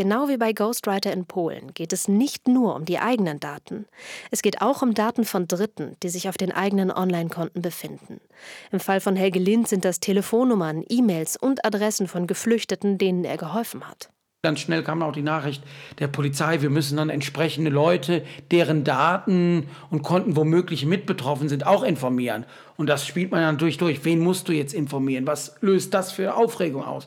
Genau 0.00 0.30
wie 0.30 0.38
bei 0.38 0.54
Ghostwriter 0.54 1.12
in 1.12 1.26
Polen 1.26 1.74
geht 1.74 1.92
es 1.92 2.08
nicht 2.08 2.48
nur 2.48 2.74
um 2.74 2.86
die 2.86 3.00
eigenen 3.00 3.38
Daten. 3.38 3.84
Es 4.30 4.40
geht 4.40 4.62
auch 4.62 4.80
um 4.80 4.94
Daten 4.94 5.26
von 5.26 5.46
Dritten, 5.46 5.94
die 6.02 6.08
sich 6.08 6.26
auf 6.30 6.38
den 6.38 6.52
eigenen 6.52 6.90
Online-Konten 6.90 7.60
befinden. 7.60 8.18
Im 8.72 8.80
Fall 8.80 9.02
von 9.02 9.14
Helge 9.14 9.38
Lind 9.38 9.68
sind 9.68 9.84
das 9.84 10.00
Telefonnummern, 10.00 10.84
E-Mails 10.88 11.36
und 11.36 11.66
Adressen 11.66 12.08
von 12.08 12.26
Geflüchteten, 12.26 12.96
denen 12.96 13.26
er 13.26 13.36
geholfen 13.36 13.86
hat. 13.86 14.08
Ganz 14.42 14.60
schnell 14.60 14.82
kam 14.82 15.02
auch 15.02 15.12
die 15.12 15.20
Nachricht 15.20 15.62
der 15.98 16.08
Polizei, 16.08 16.62
wir 16.62 16.70
müssen 16.70 16.96
dann 16.96 17.10
entsprechende 17.10 17.70
Leute, 17.70 18.24
deren 18.50 18.84
Daten 18.84 19.68
und 19.90 20.00
Konten 20.00 20.34
womöglich 20.34 20.86
mit 20.86 21.04
betroffen 21.04 21.50
sind, 21.50 21.66
auch 21.66 21.82
informieren. 21.82 22.46
Und 22.78 22.86
das 22.86 23.06
spielt 23.06 23.32
man 23.32 23.42
dann 23.42 23.58
durch 23.58 23.76
durch. 23.76 24.02
Wen 24.06 24.20
musst 24.20 24.48
du 24.48 24.52
jetzt 24.54 24.72
informieren? 24.72 25.26
Was 25.26 25.56
löst 25.60 25.92
das 25.92 26.10
für 26.10 26.36
Aufregung 26.36 26.84
aus? 26.84 27.06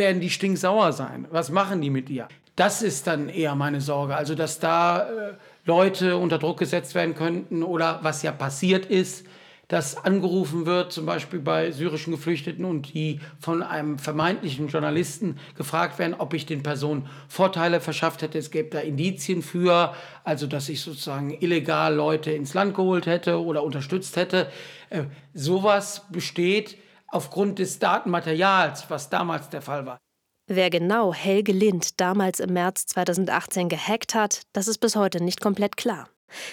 Werden 0.00 0.20
die 0.20 0.30
stinksauer 0.30 0.92
sein. 0.92 1.28
Was 1.30 1.50
machen 1.50 1.80
die 1.80 1.90
mit 1.90 2.08
dir? 2.08 2.26
Das 2.56 2.82
ist 2.82 3.06
dann 3.06 3.28
eher 3.28 3.54
meine 3.54 3.80
Sorge. 3.80 4.16
Also, 4.16 4.34
dass 4.34 4.58
da 4.58 5.08
äh, 5.08 5.32
Leute 5.64 6.16
unter 6.16 6.38
Druck 6.38 6.58
gesetzt 6.58 6.96
werden 6.96 7.14
könnten 7.14 7.62
oder 7.62 8.00
was 8.02 8.24
ja 8.24 8.32
passiert 8.32 8.86
ist, 8.86 9.24
dass 9.68 9.96
angerufen 9.96 10.66
wird, 10.66 10.92
zum 10.92 11.06
Beispiel 11.06 11.38
bei 11.38 11.70
syrischen 11.70 12.12
Geflüchteten 12.12 12.64
und 12.64 12.92
die 12.92 13.20
von 13.38 13.62
einem 13.62 14.00
vermeintlichen 14.00 14.66
Journalisten 14.66 15.38
gefragt 15.54 16.00
werden, 16.00 16.16
ob 16.18 16.34
ich 16.34 16.44
den 16.44 16.64
Personen 16.64 17.06
Vorteile 17.28 17.80
verschafft 17.80 18.22
hätte. 18.22 18.36
Es 18.36 18.50
gäbe 18.50 18.70
da 18.70 18.80
Indizien 18.80 19.42
für, 19.42 19.94
also 20.24 20.48
dass 20.48 20.68
ich 20.68 20.80
sozusagen 20.80 21.30
illegal 21.38 21.94
Leute 21.94 22.32
ins 22.32 22.52
Land 22.52 22.74
geholt 22.74 23.06
hätte 23.06 23.40
oder 23.40 23.62
unterstützt 23.62 24.16
hätte. 24.16 24.50
Äh, 24.90 25.04
sowas 25.34 26.02
besteht 26.10 26.76
aufgrund 27.10 27.58
des 27.58 27.78
Datenmaterials, 27.78 28.88
was 28.88 29.10
damals 29.10 29.48
der 29.48 29.62
Fall 29.62 29.86
war. 29.86 29.98
Wer 30.46 30.70
genau 30.70 31.14
Helge 31.14 31.52
Lind 31.52 32.00
damals 32.00 32.40
im 32.40 32.52
März 32.52 32.86
2018 32.86 33.68
gehackt 33.68 34.14
hat, 34.14 34.42
das 34.52 34.66
ist 34.66 34.78
bis 34.78 34.96
heute 34.96 35.22
nicht 35.22 35.40
komplett 35.40 35.76
klar. 35.76 36.08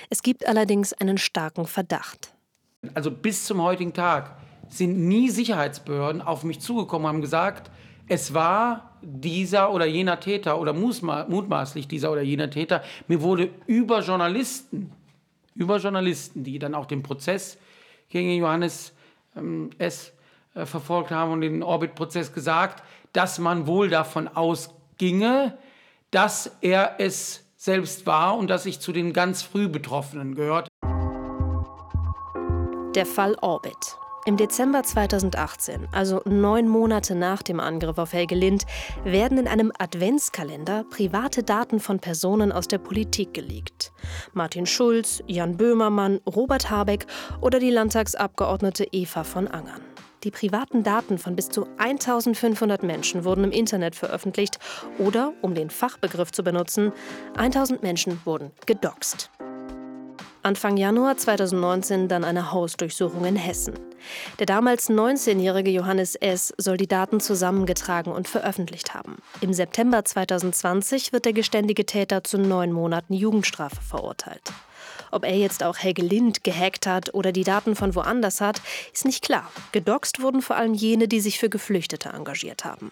Es 0.10 0.22
gibt 0.22 0.47
allerdings 0.47 0.93
einen 0.93 1.18
starken 1.18 1.66
Verdacht. 1.66 2.34
Also 2.93 3.10
bis 3.10 3.45
zum 3.45 3.62
heutigen 3.62 3.93
Tag 3.93 4.38
sind 4.70 4.97
nie 4.99 5.30
Sicherheitsbehörden 5.30 6.22
auf 6.22 6.43
mich 6.43 6.60
zugekommen 6.60 7.05
und 7.05 7.14
haben 7.14 7.22
gesagt, 7.22 7.72
es 8.08 8.34
war 8.34 8.97
dieser 9.01 9.74
oder 9.74 9.86
jener 9.86 10.20
Täter 10.20 10.60
oder 10.60 10.74
mutmaßlich 10.74 11.88
dieser 11.88 12.12
oder 12.12 12.22
jener 12.22 12.49
Täter. 12.49 12.84
Mir 13.08 13.22
wurde 13.22 13.49
über 13.66 14.01
Journalisten, 14.01 14.91
über 15.55 15.78
Journalisten, 15.78 16.43
die 16.43 16.60
dann 16.60 16.76
auch 16.76 16.86
den 16.86 17.03
Prozess 17.03 17.58
gegen 18.10 18.32
Johannes 18.36 18.93
ähm, 19.36 19.72
S 19.78 20.14
äh, 20.58 20.66
verfolgt 20.66 21.12
haben 21.12 21.32
und 21.32 21.41
den 21.41 21.64
Orbit-Prozess 21.64 22.34
gesagt, 22.34 22.84
dass 23.14 23.39
man 23.39 23.68
wohl 23.68 23.89
davon 23.89 24.28
ausginge, 24.28 25.58
dass 26.12 26.51
er 26.62 26.95
es 26.99 27.45
selbst 27.55 28.05
war 28.05 28.38
und 28.38 28.49
dass 28.49 28.66
ich 28.66 28.80
zu 28.80 28.91
den 28.91 29.14
ganz 29.14 29.41
früh 29.41 29.68
Betroffenen 29.68 30.36
gehört. 30.36 30.68
Der 32.95 33.05
Fall 33.05 33.36
Orbit. 33.41 33.97
Im 34.26 34.36
Dezember 34.36 34.84
2018, 34.84 35.88
also 35.93 36.22
neun 36.26 36.68
Monate 36.68 37.16
nach 37.16 37.41
dem 37.43 37.62
Angriff 37.62 37.97
auf 37.97 38.12
Helge 38.12 38.36
Lind, 38.36 38.66
werden 39.05 39.38
in 39.38 39.47
einem 39.47 39.72
Adventskalender 39.80 40.84
private 40.89 41.43
Daten 41.43 41.80
von 41.80 41.99
Personen 41.99 42.51
aus 42.51 42.68
der 42.68 42.80
Politik 42.80 43.34
geleakt. 43.34 43.93
Martin 44.34 44.66
Schulz, 44.66 45.24
Jan 45.28 45.55
Böhmermann, 45.55 46.20
Robert 46.26 46.70
Habeck 46.70 47.05
oder 47.39 47.60
die 47.60 47.70
Landtagsabgeordnete 47.70 48.88
Eva 48.91 49.24
von 49.24 49.47
Angern. 49.47 49.82
Die 50.24 50.32
privaten 50.32 50.84
Daten 50.84 51.18
von 51.18 51.36
bis 51.36 51.49
zu 51.49 51.68
1500 51.78 52.84
Menschen 52.84 53.24
wurden 53.24 53.43
im 53.43 53.51
Internet 53.51 53.95
veröffentlicht 53.95 54.59
oder, 54.97 55.34
um 55.41 55.53
den 55.53 55.70
Fachbegriff 55.70 56.32
zu 56.32 56.43
benutzen, 56.43 56.91
1000 57.36 57.84
Menschen 57.84 58.20
wurden 58.26 58.51
gedoxt. 58.65 59.30
Anfang 60.47 60.78
Januar 60.78 61.18
2019 61.18 62.07
dann 62.07 62.24
eine 62.24 62.53
Hausdurchsuchung 62.53 63.26
in 63.26 63.36
Hessen. 63.36 63.74
Der 64.39 64.45
damals 64.45 64.89
19-jährige 64.89 65.72
Johannes 65.72 66.15
S. 66.15 66.53
soll 66.57 66.78
die 66.78 66.88
Daten 66.88 67.20
zusammengetragen 67.20 68.13
und 68.13 68.30
veröffentlicht 68.30 68.93
haben. 68.93 69.18
Im 69.41 69.51
September 69.51 70.05
2020 70.05 71.11
wird 71.11 71.26
der 71.26 71.34
geständige 71.34 71.86
Täter 71.86 72.24
zu 72.24 72.38
neun 72.38 72.72
Monaten 72.72 73.13
Jugendstrafe 73.13 73.82
verurteilt. 73.82 74.53
Ob 75.12 75.24
er 75.24 75.38
jetzt 75.38 75.64
auch 75.64 75.78
Helge 75.78 76.01
Lind 76.01 76.43
gehackt 76.43 76.88
hat 76.88 77.14
oder 77.14 77.32
die 77.32 77.43
Daten 77.43 77.76
von 77.76 77.95
woanders 77.95 78.41
hat, 78.41 78.62
ist 78.93 79.05
nicht 79.05 79.24
klar. 79.24 79.51
Gedoxt 79.72 80.22
wurden 80.22 80.41
vor 80.41 80.55
allem 80.55 80.74
jene, 80.74 81.08
die 81.08 81.20
sich 81.20 81.39
für 81.39 81.49
Geflüchtete 81.49 82.10
engagiert 82.10 82.66
haben. 82.66 82.91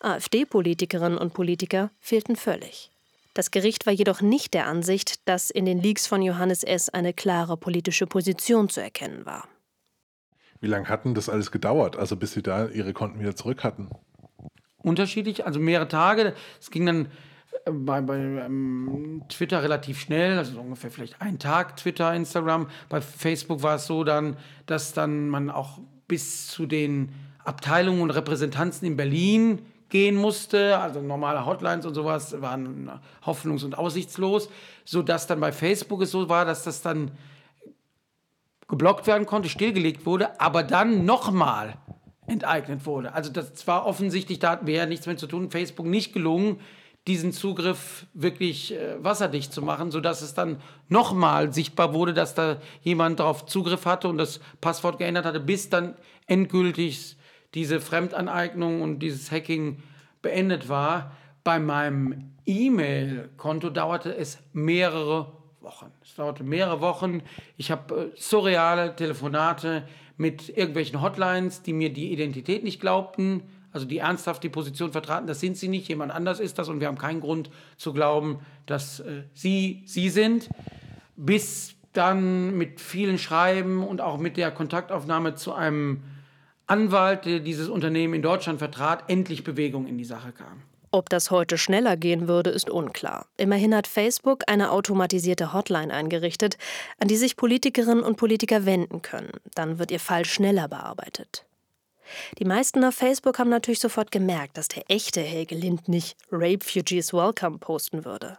AfD-Politikerinnen 0.00 1.18
und 1.18 1.34
Politiker 1.34 1.90
fehlten 2.00 2.36
völlig. 2.36 2.90
Das 3.34 3.50
Gericht 3.50 3.86
war 3.86 3.92
jedoch 3.92 4.20
nicht 4.20 4.54
der 4.54 4.66
Ansicht, 4.66 5.28
dass 5.28 5.50
in 5.50 5.64
den 5.64 5.80
Leaks 5.80 6.06
von 6.06 6.22
Johannes 6.22 6.64
S. 6.64 6.88
eine 6.88 7.12
klare 7.12 7.56
politische 7.56 8.06
Position 8.06 8.68
zu 8.68 8.80
erkennen 8.80 9.26
war. 9.26 9.46
Wie 10.60 10.66
lange 10.66 10.88
hatten 10.88 11.14
das 11.14 11.28
alles 11.28 11.52
gedauert, 11.52 11.96
also 11.96 12.16
bis 12.16 12.32
Sie 12.32 12.42
da 12.42 12.66
Ihre 12.66 12.92
Konten 12.92 13.20
wieder 13.20 13.36
zurück 13.36 13.62
hatten? 13.62 13.90
Unterschiedlich, 14.78 15.46
also 15.46 15.60
mehrere 15.60 15.88
Tage. 15.88 16.34
Es 16.60 16.70
ging 16.70 16.86
dann 16.86 17.08
bei, 17.72 18.00
bei 18.00 18.16
ähm, 18.16 19.22
Twitter 19.28 19.62
relativ 19.62 20.00
schnell, 20.00 20.38
also 20.38 20.60
ungefähr 20.60 20.90
vielleicht 20.90 21.20
einen 21.20 21.38
Tag 21.38 21.76
Twitter, 21.76 22.14
Instagram. 22.14 22.68
Bei 22.88 23.00
Facebook 23.00 23.62
war 23.62 23.76
es 23.76 23.86
so 23.86 24.04
dann, 24.04 24.36
dass 24.66 24.92
dann 24.92 25.28
man 25.28 25.50
auch 25.50 25.78
bis 26.06 26.48
zu 26.48 26.66
den 26.66 27.10
Abteilungen 27.44 28.02
und 28.02 28.10
Repräsentanzen 28.10 28.86
in 28.86 28.96
Berlin 28.96 29.60
gehen 29.88 30.16
musste, 30.16 30.78
also 30.78 31.00
normale 31.00 31.46
Hotlines 31.46 31.86
und 31.86 31.94
sowas 31.94 32.40
waren 32.42 32.90
hoffnungs- 33.24 33.64
und 33.64 33.78
aussichtslos, 33.78 34.50
sodass 34.84 35.26
dann 35.26 35.40
bei 35.40 35.52
Facebook 35.52 36.02
es 36.02 36.10
so 36.10 36.28
war, 36.28 36.44
dass 36.44 36.64
das 36.64 36.82
dann 36.82 37.10
geblockt 38.68 39.06
werden 39.06 39.26
konnte, 39.26 39.48
stillgelegt 39.48 40.04
wurde, 40.04 40.38
aber 40.40 40.62
dann 40.62 41.06
nochmal 41.06 41.78
enteignet 42.26 42.84
wurde. 42.84 43.14
Also 43.14 43.32
das 43.32 43.66
war 43.66 43.86
offensichtlich, 43.86 44.38
da 44.38 44.50
hatten 44.50 44.66
wir 44.66 44.74
ja 44.74 44.86
nichts 44.86 45.06
mehr 45.06 45.16
zu 45.16 45.26
tun, 45.26 45.50
Facebook 45.50 45.86
nicht 45.86 46.12
gelungen, 46.12 46.60
diesen 47.06 47.32
Zugriff 47.32 48.06
wirklich 48.12 48.74
äh, 48.74 49.02
wasserdicht 49.02 49.52
zu 49.52 49.62
machen, 49.62 49.90
sodass 49.90 50.20
es 50.20 50.34
dann 50.34 50.60
nochmal 50.88 51.52
sichtbar 51.52 51.94
wurde, 51.94 52.12
dass 52.12 52.34
da 52.34 52.58
jemand 52.82 53.20
darauf 53.20 53.46
Zugriff 53.46 53.86
hatte 53.86 54.08
und 54.08 54.18
das 54.18 54.40
Passwort 54.60 54.98
geändert 54.98 55.24
hatte, 55.24 55.40
bis 55.40 55.70
dann 55.70 55.94
endgültig 56.26 57.16
diese 57.54 57.80
Fremdaneignung 57.80 58.82
und 58.82 58.98
dieses 58.98 59.30
Hacking 59.30 59.82
beendet 60.20 60.68
war. 60.68 61.16
Bei 61.44 61.58
meinem 61.58 62.34
E-Mail-Konto 62.44 63.70
dauerte 63.70 64.14
es 64.14 64.38
mehrere 64.52 65.32
Wochen. 65.60 65.90
Es 66.02 66.14
dauerte 66.14 66.44
mehrere 66.44 66.82
Wochen. 66.82 67.22
Ich 67.56 67.70
habe 67.70 68.12
äh, 68.14 68.20
surreale 68.20 68.94
Telefonate 68.96 69.88
mit 70.18 70.50
irgendwelchen 70.50 71.00
Hotlines, 71.00 71.62
die 71.62 71.72
mir 71.72 71.92
die 71.92 72.12
Identität 72.12 72.64
nicht 72.64 72.80
glaubten 72.80 73.42
also 73.72 73.86
die 73.86 73.98
ernsthaft 73.98 74.42
die 74.42 74.48
Position 74.48 74.92
vertraten, 74.92 75.26
das 75.26 75.40
sind 75.40 75.56
sie 75.56 75.68
nicht, 75.68 75.88
jemand 75.88 76.12
anders 76.12 76.40
ist 76.40 76.58
das 76.58 76.68
und 76.68 76.80
wir 76.80 76.86
haben 76.86 76.98
keinen 76.98 77.20
Grund 77.20 77.50
zu 77.76 77.92
glauben, 77.92 78.40
dass 78.66 79.00
äh, 79.00 79.24
sie 79.34 79.82
sie 79.86 80.08
sind, 80.08 80.48
bis 81.16 81.74
dann 81.92 82.56
mit 82.56 82.80
vielen 82.80 83.18
Schreiben 83.18 83.86
und 83.86 84.00
auch 84.00 84.18
mit 84.18 84.36
der 84.36 84.50
Kontaktaufnahme 84.50 85.34
zu 85.34 85.52
einem 85.52 86.02
Anwalt, 86.66 87.24
der 87.24 87.40
dieses 87.40 87.68
Unternehmen 87.68 88.14
in 88.14 88.22
Deutschland 88.22 88.58
vertrat, 88.58 89.04
endlich 89.08 89.42
Bewegung 89.42 89.86
in 89.86 89.98
die 89.98 90.04
Sache 90.04 90.32
kam. 90.32 90.62
Ob 90.90 91.10
das 91.10 91.30
heute 91.30 91.58
schneller 91.58 91.96
gehen 91.96 92.28
würde, 92.28 92.50
ist 92.50 92.70
unklar. 92.70 93.26
Immerhin 93.36 93.74
hat 93.74 93.86
Facebook 93.86 94.44
eine 94.46 94.70
automatisierte 94.70 95.52
Hotline 95.52 95.92
eingerichtet, 95.92 96.56
an 96.98 97.08
die 97.08 97.16
sich 97.16 97.36
Politikerinnen 97.36 98.02
und 98.02 98.16
Politiker 98.16 98.64
wenden 98.64 99.02
können. 99.02 99.32
Dann 99.54 99.78
wird 99.78 99.90
ihr 99.90 100.00
Fall 100.00 100.24
schneller 100.24 100.68
bearbeitet. 100.68 101.44
Die 102.38 102.44
meisten 102.44 102.84
auf 102.84 102.94
Facebook 102.94 103.38
haben 103.38 103.50
natürlich 103.50 103.80
sofort 103.80 104.10
gemerkt, 104.10 104.56
dass 104.56 104.68
der 104.68 104.84
echte 104.88 105.20
Helge 105.20 105.54
Lind 105.54 105.88
nicht 105.88 106.16
Rape 106.30 106.64
Fugees 106.64 107.12
Welcome 107.12 107.58
posten 107.58 108.04
würde. 108.04 108.38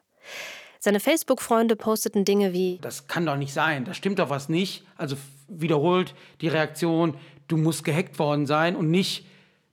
Seine 0.79 0.99
Facebook-Freunde 0.99 1.75
posteten 1.75 2.23
Dinge 2.23 2.53
wie 2.53 2.79
Das 2.81 3.07
kann 3.07 3.25
doch 3.25 3.35
nicht 3.35 3.53
sein, 3.53 3.83
da 3.83 3.93
stimmt 3.93 4.19
doch 4.19 4.29
was 4.29 4.47
nicht. 4.47 4.83
Also 4.95 5.17
wiederholt 5.49 6.15
die 6.41 6.47
Reaktion, 6.47 7.15
du 7.47 7.57
musst 7.57 7.83
gehackt 7.83 8.17
worden 8.17 8.45
sein 8.45 8.75
und 8.75 8.89
nicht 8.89 9.25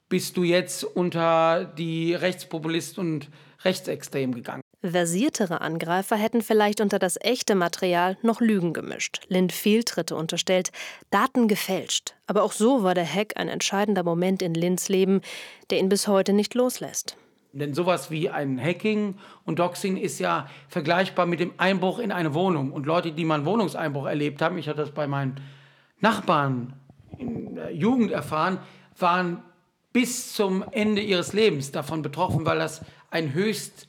bist 0.08 0.36
du 0.36 0.44
jetzt 0.44 0.84
unter 0.84 1.64
die 1.64 2.14
Rechtspopulisten 2.14 3.00
und 3.00 3.30
Rechtsextremen 3.64 4.34
gegangen. 4.34 4.62
Versiertere 4.90 5.60
Angreifer 5.60 6.16
hätten 6.16 6.42
vielleicht 6.42 6.80
unter 6.80 6.98
das 6.98 7.18
echte 7.20 7.54
Material 7.54 8.16
noch 8.22 8.40
Lügen 8.40 8.72
gemischt, 8.72 9.20
Lind 9.28 9.52
Fehltritte 9.52 10.16
unterstellt, 10.16 10.72
Daten 11.10 11.48
gefälscht. 11.48 12.14
Aber 12.26 12.42
auch 12.42 12.52
so 12.52 12.82
war 12.82 12.94
der 12.94 13.06
Hack 13.06 13.34
ein 13.36 13.48
entscheidender 13.48 14.02
Moment 14.02 14.42
in 14.42 14.54
Linds 14.54 14.88
Leben, 14.88 15.20
der 15.70 15.78
ihn 15.78 15.88
bis 15.88 16.08
heute 16.08 16.32
nicht 16.32 16.54
loslässt. 16.54 17.16
Denn 17.52 17.72
sowas 17.72 18.10
wie 18.10 18.28
ein 18.28 18.60
Hacking 18.60 19.16
und 19.44 19.58
Doxing 19.58 19.96
ist 19.96 20.18
ja 20.18 20.46
vergleichbar 20.68 21.24
mit 21.24 21.40
dem 21.40 21.54
Einbruch 21.56 21.98
in 21.98 22.12
eine 22.12 22.34
Wohnung. 22.34 22.70
Und 22.70 22.84
Leute, 22.84 23.12
die 23.12 23.24
mal 23.24 23.36
einen 23.36 23.46
Wohnungseinbruch 23.46 24.06
erlebt 24.06 24.42
haben, 24.42 24.58
ich 24.58 24.68
hatte 24.68 24.82
das 24.82 24.90
bei 24.90 25.06
meinen 25.06 25.40
Nachbarn 26.00 26.74
in 27.16 27.54
der 27.54 27.74
Jugend 27.74 28.10
erfahren, 28.10 28.58
waren 28.98 29.42
bis 29.94 30.34
zum 30.34 30.62
Ende 30.72 31.00
ihres 31.00 31.32
Lebens 31.32 31.72
davon 31.72 32.02
betroffen, 32.02 32.44
weil 32.44 32.58
das 32.58 32.82
ein 33.10 33.32
höchst 33.32 33.88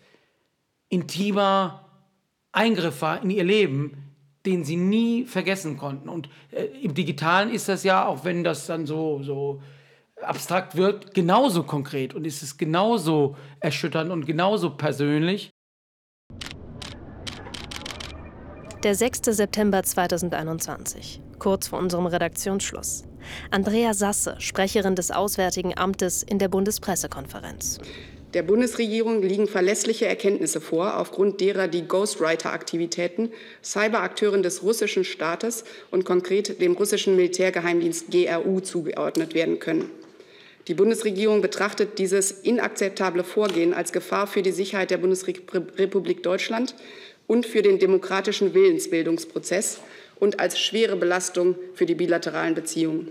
intimer 0.89 1.85
Eingriff 2.51 3.01
war 3.01 3.21
in 3.21 3.29
ihr 3.29 3.43
Leben, 3.43 4.07
den 4.45 4.63
sie 4.63 4.77
nie 4.77 5.25
vergessen 5.25 5.77
konnten. 5.77 6.09
Und 6.09 6.29
äh, 6.51 6.63
im 6.81 6.93
Digitalen 6.93 7.51
ist 7.51 7.67
das 7.69 7.83
ja, 7.83 8.05
auch 8.05 8.23
wenn 8.23 8.43
das 8.43 8.65
dann 8.65 8.85
so, 8.85 9.21
so 9.21 9.61
abstrakt 10.21 10.75
wird, 10.75 11.13
genauso 11.13 11.63
konkret 11.63 12.13
und 12.13 12.25
ist 12.25 12.41
es 12.41 12.57
genauso 12.57 13.35
erschütternd 13.59 14.11
und 14.11 14.25
genauso 14.25 14.71
persönlich. 14.71 15.51
Der 18.83 18.95
6. 18.95 19.21
September 19.25 19.83
2021, 19.83 21.21
kurz 21.39 21.67
vor 21.67 21.79
unserem 21.79 22.05
Redaktionsschluss. 22.05 23.03
Andrea 23.51 23.93
Sasse, 23.93 24.35
Sprecherin 24.39 24.95
des 24.95 25.11
Auswärtigen 25.11 25.77
Amtes 25.77 26.23
in 26.23 26.39
der 26.39 26.47
Bundespressekonferenz. 26.47 27.79
Der 28.33 28.43
Bundesregierung 28.43 29.21
liegen 29.21 29.47
verlässliche 29.47 30.05
Erkenntnisse 30.05 30.59
vor, 30.59 30.97
aufgrund 30.97 31.39
derer 31.39 31.69
die 31.69 31.87
Ghostwriter-Aktivitäten 31.87 33.31
Cyberakteuren 33.63 34.43
des 34.43 34.63
russischen 34.63 35.05
Staates 35.05 35.63
und 35.91 36.03
konkret 36.03 36.61
dem 36.61 36.73
russischen 36.73 37.15
Militärgeheimdienst 37.15 38.11
GRU 38.11 38.59
zugeordnet 38.59 39.33
werden 39.33 39.59
können. 39.59 39.89
Die 40.67 40.73
Bundesregierung 40.73 41.41
betrachtet 41.41 41.97
dieses 41.97 42.31
inakzeptable 42.31 43.23
Vorgehen 43.23 43.73
als 43.73 43.93
Gefahr 43.93 44.27
für 44.27 44.41
die 44.41 44.51
Sicherheit 44.51 44.91
der 44.91 44.97
Bundesrepublik 44.97 46.21
Deutschland 46.21 46.75
und 47.27 47.45
für 47.45 47.61
den 47.61 47.79
demokratischen 47.79 48.53
Willensbildungsprozess 48.53 49.79
und 50.19 50.41
als 50.41 50.59
schwere 50.59 50.97
Belastung 50.97 51.55
für 51.73 51.85
die 51.85 51.95
bilateralen 51.95 52.55
Beziehungen. 52.55 53.09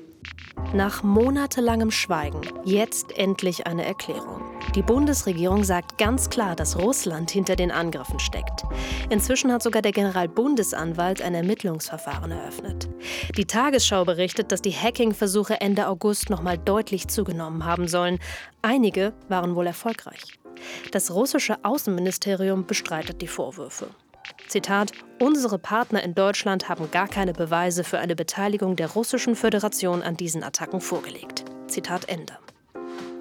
Nach 0.75 1.03
monatelangem 1.03 1.91
Schweigen 1.91 2.41
jetzt 2.65 3.17
endlich 3.17 3.67
eine 3.67 3.85
Erklärung. 3.85 4.43
Die 4.75 4.83
Bundesregierung 4.83 5.65
sagt 5.65 5.97
ganz 5.97 6.29
klar, 6.29 6.57
dass 6.57 6.79
Russland 6.79 7.31
hinter 7.31 7.57
den 7.57 7.71
Angriffen 7.71 8.19
steckt. 8.19 8.65
Inzwischen 9.09 9.53
hat 9.53 9.63
sogar 9.63 9.81
der 9.81 9.93
Generalbundesanwalt 9.93 11.23
ein 11.23 11.35
Ermittlungsverfahren 11.35 12.33
eröffnet. 12.33 12.89
Die 13.37 13.47
Tagesschau 13.47 14.05
berichtet, 14.05 14.51
dass 14.51 14.61
die 14.61 14.75
Hacking-Versuche 14.75 15.61
Ende 15.61 15.89
August 15.89 16.31
noch 16.31 16.43
mal 16.43 16.59
deutlich 16.59 17.09
zugenommen 17.09 17.65
haben 17.65 17.87
sollen. 17.87 18.19
Einige 18.61 19.15
waren 19.29 19.55
wohl 19.55 19.69
erfolgreich. 19.69 20.39
Das 20.91 21.13
russische 21.13 21.65
Außenministerium 21.65 22.67
bestreitet 22.67 23.23
die 23.23 23.29
Vorwürfe. 23.29 23.89
Zitat, 24.49 24.93
unsere 25.21 25.59
Partner 25.59 26.03
in 26.03 26.15
Deutschland 26.15 26.69
haben 26.69 26.91
gar 26.91 27.09
keine 27.09 27.33
Beweise 27.33 27.85
für 27.85 27.99
eine 27.99 28.15
Beteiligung 28.15 28.77
der 28.77 28.91
Russischen 28.91 29.35
Föderation 29.35 30.03
an 30.03 30.17
diesen 30.17 30.45
Attacken 30.45 30.81
vorgelegt. 30.81 31.45
Zitat 31.67 32.09
Ende. 32.09 32.39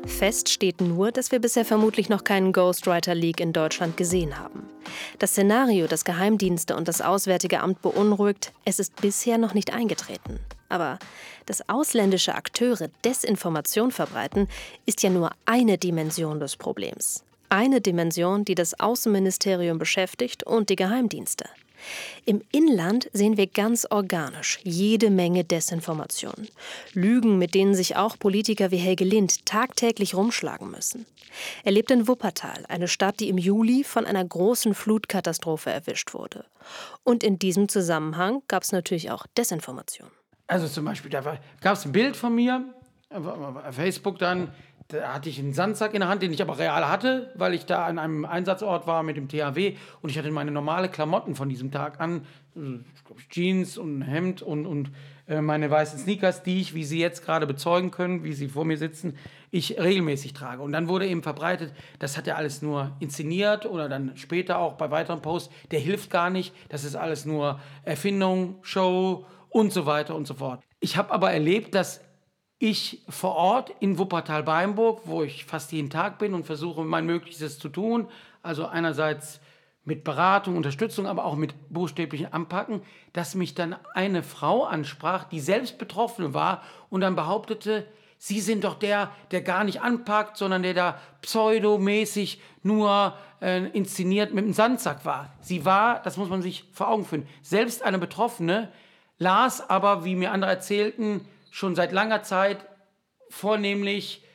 Fest 0.06 0.50
steht 0.50 0.82
nur, 0.82 1.12
dass 1.12 1.32
wir 1.32 1.40
bisher 1.40 1.66
vermutlich 1.66 2.10
noch 2.10 2.24
keinen 2.24 2.54
Ghostwriter 2.54 3.16
League 3.16 3.40
in 3.40 3.54
Deutschland 3.54 3.98
gesehen 3.98 4.38
haben. 4.38 4.70
Das 5.18 5.32
Szenario, 5.32 5.88
das 5.88 6.06
Geheimdienste 6.06 6.76
und 6.76 6.88
das 6.88 7.02
Auswärtige 7.02 7.60
Amt 7.60 7.82
beunruhigt, 7.82 8.54
es 8.66 8.80
ist 8.80 8.96
bisher 9.02 9.40
noch 9.40 9.56
nicht 9.56 9.74
eingetreten. 9.74 10.40
Aber 10.70 11.00
dass 11.48 11.68
ausländische 11.70 12.36
Akteure 12.36 12.90
Desinformation 13.04 13.92
verbreiten, 13.92 14.48
ist 14.86 15.02
ja 15.02 15.10
nur 15.10 15.32
eine 15.46 15.80
Dimension 15.80 16.40
des 16.40 16.56
Problems. 16.56 17.24
Eine 17.56 17.80
Dimension, 17.80 18.44
die 18.44 18.54
das 18.54 18.78
Außenministerium 18.82 19.78
beschäftigt 19.78 20.44
und 20.44 20.70
die 20.70 20.76
Geheimdienste. 20.76 21.46
Im 22.26 22.42
Inland 22.52 23.10
sehen 23.14 23.38
wir 23.38 23.48
ganz 23.48 23.88
organisch 23.90 24.60
jede 24.64 25.10
Menge 25.10 25.46
Desinformation. 25.46 26.50
Lügen, 26.92 27.38
mit 27.38 27.56
denen 27.56 27.74
sich 27.74 27.96
auch 27.96 28.20
Politiker 28.20 28.72
wie 28.72 28.78
Helge 28.78 29.06
Lind 29.06 29.46
tagtäglich 29.46 30.16
rumschlagen 30.16 30.70
müssen. 30.70 31.06
Er 31.64 31.72
lebt 31.72 31.92
in 31.92 32.10
Wuppertal, 32.10 32.66
eine 32.68 32.90
Stadt, 32.90 33.22
die 33.22 33.30
im 33.30 33.38
Juli 33.38 33.86
von 33.86 34.06
einer 34.06 34.26
großen 34.26 34.74
Flutkatastrophe 34.74 35.70
erwischt 35.70 36.14
wurde. 36.14 36.44
Und 37.06 37.24
in 37.24 37.40
diesem 37.40 37.70
Zusammenhang 37.70 38.42
gab 38.50 38.64
es 38.64 38.74
natürlich 38.74 39.12
auch 39.12 39.28
Desinformation. 39.38 40.10
Also 40.48 40.68
zum 40.68 40.84
Beispiel, 40.84 41.10
da 41.10 41.40
gab 41.62 41.78
es 41.78 41.86
ein 41.86 41.94
Bild 41.94 42.18
von 42.18 42.36
mir, 42.36 42.66
auf 43.10 43.76
Facebook 43.76 44.20
dann, 44.20 44.54
da 44.90 45.14
hatte 45.14 45.30
ich 45.30 45.40
einen 45.40 45.54
Sandsack 45.54 45.94
in 45.94 46.02
der 46.02 46.10
Hand, 46.10 46.22
den 46.22 46.32
ich 46.32 46.42
aber 46.42 46.60
real 46.60 46.88
hatte, 46.88 47.32
weil 47.36 47.54
ich 47.56 47.66
da 47.66 47.86
an 47.86 47.98
einem 47.98 48.24
Einsatzort 48.24 48.86
war 48.86 49.02
mit 49.02 49.18
dem 49.18 49.28
THW 49.28 49.76
und 50.02 50.10
ich 50.10 50.18
hatte 50.18 50.30
meine 50.32 50.52
normale 50.52 50.90
Klamotten 50.90 51.36
von 51.36 51.50
diesem 51.50 51.72
Tag 51.72 52.00
an, 52.00 52.26
also, 52.56 52.80
Jeans 53.30 53.78
und 53.78 54.02
Hemd 54.02 54.42
und, 54.42 54.66
und 54.66 54.92
äh, 55.28 55.42
meine 55.42 55.70
weißen 55.72 56.00
Sneakers, 56.00 56.44
die 56.44 56.62
ich, 56.62 56.74
wie 56.74 56.84
Sie 56.84 57.00
jetzt 57.00 57.26
gerade 57.26 57.48
bezeugen 57.48 57.92
können, 57.92 58.24
wie 58.24 58.34
Sie 58.34 58.48
vor 58.48 58.66
mir 58.66 58.78
sitzen, 58.78 59.18
ich 59.52 59.80
regelmäßig 59.80 60.34
trage. 60.34 60.62
Und 60.62 60.72
dann 60.72 60.88
wurde 60.88 61.08
eben 61.08 61.24
verbreitet, 61.24 61.74
das 62.00 62.18
hat 62.18 62.28
er 62.28 62.38
alles 62.38 62.62
nur 62.62 62.92
inszeniert 63.00 63.66
oder 63.66 63.90
dann 63.90 64.16
später 64.18 64.60
auch 64.60 64.74
bei 64.74 64.92
weiteren 64.92 65.22
Posts, 65.22 65.54
der 65.72 65.80
hilft 65.80 66.12
gar 66.12 66.30
nicht, 66.30 66.54
das 66.70 66.84
ist 66.84 66.96
alles 66.96 67.26
nur 67.26 67.60
Erfindung, 67.84 68.58
Show 68.62 69.26
und 69.50 69.74
so 69.74 69.86
weiter 69.86 70.16
und 70.16 70.28
so 70.28 70.36
fort. 70.36 70.62
Ich 70.80 70.98
habe 70.98 71.12
aber 71.12 71.32
erlebt, 71.32 71.74
dass 71.74 72.02
ich 72.70 73.02
vor 73.10 73.36
Ort 73.36 73.72
in 73.80 73.98
Wuppertal-Beimburg, 73.98 75.02
wo 75.06 75.24
ich 75.24 75.46
fast 75.46 75.72
jeden 75.72 75.90
Tag 75.90 76.18
bin 76.20 76.34
und 76.34 76.46
versuche 76.46 76.84
mein 76.84 77.06
Möglichstes 77.06 77.60
zu 77.60 77.70
tun, 77.70 78.08
also 78.44 78.66
einerseits 78.66 79.40
mit 79.84 80.04
Beratung, 80.04 80.58
Unterstützung, 80.58 81.06
aber 81.06 81.26
auch 81.26 81.36
mit 81.36 81.54
buchstäblichen 81.70 82.34
Anpacken, 82.34 82.82
dass 83.14 83.36
mich 83.36 83.54
dann 83.54 83.76
eine 83.94 84.24
Frau 84.24 84.64
ansprach, 84.64 85.26
die 85.26 85.40
selbst 85.40 85.78
Betroffene 85.78 86.34
war 86.34 86.64
und 86.90 87.02
dann 87.02 87.16
behauptete, 87.16 87.86
Sie 88.18 88.40
sind 88.40 88.64
doch 88.64 88.76
der, 88.76 89.12
der 89.32 89.42
gar 89.42 89.64
nicht 89.64 89.82
anpackt, 89.82 90.38
sondern 90.38 90.64
der 90.64 90.74
da 90.74 91.00
pseudomäßig 91.22 92.42
nur 92.64 93.14
äh, 93.42 93.68
inszeniert 93.68 94.34
mit 94.34 94.46
dem 94.46 94.54
Sandsack 94.54 95.06
war. 95.06 95.34
Sie 95.42 95.66
war, 95.66 96.02
das 96.02 96.18
muss 96.18 96.30
man 96.30 96.42
sich 96.42 96.64
vor 96.72 96.88
Augen 96.88 97.06
führen, 97.06 97.28
selbst 97.42 97.84
eine 97.84 98.00
Betroffene, 98.00 98.72
las 99.20 99.70
aber, 99.70 100.06
wie 100.06 100.16
mir 100.16 100.32
andere 100.32 100.50
erzählten, 100.50 101.28
schon 101.56 101.74
seit 101.74 101.94
langer 101.94 102.22
Zeit 102.22 102.66
vornehmlich 103.30 104.26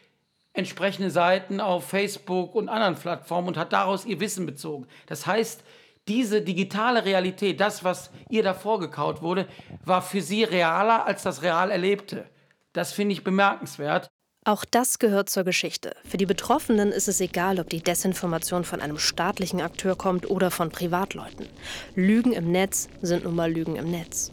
entsprechende 0.55 1.11
Seiten 1.11 1.61
auf 1.61 1.87
Facebook 1.87 2.55
und 2.55 2.71
anderen 2.71 2.97
Plattformen 2.97 3.49
und 3.49 3.59
hat 3.59 3.75
daraus 3.75 4.07
ihr 4.07 4.21
Wissen 4.21 4.47
bezogen. 4.47 4.87
Das 5.07 5.27
heißt, 5.27 5.63
diese 6.09 6.41
digitale 6.41 7.05
Realität, 7.05 7.61
das, 7.61 7.85
was 7.85 8.11
ihr 8.31 8.43
da 8.43 8.55
vorgekaut 8.55 9.21
wurde, 9.21 9.47
war 9.85 10.01
für 10.01 10.23
sie 10.23 10.45
realer 10.45 11.05
als 11.05 11.23
das 11.23 11.43
real 11.43 11.71
Erlebte. 11.71 12.25
Das 12.73 12.95
finde 12.95 13.13
ich 13.13 13.23
bemerkenswert. 13.23 14.09
Auch 14.47 14.65
das 14.65 14.99
gehört 14.99 15.29
zur 15.29 15.45
Geschichte. 15.45 15.95
Für 16.07 16.17
die 16.17 16.25
Betroffenen 16.25 16.91
ist 16.91 17.07
es 17.07 17.21
egal, 17.21 17.61
ob 17.61 17.69
die 17.69 17.83
Desinformation 17.83 18.65
von 18.65 18.81
einem 18.81 18.99
staatlichen 18.99 19.61
Akteur 19.61 19.95
kommt 19.95 20.31
oder 20.31 20.51
von 20.51 20.71
Privatleuten. 20.71 21.47
Lügen 21.95 22.33
im 22.33 22.51
Netz 22.51 22.89
sind 23.03 23.25
nun 23.25 23.35
mal 23.35 23.53
Lügen 23.53 23.77
im 23.77 23.91
Netz. 23.91 24.33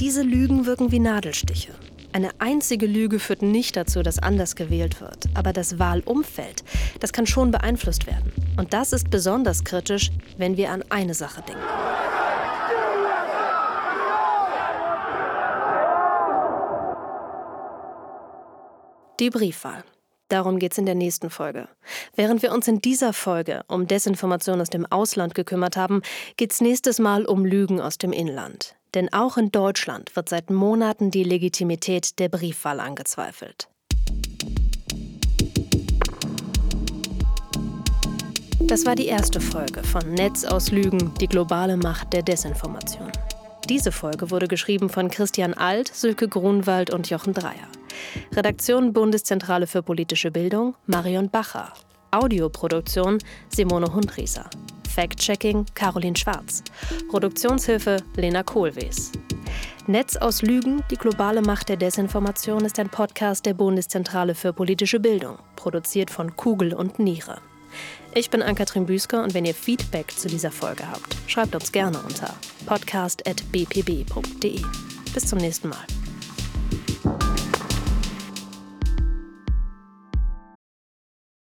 Diese 0.00 0.22
Lügen 0.22 0.66
wirken 0.66 0.90
wie 0.90 0.98
Nadelstiche. 0.98 1.72
Eine 2.12 2.30
einzige 2.40 2.86
Lüge 2.86 3.20
führt 3.20 3.42
nicht 3.42 3.76
dazu, 3.76 4.02
dass 4.02 4.18
anders 4.18 4.56
gewählt 4.56 5.00
wird, 5.00 5.28
aber 5.34 5.52
das 5.52 5.78
Wahlumfeld, 5.78 6.64
das 6.98 7.12
kann 7.12 7.26
schon 7.26 7.52
beeinflusst 7.52 8.08
werden. 8.08 8.32
Und 8.56 8.72
das 8.72 8.92
ist 8.92 9.10
besonders 9.10 9.62
kritisch, 9.62 10.10
wenn 10.36 10.56
wir 10.56 10.72
an 10.72 10.82
eine 10.88 11.14
Sache 11.14 11.42
denken. 11.42 11.62
Die 19.20 19.30
Briefwahl. 19.30 19.84
Darum 20.28 20.58
geht's 20.58 20.78
in 20.78 20.86
der 20.86 20.94
nächsten 20.94 21.30
Folge. 21.30 21.68
Während 22.16 22.42
wir 22.42 22.52
uns 22.52 22.66
in 22.66 22.80
dieser 22.80 23.12
Folge 23.12 23.62
um 23.68 23.86
Desinformation 23.86 24.60
aus 24.60 24.70
dem 24.70 24.86
Ausland 24.86 25.34
gekümmert 25.34 25.76
haben, 25.76 26.02
geht's 26.36 26.60
nächstes 26.60 26.98
Mal 26.98 27.24
um 27.26 27.44
Lügen 27.44 27.80
aus 27.80 27.98
dem 27.98 28.12
Inland. 28.12 28.79
Denn 28.94 29.12
auch 29.12 29.36
in 29.36 29.52
Deutschland 29.52 30.14
wird 30.16 30.28
seit 30.28 30.50
Monaten 30.50 31.10
die 31.10 31.24
Legitimität 31.24 32.18
der 32.18 32.28
Briefwahl 32.28 32.80
angezweifelt. 32.80 33.68
Das 38.60 38.86
war 38.86 38.94
die 38.94 39.06
erste 39.06 39.40
Folge 39.40 39.82
von 39.82 40.14
Netz 40.14 40.44
aus 40.44 40.70
Lügen, 40.70 41.12
die 41.20 41.26
globale 41.26 41.76
Macht 41.76 42.12
der 42.12 42.22
Desinformation. 42.22 43.10
Diese 43.68 43.90
Folge 43.90 44.30
wurde 44.30 44.48
geschrieben 44.48 44.88
von 44.88 45.10
Christian 45.10 45.54
Alt, 45.54 45.88
Sülke 45.94 46.28
Grunwald 46.28 46.90
und 46.90 47.10
Jochen 47.10 47.34
Dreier. 47.34 47.68
Redaktion 48.32 48.92
Bundeszentrale 48.92 49.66
für 49.66 49.82
politische 49.82 50.30
Bildung 50.30 50.74
Marion 50.86 51.30
Bacher. 51.30 51.72
Audioproduktion 52.10 53.18
Simone 53.48 53.92
Hundrieser. 53.92 54.48
Fact-Checking 54.94 55.66
Caroline 55.74 56.16
Schwarz. 56.16 56.62
Produktionshilfe 57.08 57.98
Lena 58.16 58.42
Kohlwees. 58.42 59.12
Netz 59.86 60.16
aus 60.16 60.42
Lügen, 60.42 60.82
die 60.90 60.96
globale 60.96 61.42
Macht 61.42 61.68
der 61.68 61.76
Desinformation 61.76 62.64
ist 62.64 62.78
ein 62.78 62.88
Podcast 62.88 63.46
der 63.46 63.54
Bundeszentrale 63.54 64.34
für 64.34 64.52
politische 64.52 65.00
Bildung, 65.00 65.38
produziert 65.56 66.10
von 66.10 66.36
Kugel 66.36 66.74
und 66.74 66.98
Niere. 66.98 67.38
Ich 68.14 68.30
bin 68.30 68.42
Ann-Kathrin 68.42 68.86
Büsker 68.86 69.22
und 69.22 69.34
wenn 69.34 69.44
ihr 69.44 69.54
Feedback 69.54 70.10
zu 70.10 70.28
dieser 70.28 70.50
Folge 70.50 70.88
habt, 70.90 71.16
schreibt 71.26 71.54
uns 71.54 71.70
gerne 71.70 71.98
unter 72.00 72.34
podcast.bpb.de. 72.66 74.62
Bis 75.14 75.26
zum 75.26 75.38
nächsten 75.38 75.68
Mal. 75.68 75.86